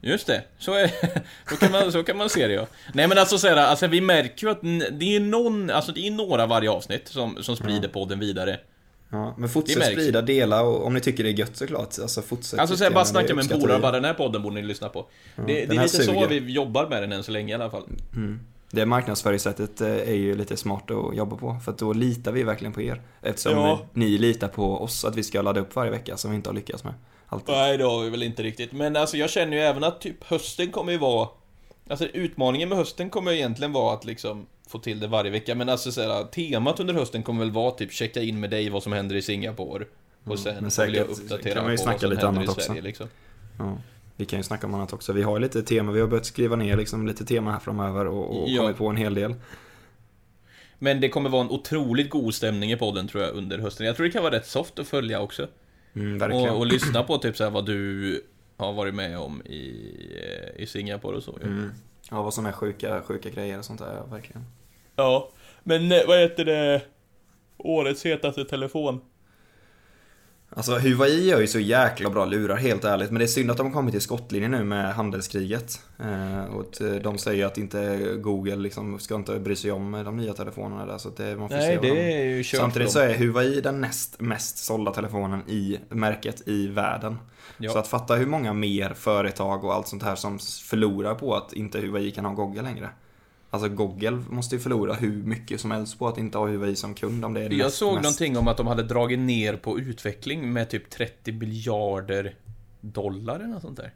Just 0.00 0.26
det, 0.26 0.44
så, 0.58 0.74
är, 0.74 0.90
så, 1.50 1.56
kan 1.56 1.72
man, 1.72 1.92
så 1.92 2.02
kan 2.02 2.16
man 2.16 2.30
se 2.30 2.46
det 2.46 2.54
ja. 2.54 2.66
Nej 2.92 3.08
men 3.08 3.18
alltså 3.18 3.38
så 3.38 3.48
här, 3.48 3.56
alltså 3.56 3.86
vi 3.86 4.00
märker 4.00 4.46
ju 4.46 4.50
att 4.52 4.60
det 5.00 5.16
är 5.16 5.20
någon, 5.20 5.70
alltså 5.70 5.92
det 5.92 6.06
är 6.06 6.10
några 6.10 6.46
varje 6.46 6.70
avsnitt 6.70 7.08
som, 7.08 7.42
som 7.42 7.56
sprider 7.56 7.88
podden 7.88 8.18
vidare. 8.20 8.60
Ja, 9.10 9.34
men 9.36 9.42
Det 9.42 9.48
fortsätt 9.48 9.92
sprida, 9.92 10.22
dela 10.22 10.62
och 10.62 10.86
om 10.86 10.94
ni 10.94 11.00
tycker 11.00 11.24
det 11.24 11.30
är 11.30 11.38
gött 11.38 11.56
såklart. 11.56 11.98
Alltså 12.02 12.22
fortsätt. 12.22 12.60
Alltså 12.60 12.76
så 12.76 12.78
tycka, 12.78 12.88
här, 12.88 12.94
bara 12.94 13.04
det 13.04 13.10
snacka 13.10 13.34
med 13.34 13.52
en 13.52 13.60
polare, 13.60 13.78
bara 13.78 13.92
den 13.92 14.04
här 14.04 14.14
podden 14.14 14.42
borde 14.42 14.54
ni 14.54 14.62
lyssna 14.62 14.88
på. 14.88 15.06
det 15.36 15.42
det 15.46 15.66
den 15.66 15.78
är 15.78 15.82
lite 15.82 15.96
så 15.96 16.02
suger. 16.02 16.28
vi 16.28 16.52
jobbar 16.52 16.88
med 16.88 17.02
den 17.02 17.12
än 17.12 17.22
så 17.22 17.32
länge 17.32 17.52
i 17.52 17.54
alla 17.54 17.70
fall. 17.70 17.84
Det 18.70 18.86
marknadsföringssättet 18.86 19.80
eh, 19.80 19.88
är 19.88 20.14
ju 20.14 20.36
lite 20.36 20.56
smart 20.56 20.90
att 20.90 21.16
jobba 21.16 21.36
på. 21.36 21.56
För 21.64 21.72
att 21.72 21.78
då 21.78 21.92
litar 21.92 22.32
vi 22.32 22.42
verkligen 22.42 22.72
på 22.72 22.82
er. 22.82 23.02
Eftersom 23.22 23.52
Ja. 23.58 23.80
ni 23.92 24.18
litar 24.18 24.48
på 24.48 24.82
oss 24.82 25.04
att 25.04 25.16
vi 25.16 25.22
ska 25.22 25.42
ladda 25.42 25.60
upp 25.60 25.76
varje 25.76 25.90
vecka 25.90 26.16
som 26.16 26.30
vi 26.30 26.36
inte 26.36 26.48
har 26.48 26.54
lyckats 26.54 26.84
med. 26.84 26.94
Alltid. 27.26 27.54
Nej, 27.54 27.78
det 27.78 27.84
har 27.84 28.02
vi 28.02 28.10
väl 28.10 28.22
inte 28.22 28.42
riktigt. 28.42 28.72
Men 28.72 28.96
alltså 28.96 29.16
jag 29.16 29.30
känner 29.30 29.56
ju 29.56 29.62
även 29.62 29.84
att 29.84 30.00
typ 30.00 30.24
hösten 30.24 30.70
kommer 30.70 30.92
ju 30.92 30.98
vara... 30.98 31.28
Alltså 31.88 32.06
utmaningen 32.06 32.68
med 32.68 32.78
hösten 32.78 33.10
kommer 33.10 33.30
ju 33.30 33.36
egentligen 33.36 33.72
vara 33.72 33.94
att 33.94 34.04
liksom 34.04 34.46
få 34.68 34.78
till 34.78 35.00
det 35.00 35.06
varje 35.06 35.30
vecka. 35.30 35.54
Men 35.54 35.68
alltså 35.68 35.92
så 35.92 36.00
här, 36.00 36.24
temat 36.24 36.80
under 36.80 36.94
hösten 36.94 37.22
kommer 37.22 37.40
väl 37.40 37.50
vara 37.50 37.70
typ 37.70 37.92
checka 37.92 38.22
in 38.22 38.40
med 38.40 38.50
dig 38.50 38.70
vad 38.70 38.82
som 38.82 38.92
händer 38.92 39.16
i 39.16 39.22
Singapore. 39.22 39.84
Och 40.24 40.38
sen 40.38 40.54
men 40.54 40.86
vill 40.86 40.94
jag 40.94 41.06
säkert 41.06 41.10
uppdatera 41.10 41.54
kan 41.54 41.64
man 41.64 41.72
ju 41.72 41.78
på 41.78 41.84
vad 41.84 42.00
som 42.00 42.10
lite 42.10 42.26
händer 42.26 42.40
annat 42.40 42.44
i 42.44 42.48
också. 42.48 42.60
Sverige 42.60 42.82
liksom. 42.82 43.06
Ja. 43.58 43.78
Vi 44.16 44.24
kan 44.24 44.38
ju 44.38 44.42
snacka 44.42 44.66
om 44.66 44.74
annat 44.74 44.92
också. 44.92 45.12
Vi 45.12 45.22
har 45.22 45.40
lite 45.40 45.62
tema, 45.62 45.92
vi 45.92 46.00
har 46.00 46.08
börjat 46.08 46.26
skriva 46.26 46.56
ner 46.56 46.76
liksom 46.76 47.06
lite 47.06 47.24
tema 47.24 47.52
här 47.52 47.58
framöver 47.58 48.06
och, 48.06 48.42
och 48.42 48.48
Ja. 48.48 48.62
kommit 48.62 48.76
på 48.76 48.88
en 48.88 48.96
hel 48.96 49.14
del. 49.14 49.34
Men 50.78 51.00
det 51.00 51.08
kommer 51.08 51.30
vara 51.30 51.42
en 51.42 51.50
otroligt 51.50 52.10
god 52.10 52.34
stämning 52.34 52.72
i 52.72 52.76
podden 52.76 53.08
tror 53.08 53.22
jag 53.22 53.34
under 53.34 53.58
hösten. 53.58 53.86
Jag 53.86 53.96
tror 53.96 54.06
det 54.06 54.12
kan 54.12 54.22
vara 54.22 54.34
rätt 54.34 54.46
soft 54.46 54.78
att 54.78 54.88
följa 54.88 55.20
också. 55.20 55.46
Mm. 55.94 56.32
Och, 56.32 56.58
och 56.58 56.66
lyssna 56.66 57.02
på 57.02 57.18
typ 57.18 57.36
så 57.36 57.44
här 57.44 57.50
vad 57.50 57.66
du 57.66 58.22
har 58.56 58.72
varit 58.72 58.94
med 58.94 59.18
om 59.18 59.42
i, 59.42 59.90
eh, 60.56 60.62
i 60.62 60.66
Singapore 60.66 61.16
och 61.16 61.22
så. 61.22 61.38
Mm. 61.42 61.70
Ja, 62.10 62.22
vad 62.22 62.34
som 62.34 62.46
är 62.46 62.52
sjuka, 62.52 63.02
sjuka 63.02 63.30
grejer 63.30 63.58
och 63.58 63.64
sånt 63.64 63.80
där, 63.80 63.94
ja, 63.94 64.04
verkligen. 64.04 64.44
Ja, 64.96 65.30
men 65.62 65.92
eh, 65.92 66.06
vad 66.06 66.18
heter 66.18 66.44
det? 66.44 66.82
Årets 67.56 68.04
hetaste 68.04 68.44
telefon. 68.44 69.00
Alltså 70.56 70.78
Huawei 70.78 71.28
gör 71.28 71.40
ju 71.40 71.46
så 71.46 71.58
jäkla 71.58 72.10
bra 72.10 72.24
lurar 72.24 72.56
helt 72.56 72.84
ärligt. 72.84 73.10
Men 73.10 73.18
det 73.18 73.24
är 73.24 73.26
synd 73.26 73.50
att 73.50 73.56
de 73.56 73.66
har 73.66 73.72
kommit 73.72 73.92
till 73.92 74.00
skottlinjen 74.00 74.50
nu 74.50 74.64
med 74.64 74.94
handelskriget. 74.94 75.80
Eh, 75.98 76.44
och 76.44 76.82
eh, 76.82 77.02
de 77.02 77.18
säger 77.18 77.46
att 77.46 77.58
inte 77.58 77.98
Google 78.16 78.56
liksom 78.56 78.98
ska 78.98 79.14
inte 79.14 79.38
bry 79.38 79.56
sig 79.56 79.72
om 79.72 79.92
de 79.92 80.16
nya 80.16 80.32
telefonerna 80.32 80.86
där. 80.86 80.98
Så 80.98 81.08
det, 81.16 81.36
man 81.36 81.48
får 81.48 81.56
Nej, 81.56 81.76
se 81.76 81.88
det 81.88 81.94
de... 81.94 82.20
är 82.20 82.24
ju 82.24 82.42
kört 82.42 82.60
Samtidigt 82.60 82.90
så 82.90 82.98
är 82.98 83.14
Huawei 83.14 83.60
den 83.60 83.80
näst 83.80 84.20
mest 84.20 84.58
sålda 84.58 84.90
telefonen 84.90 85.42
i 85.48 85.78
märket 85.88 86.48
i 86.48 86.66
världen. 86.66 87.16
Ja. 87.58 87.70
Så 87.70 87.78
att 87.78 87.86
fatta 87.86 88.14
hur 88.14 88.26
många 88.26 88.52
mer 88.52 88.94
företag 88.94 89.64
och 89.64 89.74
allt 89.74 89.88
sånt 89.88 90.02
här 90.02 90.14
som 90.14 90.38
förlorar 90.62 91.14
på 91.14 91.34
att 91.34 91.52
inte 91.52 91.80
Huawei 91.80 92.10
kan 92.10 92.24
ha 92.24 92.32
Google 92.32 92.62
längre. 92.62 92.88
Alltså 93.54 93.68
Google 93.68 94.10
måste 94.30 94.54
ju 94.54 94.60
förlora 94.60 94.94
hur 94.94 95.22
mycket 95.22 95.60
som 95.60 95.70
helst 95.70 95.98
på 95.98 96.08
att 96.08 96.18
inte 96.18 96.38
ha 96.38 96.46
Huawei 96.46 96.76
som 96.76 96.94
kund 96.94 97.24
om 97.24 97.34
det 97.34 97.40
är 97.40 97.50
Jag 97.50 97.58
näst 97.64 97.76
såg 97.76 97.94
mest. 97.94 98.02
någonting 98.02 98.38
om 98.38 98.48
att 98.48 98.56
de 98.56 98.66
hade 98.66 98.82
dragit 98.82 99.18
ner 99.18 99.56
på 99.56 99.78
utveckling 99.78 100.52
med 100.52 100.70
typ 100.70 100.90
30 100.90 101.32
miljarder 101.32 102.34
dollar 102.80 103.34
eller 103.34 103.46
något 103.46 103.62
sånt 103.62 103.76
där. 103.76 103.94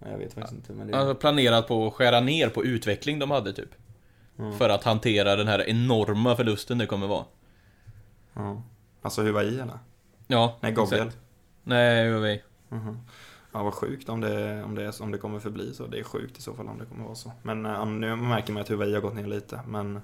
Ja, 0.00 0.10
jag 0.10 0.18
vet 0.18 0.34
faktiskt 0.34 0.54
inte 0.54 0.72
men 0.72 0.86
det... 0.86 0.94
Alltså 0.98 1.14
planerat 1.14 1.68
på 1.68 1.86
att 1.86 1.92
skära 1.94 2.20
ner 2.20 2.48
på 2.48 2.64
utveckling 2.64 3.18
de 3.18 3.30
hade 3.30 3.52
typ. 3.52 3.70
För 4.58 4.68
att 4.68 4.84
hantera 4.84 5.36
den 5.36 5.48
här 5.48 5.68
enorma 5.68 6.36
förlusten 6.36 6.78
det 6.78 6.86
kommer 6.86 7.06
vara. 7.06 7.24
Ja. 8.34 8.62
Alltså 9.02 9.22
Huawei 9.22 9.48
eller? 9.60 9.78
Ja, 10.26 10.56
Nej, 10.60 10.72
Google. 10.72 10.96
exakt. 10.96 11.18
Nej, 11.62 12.08
Huawei. 12.10 12.42
Ja, 13.56 13.62
vad 13.62 13.74
sjukt 13.74 14.08
om 14.08 14.20
det, 14.20 14.62
om, 14.64 14.74
det, 14.74 15.00
om 15.00 15.12
det 15.12 15.18
kommer 15.18 15.38
förbli 15.40 15.74
så. 15.74 15.86
Det 15.86 15.98
är 15.98 16.02
sjukt 16.02 16.38
i 16.38 16.42
så 16.42 16.54
fall 16.54 16.68
om 16.68 16.78
det 16.78 16.84
kommer 16.86 17.04
vara 17.04 17.14
så. 17.14 17.32
Men 17.42 17.66
eh, 17.66 17.86
nu 17.86 18.16
märker 18.16 18.52
man 18.52 18.62
att 18.62 18.68
Huawei 18.68 18.94
har 18.94 19.00
gått 19.00 19.14
ner 19.14 19.26
lite. 19.26 19.60
Men, 19.68 20.00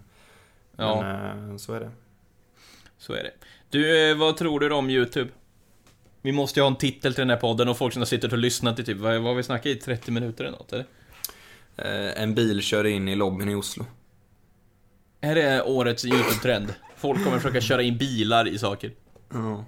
Ja. 0.76 1.00
men 1.02 1.50
eh, 1.50 1.56
så 1.56 1.72
är 1.74 1.80
det. 1.80 1.90
Så 2.98 3.12
är 3.12 3.22
det. 3.22 3.30
Du, 3.70 4.10
eh, 4.10 4.16
vad 4.18 4.36
tror 4.36 4.60
du 4.60 4.72
om 4.72 4.90
YouTube? 4.90 5.30
Vi 6.22 6.32
måste 6.32 6.60
ju 6.60 6.64
ha 6.64 6.70
en 6.70 6.76
titel 6.76 7.14
till 7.14 7.22
den 7.22 7.30
här 7.30 7.36
podden 7.36 7.68
och 7.68 7.78
folk 7.78 7.92
som 7.92 8.00
har 8.00 8.06
suttit 8.06 8.32
och 8.32 8.38
lyssnat 8.38 8.78
i 8.78 8.84
typ, 8.84 8.98
vad 8.98 9.14
vad 9.14 9.24
har 9.24 9.34
vi 9.34 9.42
snackat 9.42 9.66
i? 9.66 9.76
30 9.76 10.10
minuter 10.10 10.44
eller 10.44 10.58
något 10.58 10.72
eller? 10.72 10.86
Eh, 11.76 12.22
En 12.22 12.34
bil 12.34 12.62
kör 12.62 12.84
in 12.86 13.08
i 13.08 13.14
lobbyn 13.16 13.48
i 13.48 13.54
Oslo. 13.54 13.84
Är 15.20 15.34
det 15.34 15.62
årets 15.62 16.04
YouTube-trend? 16.04 16.74
Folk 16.96 17.24
kommer 17.24 17.38
försöka 17.38 17.60
köra 17.60 17.82
in 17.82 17.98
bilar 17.98 18.48
i 18.48 18.58
saker. 18.58 18.92
Ja. 19.32 19.64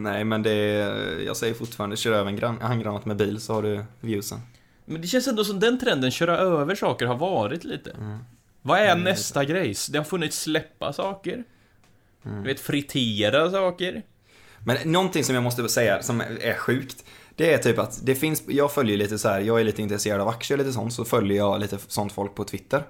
Nej 0.00 0.24
men 0.24 0.42
det 0.42 0.50
är, 0.50 1.18
jag 1.26 1.36
säger 1.36 1.54
fortfarande, 1.54 1.96
kör 1.96 2.12
över 2.12 2.30
en 2.30 2.36
gran- 2.36 2.60
handgranat 2.60 3.04
med 3.06 3.16
bil 3.16 3.40
så 3.40 3.54
har 3.54 3.62
du 3.62 3.84
viewsen. 4.00 4.38
Men 4.84 5.00
det 5.00 5.06
känns 5.06 5.28
ändå 5.28 5.44
som 5.44 5.60
den 5.60 5.78
trenden, 5.78 6.10
köra 6.10 6.38
över 6.38 6.74
saker, 6.74 7.06
har 7.06 7.16
varit 7.16 7.64
lite. 7.64 7.96
Vad 8.62 8.78
är 8.78 8.96
nästa 8.96 9.44
grej? 9.44 9.74
Det 9.90 9.98
har 9.98 10.04
funnits 10.04 10.40
släppa 10.40 10.92
saker. 10.92 11.44
Du 12.22 12.42
vet, 12.42 12.60
fritera 12.60 13.50
saker. 13.50 14.02
Men 14.64 14.76
någonting 14.92 15.24
som 15.24 15.34
jag 15.34 15.44
måste 15.44 15.68
säga 15.68 16.02
som 16.02 16.20
är 16.20 16.54
sjukt. 16.54 17.04
Det 17.34 17.52
är 17.52 17.58
typ 17.58 17.78
att 17.78 18.00
det 18.06 18.14
finns, 18.14 18.42
jag 18.48 18.72
följer 18.72 18.96
lite 18.96 19.18
så 19.18 19.28
här, 19.28 19.40
jag 19.40 19.60
är 19.60 19.64
lite 19.64 19.82
intresserad 19.82 20.20
av 20.20 20.28
aktier 20.28 20.58
och 20.58 20.64
lite 20.64 20.74
sånt, 20.74 20.92
så 20.92 21.04
följer 21.04 21.36
jag 21.36 21.60
lite 21.60 21.78
sånt 21.88 22.12
folk 22.12 22.34
på 22.34 22.44
Twitter. 22.44 22.82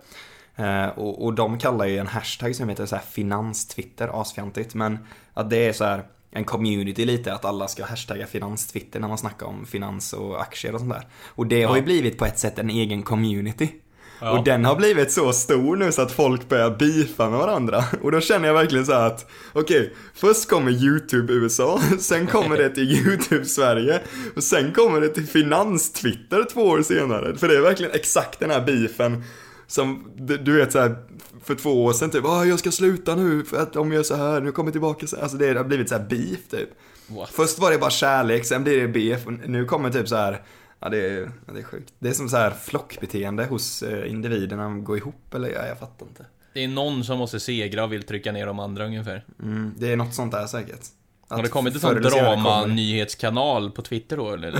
Eh, 0.56 0.86
och, 0.86 1.24
och 1.24 1.34
de 1.34 1.58
kallar 1.58 1.84
ju 1.84 1.98
en 1.98 2.06
hashtag 2.06 2.56
som 2.56 2.68
heter 2.68 2.86
så 2.86 2.96
här 2.96 3.02
finans-twitter, 3.02 4.20
asfjantigt. 4.20 4.74
Men 4.74 4.98
att 5.34 5.50
det 5.50 5.68
är 5.68 5.72
så 5.72 5.84
här 5.84 6.04
en 6.30 6.44
community 6.44 7.04
lite, 7.04 7.32
att 7.32 7.44
alla 7.44 7.68
ska 7.68 7.84
hashtagga 7.84 8.26
finans-twitter 8.26 9.00
när 9.00 9.08
man 9.08 9.18
snackar 9.18 9.46
om 9.46 9.66
finans 9.66 10.12
och 10.12 10.40
aktier 10.40 10.74
och 10.74 10.80
sånt 10.80 10.92
där. 10.92 11.06
Och 11.26 11.46
det 11.46 11.62
har 11.62 11.76
ju 11.76 11.82
blivit 11.82 12.18
på 12.18 12.24
ett 12.24 12.38
sätt 12.38 12.58
en 12.58 12.70
egen 12.70 13.02
community. 13.02 13.72
Och 14.20 14.44
den 14.44 14.64
har 14.64 14.76
blivit 14.76 15.12
så 15.12 15.32
stor 15.32 15.76
nu 15.76 15.92
så 15.92 16.02
att 16.02 16.12
folk 16.12 16.48
börjar 16.48 16.70
beefa 16.70 17.30
med 17.30 17.38
varandra. 17.38 17.84
Och 18.02 18.12
då 18.12 18.20
känner 18.20 18.46
jag 18.46 18.54
verkligen 18.54 18.86
så 18.86 18.92
här 18.92 19.06
att, 19.06 19.30
okej, 19.52 19.94
först 20.14 20.48
kommer 20.48 20.70
YouTube 20.70 21.32
USA, 21.32 21.80
sen 21.98 22.26
kommer 22.26 22.56
det 22.56 22.70
till 22.70 22.92
YouTube 22.92 23.44
Sverige, 23.44 24.00
och 24.36 24.44
sen 24.44 24.72
kommer 24.72 25.00
det 25.00 25.08
till 25.08 25.26
Finans-Twitter 25.26 26.44
två 26.52 26.62
år 26.62 26.82
senare. 26.82 27.36
För 27.36 27.48
det 27.48 27.56
är 27.56 27.60
verkligen 27.60 27.92
exakt 27.92 28.40
den 28.40 28.50
här 28.50 28.60
beefen 28.60 29.24
som, 29.68 30.12
du 30.16 30.56
vet 30.56 30.72
så 30.72 30.78
här, 30.78 30.96
för 31.44 31.54
två 31.54 31.84
år 31.84 31.92
sedan 31.92 32.10
typ, 32.10 32.24
ah, 32.24 32.44
jag 32.44 32.58
ska 32.58 32.70
sluta 32.70 33.14
nu 33.14 33.44
för 33.44 33.62
att 33.62 33.72
de 33.72 33.92
gör 33.92 34.02
så 34.02 34.14
här, 34.14 34.40
nu 34.40 34.52
kommer 34.52 34.68
jag 34.68 34.74
tillbaka 34.74 35.06
så 35.06 35.16
här. 35.16 35.22
Alltså 35.22 35.38
det 35.38 35.56
har 35.56 35.64
blivit 35.64 35.88
så 35.88 35.94
här 35.94 36.06
beef 36.08 36.48
typ. 36.50 36.68
What? 37.08 37.30
Först 37.30 37.58
var 37.58 37.70
det 37.70 37.78
bara 37.78 37.90
kärlek, 37.90 38.44
sen 38.44 38.64
blir 38.64 38.80
det 38.80 38.88
beef, 38.88 39.26
nu 39.46 39.64
kommer 39.64 39.90
typ 39.90 40.08
så 40.08 40.16
här 40.16 40.42
Ja 40.80 40.88
det 40.88 40.98
är, 40.98 41.30
ja, 41.46 41.52
det 41.52 41.58
är 41.58 41.64
sjukt. 41.64 41.92
Det 41.98 42.08
är 42.08 42.12
som 42.12 42.28
så 42.28 42.36
här 42.36 42.50
flockbeteende 42.50 43.44
hos 43.44 43.82
eh, 43.82 44.10
individerna, 44.10 44.78
går 44.78 44.96
ihop 44.96 45.34
eller 45.34 45.48
ja, 45.48 45.66
jag 45.66 45.78
fattar 45.78 46.06
inte. 46.06 46.26
Det 46.52 46.64
är 46.64 46.68
någon 46.68 47.04
som 47.04 47.18
måste 47.18 47.40
segra 47.40 47.84
och 47.84 47.92
vill 47.92 48.02
trycka 48.02 48.32
ner 48.32 48.46
de 48.46 48.58
andra 48.58 48.86
ungefär. 48.86 49.24
Mm, 49.42 49.74
det 49.78 49.92
är 49.92 49.96
något 49.96 50.14
sånt 50.14 50.32
där 50.32 50.46
säkert. 50.46 50.80
Har 51.28 51.42
det 51.42 51.48
kommit 51.48 51.74
en 51.74 51.80
sån 51.80 52.02
drama-nyhetskanal 52.02 53.70
på 53.70 53.82
Twitter 53.82 54.16
då 54.16 54.30
eller? 54.30 54.52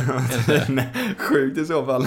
Nej, 0.70 0.88
sjukt 1.18 1.58
i 1.58 1.66
så 1.66 1.86
fall. 1.86 2.06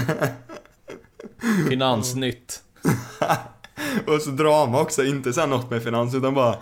Finansnytt. 1.70 2.64
och 4.08 4.22
så 4.22 4.30
drama 4.30 4.82
också, 4.82 5.04
inte 5.04 5.34
så 5.34 5.40
här 5.40 5.48
något 5.48 5.70
med 5.70 5.84
finans 5.84 6.16
utan 6.16 6.34
bara 6.34 6.56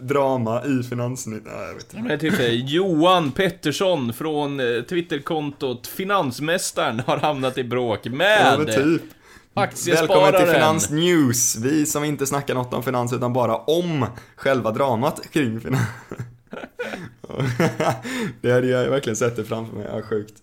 Drama 0.00 0.64
i 0.64 0.82
finansnytt. 0.82 1.42
Nej, 1.46 1.66
jag 1.66 1.74
vet 1.74 1.94
inte. 1.94 2.08
Men 2.08 2.18
typ 2.18 2.34
såhär, 2.34 2.48
Johan 2.48 3.32
Pettersson 3.32 4.12
från 4.12 4.60
eh, 4.60 4.82
Twitterkontot 4.82 5.86
Finansmästaren 5.86 7.00
har 7.06 7.16
hamnat 7.16 7.58
i 7.58 7.64
bråk 7.64 8.00
Ja, 8.02 8.10
med 8.10 8.58
men 8.58 8.66
typ. 8.66 9.02
aktiespararen. 9.54 10.22
Välkommen 10.22 10.46
till 10.46 10.54
Finans 10.54 10.90
News. 10.90 11.56
Vi 11.56 11.86
som 11.86 12.04
inte 12.04 12.26
snackar 12.26 12.54
något 12.54 12.74
om 12.74 12.82
finans 12.82 13.12
utan 13.12 13.32
bara 13.32 13.56
om 13.56 14.06
själva 14.36 14.70
dramat 14.70 15.20
kring 15.32 15.60
finans. 15.60 15.86
det 18.40 18.52
hade 18.52 18.66
jag 18.66 18.90
verkligen 18.90 19.16
sett 19.16 19.36
det 19.36 19.44
framför 19.44 19.76
mig, 19.76 19.86
ja, 19.94 20.02
sjukt. 20.02 20.34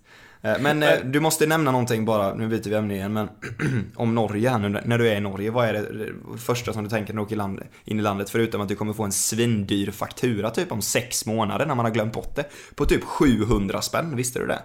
Eh, 0.46 0.60
Men 0.60 0.84
eh, 0.84 1.00
du 1.04 1.20
måste 1.20 1.46
nämna 1.46 1.72
någonting 1.72 2.06
bara, 2.06 2.34
nu 2.34 2.48
byter 2.48 2.70
vi 2.70 2.76
ämne 2.76 2.94
igen, 2.96 3.14
men 3.14 3.30
om 3.96 4.16
Norge 4.16 4.50
här 4.50 4.60
nu, 4.60 4.82
när 4.86 4.98
du 4.98 5.10
är 5.10 5.16
i 5.16 5.20
Norge, 5.20 5.52
vad 5.52 5.68
är 5.68 5.74
det 5.74 6.38
första 6.38 6.74
som 6.74 6.84
du 6.84 6.90
tänker 6.90 7.14
när 7.14 7.18
du 7.22 7.26
åker 7.26 7.68
in 7.86 8.00
i 8.00 8.02
landet? 8.02 8.30
Förutom 8.30 8.62
att 8.62 8.68
du 8.68 8.76
kommer 8.76 8.94
få 8.94 9.04
en 9.04 9.12
svindyr 9.12 9.92
faktura 9.92 10.50
typ 10.50 10.72
om 10.72 10.82
sex 10.82 11.26
månader 11.26 11.66
när 11.66 11.76
man 11.76 11.86
har 11.86 11.92
glömt 11.92 12.14
bort 12.14 12.36
det. 12.36 12.46
På 12.76 12.86
typ 12.86 13.04
700 13.04 13.82
spänn, 13.82 14.16
visste 14.16 14.40
du 14.40 14.48
det? 14.48 14.60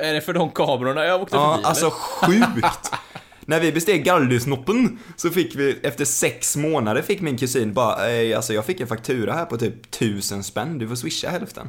Är 0.00 0.14
det 0.14 0.20
för 0.20 0.32
de 0.32 0.50
kamerorna 0.50 1.04
jag 1.04 1.22
åkte 1.22 1.36
Ja, 1.36 1.52
förbi? 1.54 1.64
alltså 1.66 1.84
eller? 1.86 2.46
sjukt! 2.46 2.92
När 3.46 3.60
vi 3.60 3.72
besteg 3.72 4.04
Galdhusnoppen 4.04 4.98
så 5.16 5.30
fick 5.30 5.56
vi, 5.56 5.78
efter 5.82 6.04
sex 6.04 6.56
månader 6.56 7.02
fick 7.02 7.20
min 7.20 7.38
kusin 7.38 7.72
bara, 7.74 8.08
"Ey, 8.10 8.34
alltså 8.34 8.54
jag 8.54 8.64
fick 8.64 8.80
en 8.80 8.86
faktura 8.86 9.32
här 9.32 9.44
på 9.44 9.56
typ 9.56 9.90
tusen 9.90 10.42
spänn, 10.42 10.78
du 10.78 10.88
får 10.88 10.94
swisha 10.96 11.28
hälften. 11.30 11.68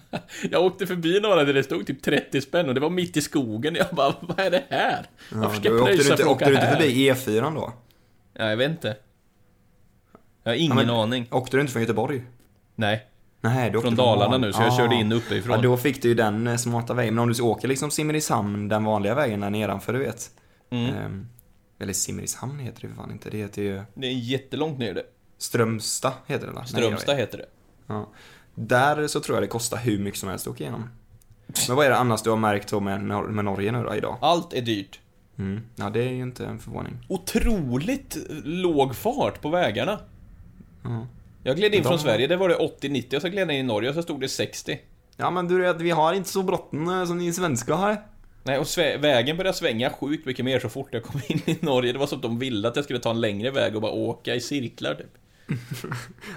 Jag 0.50 0.64
åkte 0.64 0.86
förbi 0.86 1.20
några 1.20 1.44
där 1.44 1.54
det 1.54 1.62
stod 1.62 1.86
typ 1.86 2.02
30 2.02 2.40
spänn 2.40 2.68
och 2.68 2.74
det 2.74 2.80
var 2.80 2.90
mitt 2.90 3.16
i 3.16 3.20
skogen. 3.20 3.74
Jag 3.74 3.86
bara, 3.92 4.14
vad 4.20 4.40
är 4.40 4.50
det 4.50 4.64
här? 4.70 5.06
Varför 5.32 5.56
ska 5.56 5.68
jag 5.68 5.74
åkte 5.80 5.90
du 5.92 5.96
pröjsa 5.96 6.10
inte, 6.12 6.22
för 6.22 6.30
åkte 6.30 6.44
du 6.44 6.54
inte 6.54 6.66
förbi 6.66 7.10
E4 7.10 7.54
då? 7.54 7.72
Ja, 8.34 8.48
jag 8.50 8.56
vet 8.56 8.70
inte. 8.70 8.96
Jag 10.42 10.52
har 10.52 10.56
ingen 10.56 10.78
Ja, 10.78 10.84
men- 10.84 10.90
aning. 10.94 11.26
Åkte 11.30 11.56
du 11.56 11.60
inte 11.60 11.72
från 11.72 11.82
Göteborg? 11.82 12.22
Nej. 12.74 13.06
Nej, 13.40 13.70
du 13.70 13.78
åkte 13.78 13.86
Från 13.88 13.96
Dalarna 13.96 14.30
van- 14.30 14.40
nu, 14.40 14.52
så 14.52 14.62
jag 14.62 14.68
Ah. 14.72 14.76
körde 14.76 14.94
in 14.94 15.12
uppifrån. 15.12 15.56
Ja, 15.56 15.62
då 15.62 15.76
fick 15.76 16.02
du 16.02 16.08
ju 16.08 16.14
den 16.14 16.46
eh, 16.46 16.56
smarta 16.56 16.94
vägen. 16.94 17.14
Men 17.14 17.22
om 17.22 17.32
du 17.32 17.42
åker 17.42 17.68
liksom 17.68 17.90
Simrishamn, 17.90 18.68
den 18.68 18.84
vanliga 18.84 19.14
vägen 19.14 19.40
där 19.40 19.50
nedanför, 19.50 19.92
du 19.92 19.98
vet. 19.98 20.30
Mm. 20.70 20.94
Ehm, 20.94 21.28
eller 21.78 21.92
Simrishamn 21.92 22.58
heter 22.58 22.82
det 22.82 22.88
för 22.88 22.94
fan 22.94 23.10
inte, 23.12 23.30
det 23.30 23.36
heter 23.38 23.62
ju 23.62 23.82
Det 23.94 24.06
är 24.06 24.12
jättelångt 24.12 24.78
ner 24.78 24.94
det. 24.94 25.02
Strömstad 25.38 26.12
heter 26.26 26.46
det 26.46 26.52
va? 26.52 26.60
Nej, 26.60 26.68
Strömstad 26.68 27.16
vet. 27.16 27.22
heter 27.26 27.38
det. 27.38 27.46
Ja. 27.86 28.08
Där 28.54 29.06
så 29.06 29.20
tror 29.20 29.36
jag 29.36 29.42
det 29.42 29.46
kostar 29.48 29.78
hur 29.78 29.98
mycket 29.98 30.20
som 30.20 30.28
helst 30.28 30.46
att 30.46 30.52
åka 30.52 30.64
igenom. 30.64 30.88
Men 31.68 31.76
vad 31.76 31.86
är 31.86 31.90
det 31.90 31.96
annars 31.96 32.22
du 32.22 32.30
har 32.30 32.36
märkt 32.36 32.70
då 32.70 32.80
med, 32.80 33.00
Nor- 33.00 33.28
med 33.28 33.44
Norge 33.44 33.72
nu 33.72 33.82
då 33.82 33.94
idag? 33.94 34.16
Allt 34.20 34.52
är 34.54 34.60
dyrt. 34.60 35.00
Mm. 35.38 35.60
Ja, 35.76 35.90
det 35.90 36.00
är 36.04 36.08
ju 36.10 36.22
inte 36.22 36.46
en 36.46 36.58
förvåning. 36.58 36.92
Otroligt 37.08 38.16
låg 38.44 38.94
fart 38.96 39.40
på 39.40 39.48
vägarna. 39.48 39.98
Ja. 40.84 41.06
Jag 41.44 41.56
gled 41.56 41.74
in 41.74 41.82
De- 41.82 41.88
från 41.88 41.98
Sverige, 41.98 42.26
det 42.26 42.36
var 42.36 42.48
det 42.48 42.54
80-90 42.56 43.16
och 43.16 43.22
så 43.22 43.28
gled 43.28 43.48
jag 43.48 43.54
in 43.54 43.64
i 43.64 43.68
Norge 43.68 43.88
och 43.88 43.94
så 43.94 44.02
stod 44.02 44.20
det 44.20 44.28
60. 44.28 44.80
Ja 45.16 45.30
men 45.30 45.48
du 45.48 45.60
vet, 45.60 45.80
vi 45.80 45.90
har 45.90 46.12
inte 46.12 46.28
så 46.28 46.42
bråttom 46.42 46.88
eh, 46.88 47.04
som 47.04 47.18
ni 47.18 47.32
svenskar 47.32 47.74
har. 47.74 47.96
Nej, 48.44 48.58
och 48.58 48.66
vägen 49.00 49.36
började 49.36 49.56
svänga 49.58 49.90
sjukt 49.90 50.26
mycket 50.26 50.44
mer 50.44 50.60
så 50.60 50.68
fort 50.68 50.88
jag 50.90 51.02
kom 51.02 51.20
in 51.28 51.40
i 51.46 51.58
Norge. 51.60 51.92
Det 51.92 51.98
var 51.98 52.06
som 52.06 52.16
att 52.18 52.22
de 52.22 52.38
ville 52.38 52.68
att 52.68 52.76
jag 52.76 52.84
skulle 52.84 52.98
ta 52.98 53.10
en 53.10 53.20
längre 53.20 53.50
väg 53.50 53.76
och 53.76 53.82
bara 53.82 53.92
åka 53.92 54.34
i 54.34 54.40
cirklar 54.40 54.94
typ. 54.94 55.06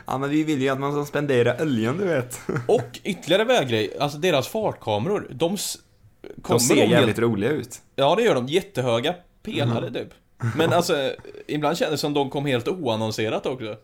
Ja 0.06 0.18
men 0.18 0.30
vi 0.30 0.44
vill 0.44 0.62
ju 0.62 0.70
att 0.70 0.80
man 0.80 0.92
ska 0.92 1.06
spendera 1.06 1.62
oljan 1.64 1.98
du 1.98 2.06
vet. 2.06 2.40
Och 2.68 3.00
ytterligare 3.04 3.44
väggrej, 3.44 3.98
alltså 4.00 4.18
deras 4.18 4.48
fartkameror, 4.48 5.28
de 5.30 5.58
kommer 6.42 6.60
De 6.60 6.66
ser 6.66 6.76
nog 6.76 6.84
jävligt 6.84 7.06
helt- 7.08 7.20
roliga 7.20 7.50
ut. 7.52 7.80
Ja, 7.96 8.16
det 8.16 8.24
gör 8.24 8.36
de. 8.36 8.48
Jättehöga 8.48 9.16
pelare 9.44 9.92
typ. 9.94 10.10
Men 10.58 10.74
alltså, 10.74 11.12
ibland 11.48 11.78
kändes 11.78 12.00
det 12.00 12.02
som 12.02 12.14
de 12.14 12.30
kom 12.30 12.46
helt 12.46 12.68
oannonserat 12.68 13.46
också. 13.46 13.76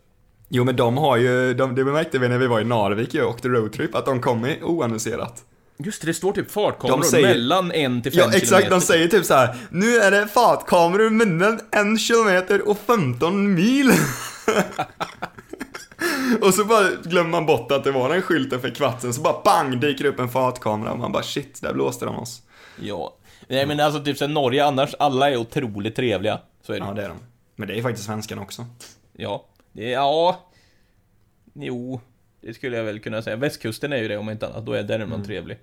Jo 0.49 0.63
men 0.63 0.75
de 0.75 0.97
har 0.97 1.17
ju, 1.17 1.53
de, 1.53 1.75
det 1.75 1.83
märkte 1.83 2.19
vi 2.19 2.29
när 2.29 2.37
vi 2.37 2.47
var 2.47 2.61
i 2.61 2.63
Narvik 2.63 3.13
och 3.15 3.29
åkte 3.29 3.47
roadtrip, 3.47 3.95
att 3.95 4.05
de 4.05 4.21
kom 4.21 4.47
oannonserat. 4.63 5.43
Just 5.77 6.01
det, 6.01 6.07
det 6.07 6.13
står 6.13 6.31
typ 6.33 6.51
fartkameror 6.51 6.97
De 7.01 7.03
säger- 7.07 7.27
mellan 7.27 7.71
en 7.71 8.01
till 8.01 8.11
fem 8.11 8.19
Ja 8.21 8.27
exakt, 8.27 8.45
kilometer. 8.47 8.69
de 8.69 8.81
säger 8.81 9.07
typ 9.07 9.25
så 9.25 9.33
här. 9.33 9.55
Nu 9.71 9.95
är 9.97 10.11
det 10.11 10.27
fartkameror 10.27 11.09
mellan 11.09 11.59
en 11.71 11.97
kilometer 11.97 12.69
och 12.69 12.77
15 12.87 13.53
mil. 13.53 13.91
och 16.41 16.53
så 16.53 16.65
bara 16.65 16.89
glömmer 17.03 17.29
man 17.29 17.45
bort 17.45 17.71
att 17.71 17.83
det 17.83 17.91
var 17.91 18.09
den 18.09 18.21
skylten 18.21 18.61
för 18.61 18.69
kvartsen, 18.69 19.13
så 19.13 19.21
bara 19.21 19.41
bang 19.43 19.79
dyker 19.79 20.05
upp 20.05 20.19
en 20.19 20.29
fartkamera 20.29 20.91
och 20.91 20.99
man 20.99 21.11
bara 21.11 21.23
shit, 21.23 21.61
där 21.61 21.73
blåste 21.73 22.05
de 22.05 22.19
oss. 22.19 22.41
Ja. 22.81 23.17
Nej 23.47 23.65
men 23.65 23.79
alltså 23.79 24.03
typ 24.03 24.17
sen 24.17 24.33
Norge 24.33 24.65
annars, 24.65 24.95
alla 24.99 25.29
är 25.29 25.37
otroligt 25.37 25.95
trevliga. 25.95 26.39
Så 26.61 26.73
är 26.73 26.79
det. 26.79 26.85
Ja 26.85 26.93
det 26.93 27.03
är 27.03 27.09
de. 27.09 27.17
Men 27.55 27.67
det 27.67 27.77
är 27.77 27.81
faktiskt 27.81 28.05
svenskarna 28.05 28.41
också. 28.41 28.65
Ja. 29.13 29.45
Det 29.71 29.85
är, 29.85 29.91
ja. 29.93 30.49
Jo. 31.53 32.01
Det 32.41 32.53
skulle 32.53 32.77
jag 32.77 32.83
väl 32.83 32.99
kunna 32.99 33.21
säga. 33.21 33.35
Västkusten 33.35 33.93
är 33.93 33.97
ju 33.97 34.07
det 34.07 34.17
om 34.17 34.29
inte 34.29 34.47
annat. 34.47 34.65
Då 34.65 34.73
är 34.73 34.83
där 34.83 34.99
är 34.99 35.05
man 35.05 35.23
trevlig. 35.23 35.57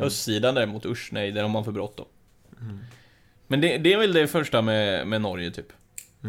Östsidan 0.00 0.54
däremot, 0.54 0.86
usch 0.86 1.08
nej, 1.12 1.32
där 1.32 1.42
har 1.42 1.48
man 1.48 1.64
för 1.64 1.72
bråttom. 1.72 2.06
Men 3.46 3.60
det, 3.60 3.78
det 3.78 3.92
är 3.92 3.98
väl 3.98 4.12
det 4.12 4.26
första 4.26 4.62
med, 4.62 5.06
med 5.06 5.20
Norge 5.20 5.50
typ. 5.50 5.72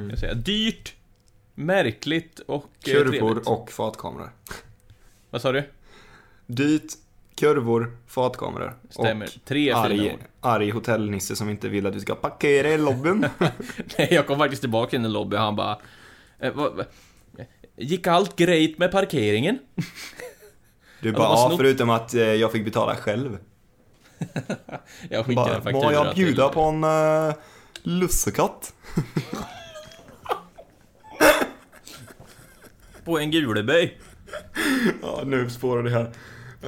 Jag 0.10 0.20
säga. 0.20 0.34
Dyrt, 0.34 0.94
märkligt 1.56 2.40
och 2.40 2.64
eh, 2.64 2.84
trevligt. 2.86 3.20
Kurvor 3.22 3.42
och 3.50 3.72
fartkameror. 3.72 4.32
Vad 5.30 5.42
sa 5.42 5.52
du? 5.52 5.64
Dyrt, 6.48 6.94
kurvor, 7.36 7.98
fartkameror. 8.08 8.76
Stämmer. 8.90 9.26
Och 9.26 9.46
Tre 9.46 9.66
fina 9.66 9.78
arg, 9.78 10.14
ord. 10.14 10.20
arg 10.42 10.70
hotellnisse 10.70 11.36
som 11.36 11.50
inte 11.50 11.70
vill 11.70 11.86
att 11.88 11.94
du 11.94 12.00
ska 12.00 12.16
parkera 12.16 12.70
i 12.70 12.78
lobbyn. 12.78 13.26
Nej, 13.98 14.08
jag 14.12 14.28
kom 14.28 14.38
faktiskt 14.38 14.62
tillbaka 14.62 14.96
in 14.96 15.06
i 15.06 15.10
lobbyn 15.10 15.40
och 15.40 15.46
han 15.46 15.56
bara... 15.56 15.78
Eh, 16.40 16.52
vad, 16.54 16.86
gick 17.76 18.08
allt 18.08 18.36
grejt 18.36 18.80
med 18.80 18.92
parkeringen? 18.92 19.60
Du 21.02 21.12
bara, 21.12 21.24
ja, 21.24 21.48
snott- 21.50 21.58
förutom 21.58 21.90
att 21.90 22.14
eh, 22.14 22.22
jag 22.22 22.52
fick 22.52 22.66
betala 22.66 22.96
själv. 22.96 23.38
Jag 25.10 25.26
skickade 25.26 25.36
Bara, 25.36 25.56
en 25.56 25.62
faktura 25.62 25.84
må 25.86 25.92
jag 25.92 26.16
bjuda 26.16 26.48
till- 26.48 26.54
på 26.54 26.62
en 26.62 26.84
uh, 26.84 27.34
lussekatt? 27.84 28.74
På 33.06 33.20
en 33.20 33.32
Guleböj. 33.32 33.98
Ja, 35.02 35.22
nu 35.26 35.50
spårar 35.50 35.84
det 35.84 35.90
här. 35.90 36.12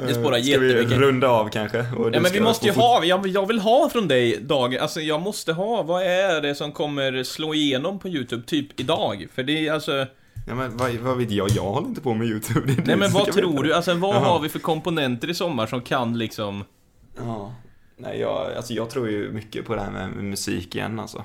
Det 0.07 0.13
spårar 0.13 0.37
Eh, 0.37 0.43
Ska 0.43 0.59
vi 0.59 0.85
runda 0.95 1.27
av 1.27 1.49
kanske? 1.49 1.77
Ja 1.77 2.21
men 2.21 2.31
vi 2.33 2.41
måste 2.41 2.65
ju 2.65 2.73
ha, 2.73 3.03
jag, 3.03 3.27
jag 3.27 3.47
vill 3.47 3.59
ha 3.59 3.89
från 3.89 4.07
dig 4.07 4.37
Dag, 4.41 4.77
alltså 4.77 5.01
jag 5.01 5.21
måste 5.21 5.53
ha, 5.53 5.83
vad 5.83 6.03
är 6.03 6.41
det 6.41 6.55
som 6.55 6.71
kommer 6.71 7.23
slå 7.23 7.53
igenom 7.53 7.99
på 7.99 8.09
YouTube 8.09 8.43
typ 8.45 8.79
idag? 8.79 9.27
För 9.33 9.43
det 9.43 9.67
är 9.67 9.73
alltså, 9.73 10.07
Ja 10.47 10.55
men 10.55 10.77
vad, 10.77 10.91
vad 10.95 11.17
vet 11.17 11.31
jag? 11.31 11.49
Jag 11.49 11.63
håller 11.63 11.87
inte 11.87 12.01
på 12.01 12.13
med 12.13 12.27
YouTube. 12.27 12.73
Det 12.73 12.85
nej 12.85 12.95
men 12.95 13.11
vad 13.11 13.25
tror 13.31 13.51
veta. 13.51 13.63
du, 13.63 13.73
alltså 13.73 13.93
vad 13.93 14.15
Jaha. 14.15 14.23
har 14.25 14.39
vi 14.39 14.49
för 14.49 14.59
komponenter 14.59 15.29
i 15.29 15.33
sommar 15.33 15.67
som 15.67 15.81
kan 15.81 16.17
liksom 16.17 16.63
Ja. 17.17 17.53
Nej, 17.97 18.19
jag, 18.19 18.53
alltså 18.57 18.73
jag 18.73 18.89
tror 18.89 19.09
ju 19.09 19.31
mycket 19.31 19.65
på 19.65 19.75
det 19.75 19.81
här 19.81 19.91
med 19.91 20.09
musik 20.23 20.75
igen 20.75 20.99
alltså. 20.99 21.23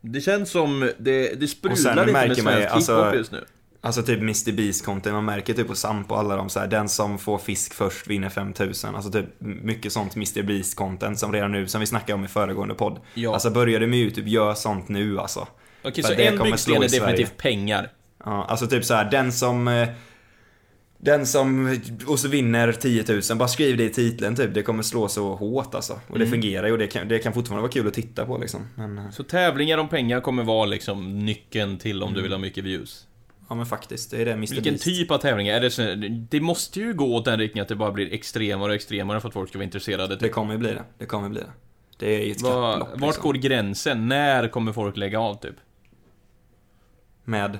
Det 0.00 0.20
känns 0.20 0.50
som, 0.50 0.90
det, 0.98 1.40
det 1.40 1.48
sen 1.76 2.06
lite 2.06 2.12
med 2.12 2.36
svensk 2.36 2.38
ju, 2.38 2.52
hiphop 2.52 2.74
alltså- 2.74 3.14
just 3.14 3.32
nu. 3.32 3.44
Alltså 3.80 4.02
typ 4.02 4.18
Mr 4.18 4.52
Beast 4.52 4.84
content, 4.84 5.14
man 5.14 5.24
märker 5.24 5.54
typ 5.54 5.66
på 5.66 5.74
Samp 5.74 6.10
och 6.10 6.18
alla 6.18 6.36
de 6.36 6.48
så 6.48 6.60
här, 6.60 6.66
den 6.66 6.88
som 6.88 7.18
får 7.18 7.38
fisk 7.38 7.74
först 7.74 8.06
vinner 8.06 8.28
5000. 8.28 8.94
Alltså 8.94 9.10
typ 9.10 9.26
mycket 9.38 9.92
sånt 9.92 10.16
Mr 10.16 10.42
Beast 10.42 10.76
content 10.76 11.18
som 11.18 11.32
redan 11.32 11.52
nu, 11.52 11.66
som 11.66 11.80
vi 11.80 11.86
snackade 11.86 12.14
om 12.14 12.24
i 12.24 12.28
föregående 12.28 12.74
podd. 12.74 13.00
Ja. 13.14 13.32
Alltså 13.32 13.50
börjar 13.50 13.80
du 13.80 13.86
med 13.86 13.98
YouTube, 13.98 14.30
gör 14.30 14.54
sånt 14.54 14.88
nu 14.88 15.18
alltså. 15.18 15.48
Okej, 15.82 16.04
För 16.04 16.14
så 16.14 16.20
en 16.20 16.42
byggsten 16.42 16.74
är 16.74 16.80
definitivt 16.80 17.36
pengar. 17.36 17.90
Ja, 18.24 18.44
alltså 18.48 18.66
typ 18.66 18.84
så 18.84 18.94
här, 18.94 19.10
den 19.10 19.32
som... 19.32 19.86
Den 20.98 21.26
som, 21.26 21.78
och 22.06 22.18
så 22.18 22.28
vinner 22.28 22.72
10 22.72 23.04
000, 23.30 23.38
bara 23.38 23.48
skriv 23.48 23.76
det 23.76 23.84
i 23.84 23.90
titeln 23.90 24.36
typ. 24.36 24.54
Det 24.54 24.62
kommer 24.62 24.82
slå 24.82 25.08
så 25.08 25.34
hårt 25.34 25.74
alltså. 25.74 26.00
Och 26.08 26.18
det 26.18 26.26
fungerar 26.26 26.66
ju 26.66 26.72
och 26.72 26.78
det 26.78 26.86
kan, 26.86 27.08
det 27.08 27.18
kan 27.18 27.32
fortfarande 27.32 27.62
vara 27.62 27.72
kul 27.72 27.86
att 27.88 27.94
titta 27.94 28.26
på 28.26 28.38
liksom. 28.38 28.66
Men, 28.74 28.98
eh, 28.98 29.10
Så 29.10 29.22
tävlingar 29.24 29.78
om 29.78 29.88
pengar 29.88 30.20
kommer 30.20 30.42
vara 30.44 30.66
liksom 30.66 31.18
nyckeln 31.18 31.78
till 31.78 32.02
om 32.02 32.14
du 32.14 32.22
vill 32.22 32.32
ha 32.32 32.38
mycket 32.38 32.64
views. 32.64 33.06
ja 33.48 33.54
men 33.54 33.66
faktiskt, 33.66 34.10
det 34.10 34.16
är 34.20 34.24
det 34.24 34.32
Mr 34.32 34.46
Vilken 34.54 34.72
Beast. 34.74 34.84
typ 34.84 35.10
av 35.10 35.18
tävlingar? 35.18 35.54
Är 35.54 35.60
det, 35.60 35.70
så, 35.70 35.94
det 36.30 36.40
måste 36.40 36.80
ju 36.80 36.92
gå 36.94 37.14
åt 37.16 37.24
den 37.24 37.38
riktningen 37.38 37.62
att 37.62 37.68
det 37.68 37.76
bara 37.76 37.92
blir 37.92 38.12
extremare 38.12 38.68
och 38.68 38.74
extremare 38.74 39.20
för 39.20 39.28
att 39.28 39.34
folk 39.34 39.48
ska 39.48 39.58
vara 39.58 39.64
intresserade. 39.64 40.14
Det 40.14 40.20
Typ. 40.20 40.32
kommer 40.32 40.52
ju 40.52 40.58
bli 40.58 40.68
det. 40.68 40.84
Det 40.98 41.06
kommer 41.06 41.28
bli 41.28 41.40
det. 41.40 41.50
Det 41.98 42.14
är 42.22 42.24
ju 42.26 42.32
ett 42.32 42.42
Var, 42.42 42.78
kapplöp 42.78 43.00
vart 43.00 43.08
liksom. 43.08 43.22
går 43.22 43.34
gränsen? 43.34 44.08
När 44.08 44.48
kommer 44.48 44.72
folk 44.72 44.96
lägga 44.96 45.20
av 45.20 45.34
typ? 45.34 45.54
Med? 47.24 47.58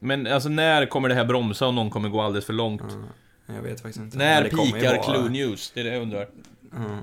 Men 0.00 0.26
alltså 0.26 0.48
när 0.48 0.86
kommer 0.86 1.08
det 1.08 1.14
här 1.14 1.24
bromsa 1.24 1.66
och 1.66 1.74
någon 1.74 1.90
kommer 1.90 2.08
gå 2.08 2.20
alldeles 2.20 2.44
för 2.44 2.52
långt? 2.52 2.82
Jag 3.46 3.62
vet 3.62 3.80
faktiskt 3.80 4.04
inte. 4.04 4.18
När 4.18 4.44
pikar 4.44 5.02
Clue 5.02 5.28
News? 5.28 5.70
Det 5.74 5.80
är 5.80 5.84
det 5.84 5.92
jag 5.92 6.02
undrar. 6.02 6.28
Ja. 6.72 6.98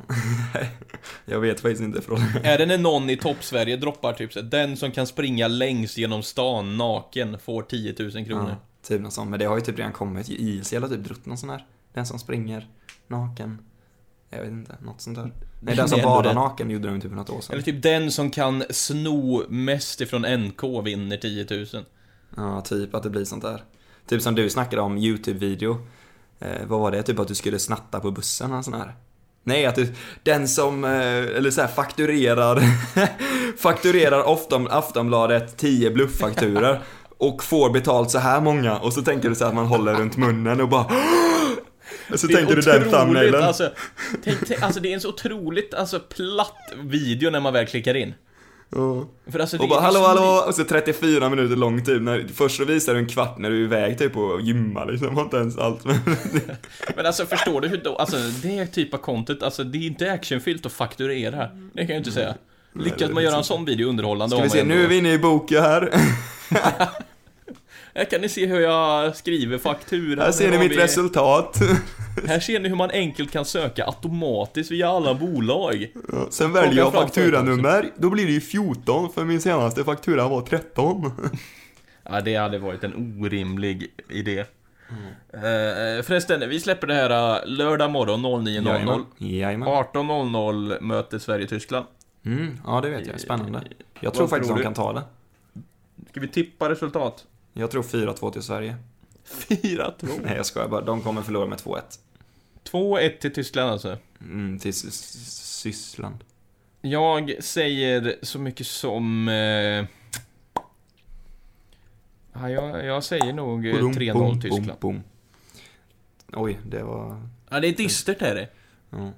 jag 1.26 1.40
vet 1.40 1.60
faktiskt 1.60 1.82
inte 1.82 2.02
från 2.02 2.20
Är 2.44 2.58
det 2.58 2.66
när 2.66 2.78
någon 2.78 3.10
i 3.10 3.18
topp-Sverige 3.18 3.78
droppar 3.78 4.14
typ 4.14 4.34
så 4.34 4.40
här, 4.40 4.48
Den 4.48 4.78
som 4.78 4.92
kan 4.92 5.08
springa 5.08 5.48
längst 5.48 5.98
genom 5.98 6.24
stan 6.24 6.78
naken 6.78 7.40
får 7.40 7.64
10 7.64 7.96
000 8.00 8.12
kronor? 8.26 8.50
ja, 8.50 8.56
Typ 8.88 9.02
något 9.02 9.14
sånt. 9.14 9.30
Men 9.30 9.40
det 9.40 9.46
har 9.46 9.56
ju 9.56 9.62
typ 9.62 9.80
redan 9.80 9.92
kommit. 9.92 10.30
IS 10.30 10.74
har 10.74 10.88
typ 10.88 11.04
drott 11.04 11.26
någon 11.26 11.38
sån 11.38 11.50
här. 11.50 11.66
Den 11.94 12.06
som 12.06 12.20
springer 12.20 12.68
naken. 13.08 13.60
Jag 14.30 14.42
vet 14.42 14.52
inte, 14.52 14.76
något 14.82 15.02
sånt 15.02 15.18
där. 15.18 15.32
Nej, 15.62 15.76
den 15.76 15.90
som 15.90 16.02
badar 16.02 16.34
naken 16.34 16.70
gjorde 16.70 16.88
de 16.88 17.02
typ 17.02 17.10
för 17.12 17.16
något 17.16 17.30
år 17.30 17.42
sedan. 17.42 17.54
Eller 17.54 17.64
typ 17.64 17.84
den 17.84 18.12
som 18.12 18.32
kan 18.32 18.64
sno 18.70 19.44
mest 19.50 20.02
ifrån 20.02 20.22
NK 20.22 20.64
vinner 20.84 21.18
10 21.18 21.48
000. 21.74 21.86
Ja, 22.36 22.62
typ 22.62 22.96
att 22.96 23.04
det 23.04 23.10
blir 23.10 23.26
sånt 23.26 23.44
där. 23.44 23.64
Typ 24.08 24.22
som 24.22 24.36
du 24.36 24.50
snackade 24.50 24.82
om 24.82 24.98
YouTube-video. 24.98 25.78
Eh, 26.40 26.66
vad 26.68 26.80
var 26.80 26.92
det? 26.92 27.04
Typ 27.04 27.20
att 27.20 27.28
du 27.28 27.36
skulle 27.36 27.60
snatta 27.60 28.00
på 28.00 28.12
bussen 28.12 28.52
eller 28.52 28.62
sån 28.62 28.74
här. 28.74 28.96
Nej, 29.44 29.66
att 29.66 29.76
du, 29.76 29.94
den 30.24 30.48
som, 30.48 30.84
eh, 30.84 30.92
eller 31.38 31.52
så 31.52 31.62
här, 31.62 31.68
fakturerar, 31.68 32.64
fakturerar 33.58 34.34
Afton, 34.34 34.68
Aftonbladet 34.72 35.58
10 35.58 35.92
blufffakturor 35.92 36.80
och 37.18 37.44
får 37.44 37.70
betalt 37.70 38.12
så 38.12 38.20
här 38.20 38.42
många 38.42 38.78
och 38.78 38.94
så 38.94 39.02
tänker 39.02 39.30
du 39.30 39.36
så 39.36 39.44
här 39.44 39.50
att 39.50 39.56
man 39.56 39.66
håller 39.66 39.94
runt 39.94 40.18
munnen 40.18 40.62
och 40.62 40.70
bara 40.70 40.84
och 42.12 42.20
så 42.20 42.28
Det 42.28 42.36
tänker 42.36 42.56
du 42.56 42.62
den 42.62 42.92
thumbnailen. 42.92 43.44
Alltså, 43.44 43.70
tänk, 44.24 44.38
tänk, 44.48 44.62
alltså 44.62 44.80
det 44.80 44.90
är 44.90 44.94
en 44.94 45.02
så 45.02 45.10
otroligt 45.10 45.74
alltså, 45.74 46.00
platt 46.00 46.74
video 46.78 47.30
när 47.30 47.40
man 47.40 47.54
väl 47.54 47.68
klickar 47.68 47.96
in. 47.96 48.14
För 49.32 49.40
alltså, 49.40 49.58
Och 49.58 49.70
bara 49.70 49.82
hallå 49.82 50.00
så- 50.00 50.08
hallå, 50.08 50.44
och 50.48 50.56
så 50.56 50.64
34 50.64 51.30
minuter 51.30 51.56
lång 51.56 51.86
typ. 51.86 52.02
När, 52.02 52.28
först 52.34 52.58
så 52.58 52.66
visar 52.66 52.94
du 52.94 53.00
en 53.00 53.08
kvart 53.08 53.38
när 53.38 53.50
du 53.50 53.60
är 53.60 53.64
iväg 53.64 53.98
typ 53.98 54.18
och 54.18 54.42
gymmar 54.42 54.92
liksom, 54.92 55.16
har 55.16 55.24
inte 55.24 55.38
ens 55.38 55.58
allt 55.58 55.86
men... 56.96 57.06
Alltså 57.06 57.26
förstår 57.26 57.62
du 57.62 57.68
hur 57.68 57.78
då, 57.84 57.96
alltså 57.96 58.18
det 58.18 58.58
är 58.58 58.66
typ 58.66 58.94
av 58.94 58.98
content, 58.98 59.44
alltså 59.44 59.64
det 59.64 59.78
är 59.78 59.88
inte 59.88 60.12
actionfyllt 60.12 60.66
att 60.66 60.72
fakturera. 60.74 61.50
Det 61.74 61.86
kan 61.86 61.90
jag 61.96 61.98
inte 61.98 62.12
säga. 62.12 62.36
Lyckas 62.76 63.12
man 63.12 63.24
göra 63.24 63.36
en 63.36 63.44
sån 63.44 63.66
video 63.66 63.90
underhållande 63.90 64.36
Ska 64.36 64.44
vi 64.44 64.50
se, 64.50 64.64
nu 64.64 64.84
är 64.84 64.88
vi 64.88 64.98
inne 64.98 65.14
i 65.14 65.20
boken 65.20 65.64
här. 65.64 65.94
Här 67.96 68.06
kan 68.06 68.22
ni 68.22 68.30
se 68.30 68.46
hur 68.46 68.60
jag 68.60 69.16
skriver 69.16 69.58
faktura. 69.58 70.24
Här 70.24 70.32
ser 70.32 70.52
ni 70.52 70.58
mitt 70.58 70.72
vi- 70.72 70.78
resultat. 70.78 71.60
Här 72.28 72.40
ser 72.40 72.60
ni 72.60 72.70
hur 72.70 72.76
man 72.76 72.92
enkelt 72.92 73.32
kan 73.32 73.46
söka 73.46 73.86
automatiskt 73.86 74.72
via 74.72 74.90
alla 74.90 75.14
bolag. 75.14 75.88
Ja, 76.12 76.28
Sen 76.30 76.54
väljer 76.54 76.84
jag 76.84 76.94
fakturanummer, 76.94 77.92
då 77.98 78.10
blir 78.10 78.26
det 78.26 78.32
ju 78.32 78.42
14 78.42 79.12
för 79.14 79.26
min 79.26 79.42
senaste 79.42 79.84
faktura 79.84 80.28
var 80.28 80.42
13. 80.42 81.12
Ja, 82.10 82.22
det 82.22 82.36
hade 82.36 82.60
varit 82.60 82.84
en 82.84 83.18
orimlig 83.22 83.88
idé. 84.10 84.46
Mm. 84.90 85.98
Eh, 85.98 86.04
förresten, 86.04 86.50
vi 86.50 86.60
släpper 86.60 86.88
det 86.88 86.94
här 86.94 87.36
eh, 87.42 87.48
lördag 87.48 87.92
morgon 87.92 88.26
09.00. 88.26 89.06
Jajamän. 89.18 89.68
18.00 89.70 90.82
möter 90.82 91.20
Sverige-Tyskland. 91.20 91.86
Mm, 92.26 92.58
ja 92.66 92.82
det 92.82 92.90
vet 92.90 93.08
jag, 93.08 93.20
spännande. 93.20 93.62
Jag 94.00 94.10
Vad 94.10 94.14
tror 94.14 94.28
faktiskt 94.28 94.48
tror 94.48 94.58
de 94.58 94.64
kan 94.64 94.74
ta 94.74 94.94
det. 94.94 95.02
Ska 96.10 96.20
vi 96.20 96.28
tippa 96.28 96.70
resultat? 96.70 97.26
Jag 97.54 97.72
tror 97.72 97.84
4-2 97.84 98.32
till 98.32 98.42
Sverige. 98.42 98.76
4-2. 99.48 99.94
Nej 100.24 100.36
jag 100.38 100.46
skojar 100.46 100.68
bara, 100.68 100.82
de 100.82 101.02
kommer 101.02 101.22
förlora 101.22 101.46
med 101.46 101.58
2-1. 101.60 101.82
2-1 102.72 103.18
till 103.18 103.34
Tyskland 103.34 103.72
alltså. 103.72 103.98
Mm, 104.22 104.60
till 104.60 104.74
Syssland. 104.74 106.24
Jag 106.82 107.44
säger 107.44 108.16
så 108.22 108.40
mycket 108.40 108.68
som... 108.68 109.28
Eh... 109.28 109.86
Ja, 112.34 112.50
jag, 112.50 112.86
jag 112.86 113.04
säger 113.04 113.34
nog 113.34 113.68
eh, 113.68 113.80
Boom, 113.80 113.94
3-0 113.94 114.14
boom, 114.14 114.42
Tyskland. 114.42 114.66
boom, 114.66 114.78
boom. 114.80 115.04
Oj, 116.44 116.60
det 116.68 116.84
var... 116.84 117.30
Ja, 117.50 117.60
det 117.60 117.68
är 117.68 117.74
dystert 117.76 118.22
är 118.22 118.36
det. 118.36 118.48
Ja. 118.90 119.12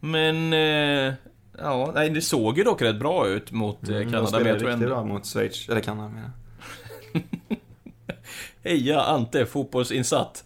Men... 0.00 0.52
Eh... 0.52 1.14
Ja, 1.58 1.92
nej, 1.94 2.10
det 2.10 2.20
såg 2.22 2.58
ju 2.58 2.64
dock 2.64 2.82
rätt 2.82 2.96
bra 2.98 3.26
ut 3.28 3.52
mot 3.52 3.88
eh, 3.88 3.96
Mm, 3.96 3.98
de 3.98 4.04
Kanada, 4.12 4.20
men 4.20 4.26
spelade 4.28 4.48
jag 4.50 4.58
tror 4.58 4.68
riktigt 4.68 4.82
ändå... 4.82 4.94
bra 4.94 5.04
mot 5.04 5.26
Schweiz, 5.26 5.68
eller 5.68 5.80
Kanada 5.80 6.08
menar 6.08 6.22
jag. 6.22 6.30
Heja 8.66 9.00
Ante, 9.00 9.46
fotbollsinsatt. 9.46 10.44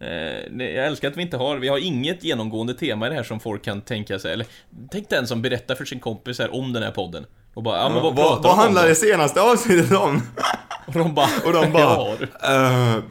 Eh, 0.00 0.66
jag 0.66 0.86
älskar 0.86 1.08
att 1.10 1.16
vi 1.16 1.22
inte 1.22 1.36
har, 1.36 1.56
vi 1.56 1.68
har 1.68 1.78
inget 1.78 2.24
genomgående 2.24 2.74
tema 2.74 3.06
i 3.06 3.10
det 3.10 3.16
här 3.16 3.22
som 3.22 3.40
folk 3.40 3.64
kan 3.64 3.80
tänka 3.80 4.18
sig, 4.18 4.32
eller 4.32 4.46
Tänk 4.90 5.08
den 5.08 5.26
som 5.26 5.42
berättar 5.42 5.74
för 5.74 5.84
sin 5.84 6.00
kompis 6.00 6.38
här 6.38 6.54
om 6.54 6.72
den 6.72 6.82
här 6.82 6.90
podden. 6.90 7.26
Och 7.54 7.62
bara, 7.62 7.78
ja 7.78 7.88
men 7.88 8.02
vad 8.02 8.16
pratar 8.16 8.42
vad, 8.48 8.56
handlar 8.56 8.88
det 8.88 8.94
senaste 8.94 9.40
avsnittet 9.40 9.98
om? 9.98 10.22
Och 10.86 10.92
de 10.94 11.14
bara, 11.14 11.28
Och 11.44 11.52
de 11.52 11.72
bara... 11.72 11.82
ja, 12.42 12.94
eh, 12.96 13.02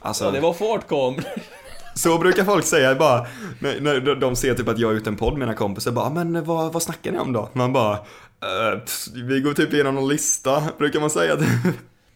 alltså, 0.00 0.24
ja, 0.24 0.30
det 0.30 0.40
var 0.40 0.52
fartkameror. 0.52 1.24
Så 1.94 2.18
brukar 2.18 2.44
folk 2.44 2.64
säga 2.64 2.94
bara, 2.94 3.26
när, 3.58 3.80
när 3.80 4.14
de 4.14 4.36
ser 4.36 4.54
typ 4.54 4.68
att 4.68 4.78
jag 4.78 4.88
har 4.88 4.94
gjort 4.94 5.06
en 5.06 5.16
podd 5.16 5.32
med 5.32 5.40
mina 5.40 5.54
kompisar, 5.54 5.92
bara, 5.92 6.10
men 6.10 6.44
vad, 6.44 6.72
vad 6.72 6.82
snackar 6.82 7.12
ni 7.12 7.18
om 7.18 7.32
då? 7.32 7.48
Man 7.52 7.72
bara, 7.72 7.94
"Eh, 7.94 8.78
pff, 8.78 9.06
vi 9.14 9.40
går 9.40 9.52
typ 9.54 9.72
igenom 9.72 9.94
någon 9.94 10.08
lista, 10.08 10.62
brukar 10.78 11.00
man 11.00 11.10
säga. 11.10 11.36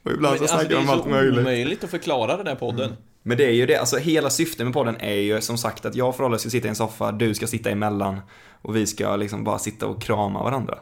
Och 0.04 0.10
ibland 0.12 0.38
så 0.38 0.42
Men, 0.44 0.52
alltså, 0.52 0.56
snackar 0.56 0.68
det 0.68 0.74
de 0.74 0.78
är 0.78 0.82
om 0.82 0.88
allt 0.88 1.02
så 1.02 1.08
möjligt. 1.08 1.40
omöjligt 1.40 1.84
att 1.84 1.90
förklara 1.90 2.36
den 2.36 2.46
här 2.46 2.54
podden. 2.54 2.92
Men 3.22 3.36
det 3.36 3.44
är 3.44 3.50
ju 3.50 3.66
det, 3.66 3.76
alltså 3.76 3.96
hela 3.96 4.30
syftet 4.30 4.66
med 4.66 4.72
podden 4.74 4.96
är 5.00 5.14
ju 5.14 5.40
som 5.40 5.58
sagt 5.58 5.84
att 5.84 5.94
jag 5.94 6.08
och 6.08 6.16
Frolle 6.16 6.38
ska 6.38 6.50
sitta 6.50 6.66
i 6.66 6.68
en 6.68 6.74
soffa, 6.76 7.12
du 7.12 7.34
ska 7.34 7.46
sitta 7.46 7.70
emellan 7.70 8.20
och 8.62 8.76
vi 8.76 8.86
ska 8.86 9.16
liksom 9.16 9.44
bara 9.44 9.58
sitta 9.58 9.86
och 9.86 10.02
krama 10.02 10.42
varandra. 10.42 10.78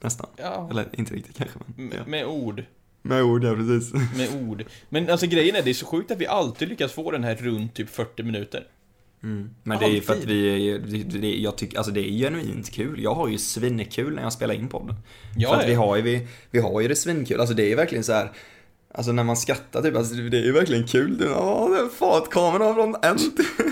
Nästan. 0.00 0.26
Ja. 0.36 0.68
Eller 0.70 0.86
inte 0.92 1.14
riktigt 1.14 1.36
kanske, 1.36 1.58
men 1.66 1.86
Med, 1.86 1.98
ja. 1.98 2.02
med 2.06 2.26
ord. 2.26 2.62
Med 3.02 3.22
ord, 3.22 3.44
ja 3.44 3.54
precis. 3.54 3.92
Med 4.16 4.48
ord. 4.48 4.64
Men 4.88 5.10
alltså 5.10 5.26
grejen 5.26 5.56
är, 5.56 5.62
det 5.62 5.70
är 5.70 5.74
så 5.74 5.86
sjukt 5.86 6.10
att 6.10 6.18
vi 6.18 6.26
alltid 6.26 6.68
lyckas 6.68 6.92
få 6.92 7.10
den 7.10 7.24
här 7.24 7.34
runt 7.34 7.74
typ 7.74 7.90
40 7.90 8.22
minuter. 8.22 8.66
Men 9.62 9.78
det 9.78 9.84
är 9.84 9.88
ju 9.90 10.00
för 10.00 10.12
att 10.12 10.24
vi 10.24 10.78
det, 10.78 11.18
det, 11.18 11.34
jag 11.36 11.56
tycker, 11.56 11.76
alltså 11.78 11.92
det 11.92 12.00
är 12.00 12.10
genuint 12.10 12.70
kul. 12.72 13.02
Jag 13.02 13.14
har 13.14 13.28
ju 13.28 13.38
svinkul 13.38 14.14
när 14.14 14.22
jag 14.22 14.32
spelar 14.32 14.54
in 14.54 14.68
podden. 14.68 14.96
Ja, 15.36 15.50
för 15.54 15.60
att 15.60 15.68
vi 15.68 15.74
har 15.74 15.96
ju, 15.96 16.02
vi, 16.02 16.26
vi 16.50 16.58
har 16.58 16.80
ju 16.80 16.88
det 16.88 16.96
svinkul, 16.96 17.40
alltså 17.40 17.54
det 17.54 17.62
är 17.62 17.68
ju 17.68 17.74
verkligen 17.74 18.04
så 18.04 18.12
här. 18.12 18.32
Alltså 18.96 19.12
när 19.12 19.24
man 19.24 19.36
skrattar 19.36 19.82
typ, 19.82 19.96
alltså 19.96 20.14
det 20.14 20.38
är 20.38 20.42
ju 20.42 20.52
verkligen 20.52 20.86
kul. 20.86 21.18
Det- 21.18 21.24
Ja, 21.24 21.68
det 21.72 21.78
är 21.84 21.88
fartkameran 21.88 22.74
från 22.74 22.94
en 23.02 23.16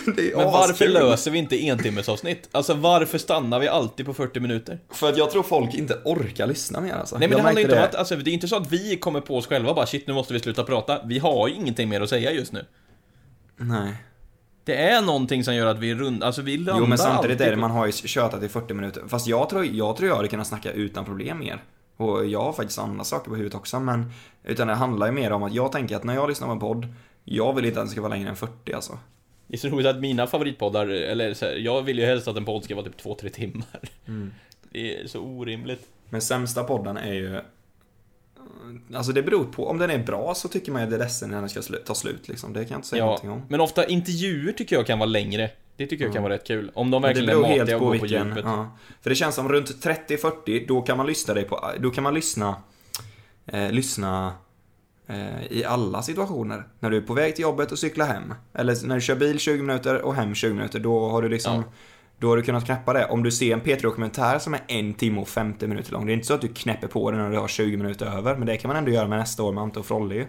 Det 0.16 0.32
är 0.32 0.36
Men 0.36 0.44
varför 0.44 0.72
askul. 0.72 0.92
löser 0.92 1.30
vi 1.30 1.38
inte 1.38 1.66
entimmesavsnitt? 1.66 2.48
Alltså 2.52 2.74
varför 2.74 3.18
stannar 3.18 3.60
vi 3.60 3.68
alltid 3.68 4.06
på 4.06 4.14
40 4.14 4.40
minuter? 4.40 4.78
För 4.90 5.08
att 5.08 5.16
jag 5.18 5.30
tror 5.30 5.42
folk 5.42 5.74
inte 5.74 5.98
orkar 6.04 6.46
lyssna 6.46 6.80
mer 6.80 6.92
alltså. 6.92 7.18
Nej 7.18 7.28
men 7.28 7.38
jag 7.38 7.40
det 7.40 7.46
handlar 7.48 7.62
inte 7.62 7.76
om 7.78 7.82
att, 7.84 7.94
alltså 7.94 8.16
det 8.16 8.30
är 8.30 8.32
inte 8.32 8.48
så 8.48 8.56
att 8.56 8.72
vi 8.72 8.96
kommer 8.96 9.20
på 9.20 9.36
oss 9.36 9.46
själva 9.46 9.74
bara 9.74 9.86
shit 9.86 10.06
nu 10.06 10.12
måste 10.12 10.32
vi 10.32 10.40
sluta 10.40 10.64
prata. 10.64 11.00
Vi 11.06 11.18
har 11.18 11.48
ju 11.48 11.54
ingenting 11.54 11.88
mer 11.88 12.00
att 12.00 12.08
säga 12.08 12.32
just 12.32 12.52
nu. 12.52 12.64
Nej. 13.56 13.92
Det 14.64 14.76
är 14.76 15.02
någonting 15.02 15.44
som 15.44 15.54
gör 15.54 15.66
att 15.66 15.78
vi 15.78 15.90
är 15.90 15.94
rund, 15.94 16.22
alltså 16.22 16.42
vi 16.42 16.56
landar 16.56 16.80
Jo 16.80 16.86
men 16.86 16.98
samtidigt 16.98 17.30
alltid 17.30 17.46
är 17.46 17.50
det, 17.50 17.56
man 17.56 17.70
har 17.70 17.86
ju 17.86 17.92
tjatat 17.92 18.42
i 18.42 18.48
40 18.48 18.74
minuter. 18.74 19.02
Fast 19.08 19.26
jag 19.26 19.48
tror 19.48 19.64
jag, 19.64 19.96
tror 19.96 20.08
jag 20.08 20.16
hade 20.16 20.28
kunnat 20.28 20.46
snacka 20.46 20.72
utan 20.72 21.04
problem 21.04 21.38
mer. 21.38 21.62
Och 21.96 22.26
jag 22.26 22.42
har 22.42 22.52
faktiskt 22.52 22.78
andra 22.78 23.04
saker 23.04 23.30
på 23.30 23.36
huvudet 23.36 23.54
också 23.54 23.80
men 23.80 24.12
Utan 24.44 24.68
det 24.68 24.74
handlar 24.74 25.06
ju 25.06 25.12
mer 25.12 25.32
om 25.32 25.42
att 25.42 25.54
jag 25.54 25.72
tänker 25.72 25.96
att 25.96 26.04
när 26.04 26.14
jag 26.14 26.28
lyssnar 26.28 26.46
på 26.46 26.52
en 26.52 26.58
podd 26.58 26.86
Jag 27.24 27.52
vill 27.52 27.64
inte 27.64 27.80
att 27.80 27.86
den 27.86 27.90
ska 27.90 28.00
vara 28.00 28.14
längre 28.14 28.28
än 28.28 28.36
40 28.36 28.72
alltså. 28.72 28.98
Det 29.46 29.56
är 29.56 29.58
så 29.58 29.68
roligt 29.68 29.86
att 29.86 30.00
mina 30.00 30.26
favoritpoddar, 30.26 30.86
eller 30.86 31.34
så 31.34 31.44
här, 31.44 31.52
jag 31.52 31.82
vill 31.82 31.98
ju 31.98 32.04
helst 32.04 32.28
att 32.28 32.36
en 32.36 32.44
podd 32.44 32.64
ska 32.64 32.74
vara 32.74 32.84
typ 32.84 33.00
2-3 33.00 33.28
timmar. 33.28 33.80
Mm. 34.08 34.32
Det 34.70 35.00
är 35.00 35.06
så 35.06 35.20
orimligt. 35.20 35.88
Men 36.10 36.22
sämsta 36.22 36.64
podden 36.64 36.96
är 36.96 37.12
ju 37.12 37.40
Alltså 38.94 39.12
det 39.12 39.22
beror 39.22 39.44
på, 39.44 39.68
om 39.68 39.78
den 39.78 39.90
är 39.90 39.98
bra 39.98 40.34
så 40.34 40.48
tycker 40.48 40.72
man 40.72 40.82
ju 40.82 40.88
det 40.88 40.96
är 40.96 40.98
ledsen 40.98 41.30
när 41.30 41.40
den 41.40 41.48
ska 41.48 41.60
slu- 41.60 41.82
ta 41.84 41.94
slut 41.94 42.28
liksom. 42.28 42.52
Det 42.52 42.60
kan 42.64 42.70
jag 42.70 42.78
inte 42.78 42.88
säga 42.88 42.98
Ja, 43.00 43.04
någonting 43.04 43.30
om. 43.30 43.42
men 43.48 43.60
ofta 43.60 43.86
intervjuer 43.86 44.52
tycker 44.52 44.76
jag 44.76 44.86
kan 44.86 44.98
vara 44.98 45.06
längre. 45.08 45.50
Det 45.76 45.86
tycker 45.86 46.04
jag 46.04 46.12
kan 46.14 46.22
vara 46.22 46.32
rätt 46.34 46.46
kul. 46.46 46.70
Om 46.74 46.90
de 46.90 47.02
verkligen 47.02 47.28
är 47.28 47.36
matiga 47.36 47.62
och 47.76 47.82
på 47.82 47.86
går 47.88 47.98
på 47.98 48.06
djupet. 48.06 48.44
ja. 48.44 48.76
För 49.02 49.10
det 49.10 49.16
känns 49.16 49.34
som 49.34 49.48
runt 49.48 49.84
30-40, 49.84 50.64
då 50.68 50.82
kan 50.82 50.96
man 50.96 51.06
lyssna 51.06 51.34
dig 51.34 51.44
på, 51.44 51.70
då 51.78 51.90
kan 51.90 52.04
man 52.04 52.14
lyssna, 52.14 52.56
eh, 53.46 53.70
lyssna 53.72 54.32
eh, 55.06 55.52
i 55.52 55.64
alla 55.64 56.02
situationer. 56.02 56.64
När 56.80 56.90
du 56.90 56.96
är 56.96 57.00
på 57.00 57.14
väg 57.14 57.34
till 57.36 57.42
jobbet 57.42 57.72
och 57.72 57.78
cyklar 57.78 58.06
hem. 58.06 58.34
Eller 58.54 58.86
när 58.86 58.94
du 58.94 59.00
kör 59.00 59.14
bil 59.16 59.38
20 59.38 59.62
minuter 59.62 60.02
och 60.02 60.14
hem 60.14 60.34
20 60.34 60.54
minuter, 60.54 60.78
då 60.80 61.08
har 61.08 61.22
du 61.22 61.28
liksom 61.28 61.54
Ja. 61.56 61.62
Då 62.22 62.28
har 62.28 62.36
du 62.36 62.42
kunnat 62.42 62.64
knäppa 62.64 62.92
det. 62.92 63.06
Om 63.06 63.22
du 63.22 63.30
ser 63.30 63.52
en 63.52 63.60
P3-dokumentär 63.60 64.38
som 64.38 64.54
är 64.54 64.60
en 64.68 64.94
timme 64.94 65.20
och 65.20 65.28
50 65.28 65.66
minuter 65.66 65.92
lång, 65.92 66.06
det 66.06 66.12
är 66.12 66.14
inte 66.14 66.26
så 66.26 66.34
att 66.34 66.40
du 66.40 66.48
knäpper 66.48 66.88
på 66.88 67.10
den 67.10 67.20
när 67.20 67.30
du 67.30 67.38
har 67.38 67.48
20 67.48 67.76
minuter 67.76 68.06
över, 68.06 68.36
men 68.36 68.46
det 68.46 68.56
kan 68.56 68.68
man 68.68 68.76
ändå 68.76 68.90
göra 68.90 69.08
med 69.08 69.18
nästa 69.18 69.42
år 69.42 69.52
med 69.52 69.62
Ante 69.62 69.78
och 69.78 69.86
Frolle 69.86 70.14
ju. 70.14 70.26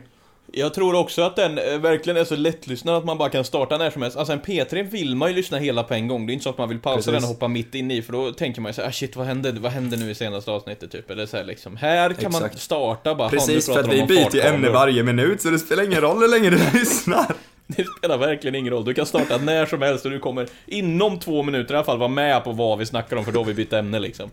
Jag 0.51 0.73
tror 0.73 0.95
också 0.95 1.21
att 1.21 1.35
den 1.35 1.57
eh, 1.57 1.77
verkligen 1.77 2.17
är 2.17 2.23
så 2.25 2.35
lättlyssnad 2.35 2.95
att 2.95 3.05
man 3.05 3.17
bara 3.17 3.29
kan 3.29 3.43
starta 3.43 3.77
när 3.77 3.89
som 3.89 4.01
helst. 4.01 4.17
Alltså 4.17 4.33
en 4.33 4.41
P3 4.41 4.83
vill 4.83 5.15
man 5.15 5.29
ju 5.29 5.35
lyssna 5.35 5.57
hela 5.57 5.83
på 5.83 5.93
en 5.93 6.07
gång. 6.07 6.25
Det 6.25 6.31
är 6.31 6.33
inte 6.33 6.43
så 6.43 6.49
att 6.49 6.57
man 6.57 6.69
vill 6.69 6.79
pausa 6.79 6.95
Precis. 6.97 7.13
den 7.13 7.23
och 7.23 7.27
hoppa 7.27 7.47
mitt 7.47 7.75
in 7.75 7.91
i, 7.91 8.01
för 8.01 8.13
då 8.13 8.31
tänker 8.31 8.61
man 8.61 8.69
ju 8.69 8.73
såhär, 8.73 8.89
ah, 8.89 8.91
shit 8.91 9.15
vad 9.15 9.25
hände, 9.27 9.51
vad 9.51 9.71
hände 9.71 9.97
nu 9.97 10.11
i 10.11 10.15
senaste 10.15 10.51
avsnittet 10.51 10.91
typ? 10.91 11.09
Eller 11.11 11.25
så 11.25 11.37
här, 11.37 11.43
liksom. 11.43 11.77
Här 11.77 12.13
kan 12.13 12.31
man 12.31 12.43
Exakt. 12.43 12.61
starta 12.61 13.15
bara, 13.15 13.29
"Fan, 13.29 13.39
Precis, 13.39 13.65
för 13.65 13.79
att 13.79 13.87
vi 13.87 14.03
byter 14.03 14.17
ju 14.17 14.23
ämne 14.23 14.23
fartkameror." 14.31 14.73
varje 14.73 15.03
minut, 15.03 15.41
så 15.41 15.49
det 15.49 15.59
spelar 15.59 15.83
ingen 15.83 16.01
roll 16.01 16.17
hur 16.21 16.27
länge 16.27 16.49
du 16.49 16.57
lyssnar. 16.79 17.25
Det 17.67 17.85
spelar 17.97 18.17
verkligen 18.17 18.55
ingen 18.55 18.73
roll, 18.73 18.85
du 18.85 18.93
kan 18.93 19.05
starta 19.05 19.37
när 19.37 19.65
som 19.65 19.81
helst 19.81 20.05
och 20.05 20.11
du 20.11 20.19
kommer 20.19 20.47
inom 20.65 21.19
två 21.19 21.43
minuter 21.43 21.73
i 21.73 21.77
alla 21.77 21.85
fall 21.85 21.97
vara 21.97 22.09
med 22.09 22.43
på 22.43 22.51
vad 22.51 22.77
vi 22.79 22.85
snackar 22.85 23.15
om, 23.17 23.25
för 23.25 23.31
då 23.31 23.39
har 23.39 23.45
vi 23.45 23.53
bytt 23.53 23.73
ämne 23.73 23.99
liksom. 23.99 24.29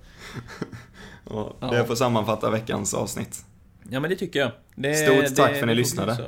Ja. 1.30 1.54
det 1.70 1.84
får 1.84 1.94
sammanfatta 1.94 2.50
veckans 2.50 2.94
avsnitt. 2.94 3.44
Ja 3.90 4.00
men 4.00 4.10
det 4.10 4.16
tycker 4.16 4.40
jag. 4.40 4.50
Det, 4.74 4.94
Stort 4.94 5.20
det- 5.24 5.30
tack 5.30 5.52
för 5.54 5.60
att 5.60 5.66
ni 5.66 5.74
lyssnade. 5.74 6.16
så. 6.16 6.22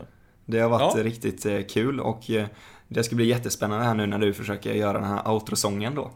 Det 0.45 0.59
har 0.61 0.69
varit 0.69 0.97
Ja. 0.97 1.03
riktigt 1.05 1.47
eh, 1.47 1.61
kul 1.63 2.01
och 2.01 2.31
eh, 2.31 2.47
det 2.89 3.05
ska 3.05 3.17
bli 3.17 3.27
jättespännande 3.27 3.85
här 3.85 3.95
nu 3.95 4.07
när 4.07 4.19
du 4.19 4.35
försöker 4.35 4.73
göra 4.75 4.93
den 4.93 5.09
här 5.09 5.29
outro-sången 5.31 5.95
då. 5.95 6.11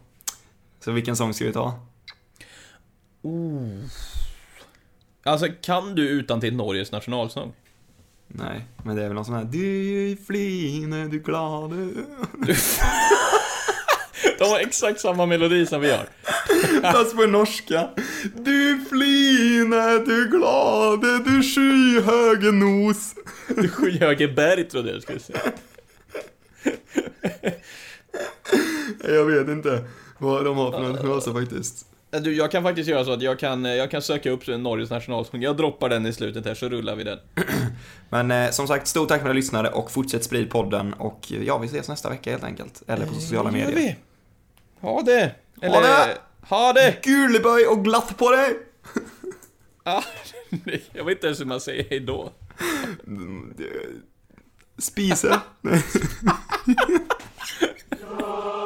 Så 0.80 0.92
vilken 0.92 1.16
sång 1.16 1.34
ska 1.34 1.44
vi 1.44 1.52
ta? 1.52 1.80
Alltså, 5.24 5.46
kan 5.62 5.94
du 5.94 6.08
utan 6.08 6.40
till 6.40 6.56
Norges 6.56 6.92
nationalsång? 6.92 7.52
Nej, 8.28 8.64
men 8.84 8.96
det 8.96 9.02
är 9.02 9.06
väl 9.06 9.14
någon 9.14 9.24
sån 9.24 9.34
här 9.34 9.44
Du 9.44 10.16
fline, 10.26 11.10
du 11.10 11.18
glade 11.20 11.76
De 14.38 14.44
har 14.44 14.58
exakt 14.60 15.00
samma 15.00 15.26
melodi 15.26 15.66
som 15.66 15.80
vi 15.80 15.90
har. 15.90 16.06
Fast 16.92 17.16
på 17.16 17.26
norska 17.26 17.88
Du 18.34 18.55
fline, 19.66 19.72
är 19.72 19.98
du 20.06 20.28
glad, 20.28 21.04
är 21.04 21.18
du 21.24 21.42
skyhöge 21.42 22.52
nos? 22.52 23.14
Du 23.48 23.68
skyhöge 23.68 24.28
berg 24.28 24.64
trodde 24.64 24.92
jag 24.92 25.02
skulle 25.02 25.20
säga. 25.20 25.40
Jag 29.04 29.24
vet 29.24 29.48
inte 29.48 29.84
vad 30.18 30.44
de 30.44 30.56
har 30.56 30.72
för 30.72 30.80
någon 30.80 30.98
fraser 30.98 31.32
faktiskt. 31.32 31.86
Du, 32.10 32.34
jag 32.34 32.50
kan 32.50 32.62
faktiskt 32.62 32.88
göra 32.88 33.04
så 33.04 33.12
att 33.12 33.22
jag 33.22 33.38
kan, 33.38 33.64
jag 33.64 33.90
kan 33.90 34.02
söka 34.02 34.30
upp 34.30 34.46
Norges 34.46 34.90
nationalsång. 34.90 35.42
Jag 35.42 35.56
droppar 35.56 35.88
den 35.88 36.06
i 36.06 36.12
slutet 36.12 36.44
här 36.46 36.54
så 36.54 36.68
rullar 36.68 36.96
vi 36.96 37.04
den. 37.04 37.18
Men 38.10 38.30
eh, 38.30 38.50
som 38.50 38.66
sagt, 38.66 38.86
stort 38.86 39.08
tack 39.08 39.20
för 39.20 39.28
att 39.28 39.34
ni 39.34 39.40
lyssnade 39.40 39.70
och 39.70 39.90
fortsätt 39.90 40.24
sprid 40.24 40.50
podden 40.50 40.92
och 40.92 41.32
ja, 41.46 41.58
vi 41.58 41.66
ses 41.66 41.88
nästa 41.88 42.08
vecka 42.10 42.30
helt 42.30 42.44
enkelt. 42.44 42.82
Eller 42.86 43.06
på 43.06 43.14
sociala 43.14 43.50
Gör 43.50 43.66
medier. 43.66 43.76
vi. 43.76 43.96
Ha 44.80 45.02
det! 45.02 45.30
Eller, 45.62 45.74
Ha 45.74 45.80
det! 45.80 46.18
Ha 46.48 46.72
det! 46.72 46.96
Guleböj 47.02 47.66
och 47.66 47.84
glatt 47.84 48.18
på 48.18 48.30
dig! 48.30 48.56
Ja, 49.86 50.04
jag 50.92 51.04
vet 51.04 51.16
inte 51.16 51.26
ens 51.26 51.40
hur 51.40 51.44
man 51.44 51.60
säger 51.60 51.84
hejdå. 51.84 52.32
Spise. 54.78 55.40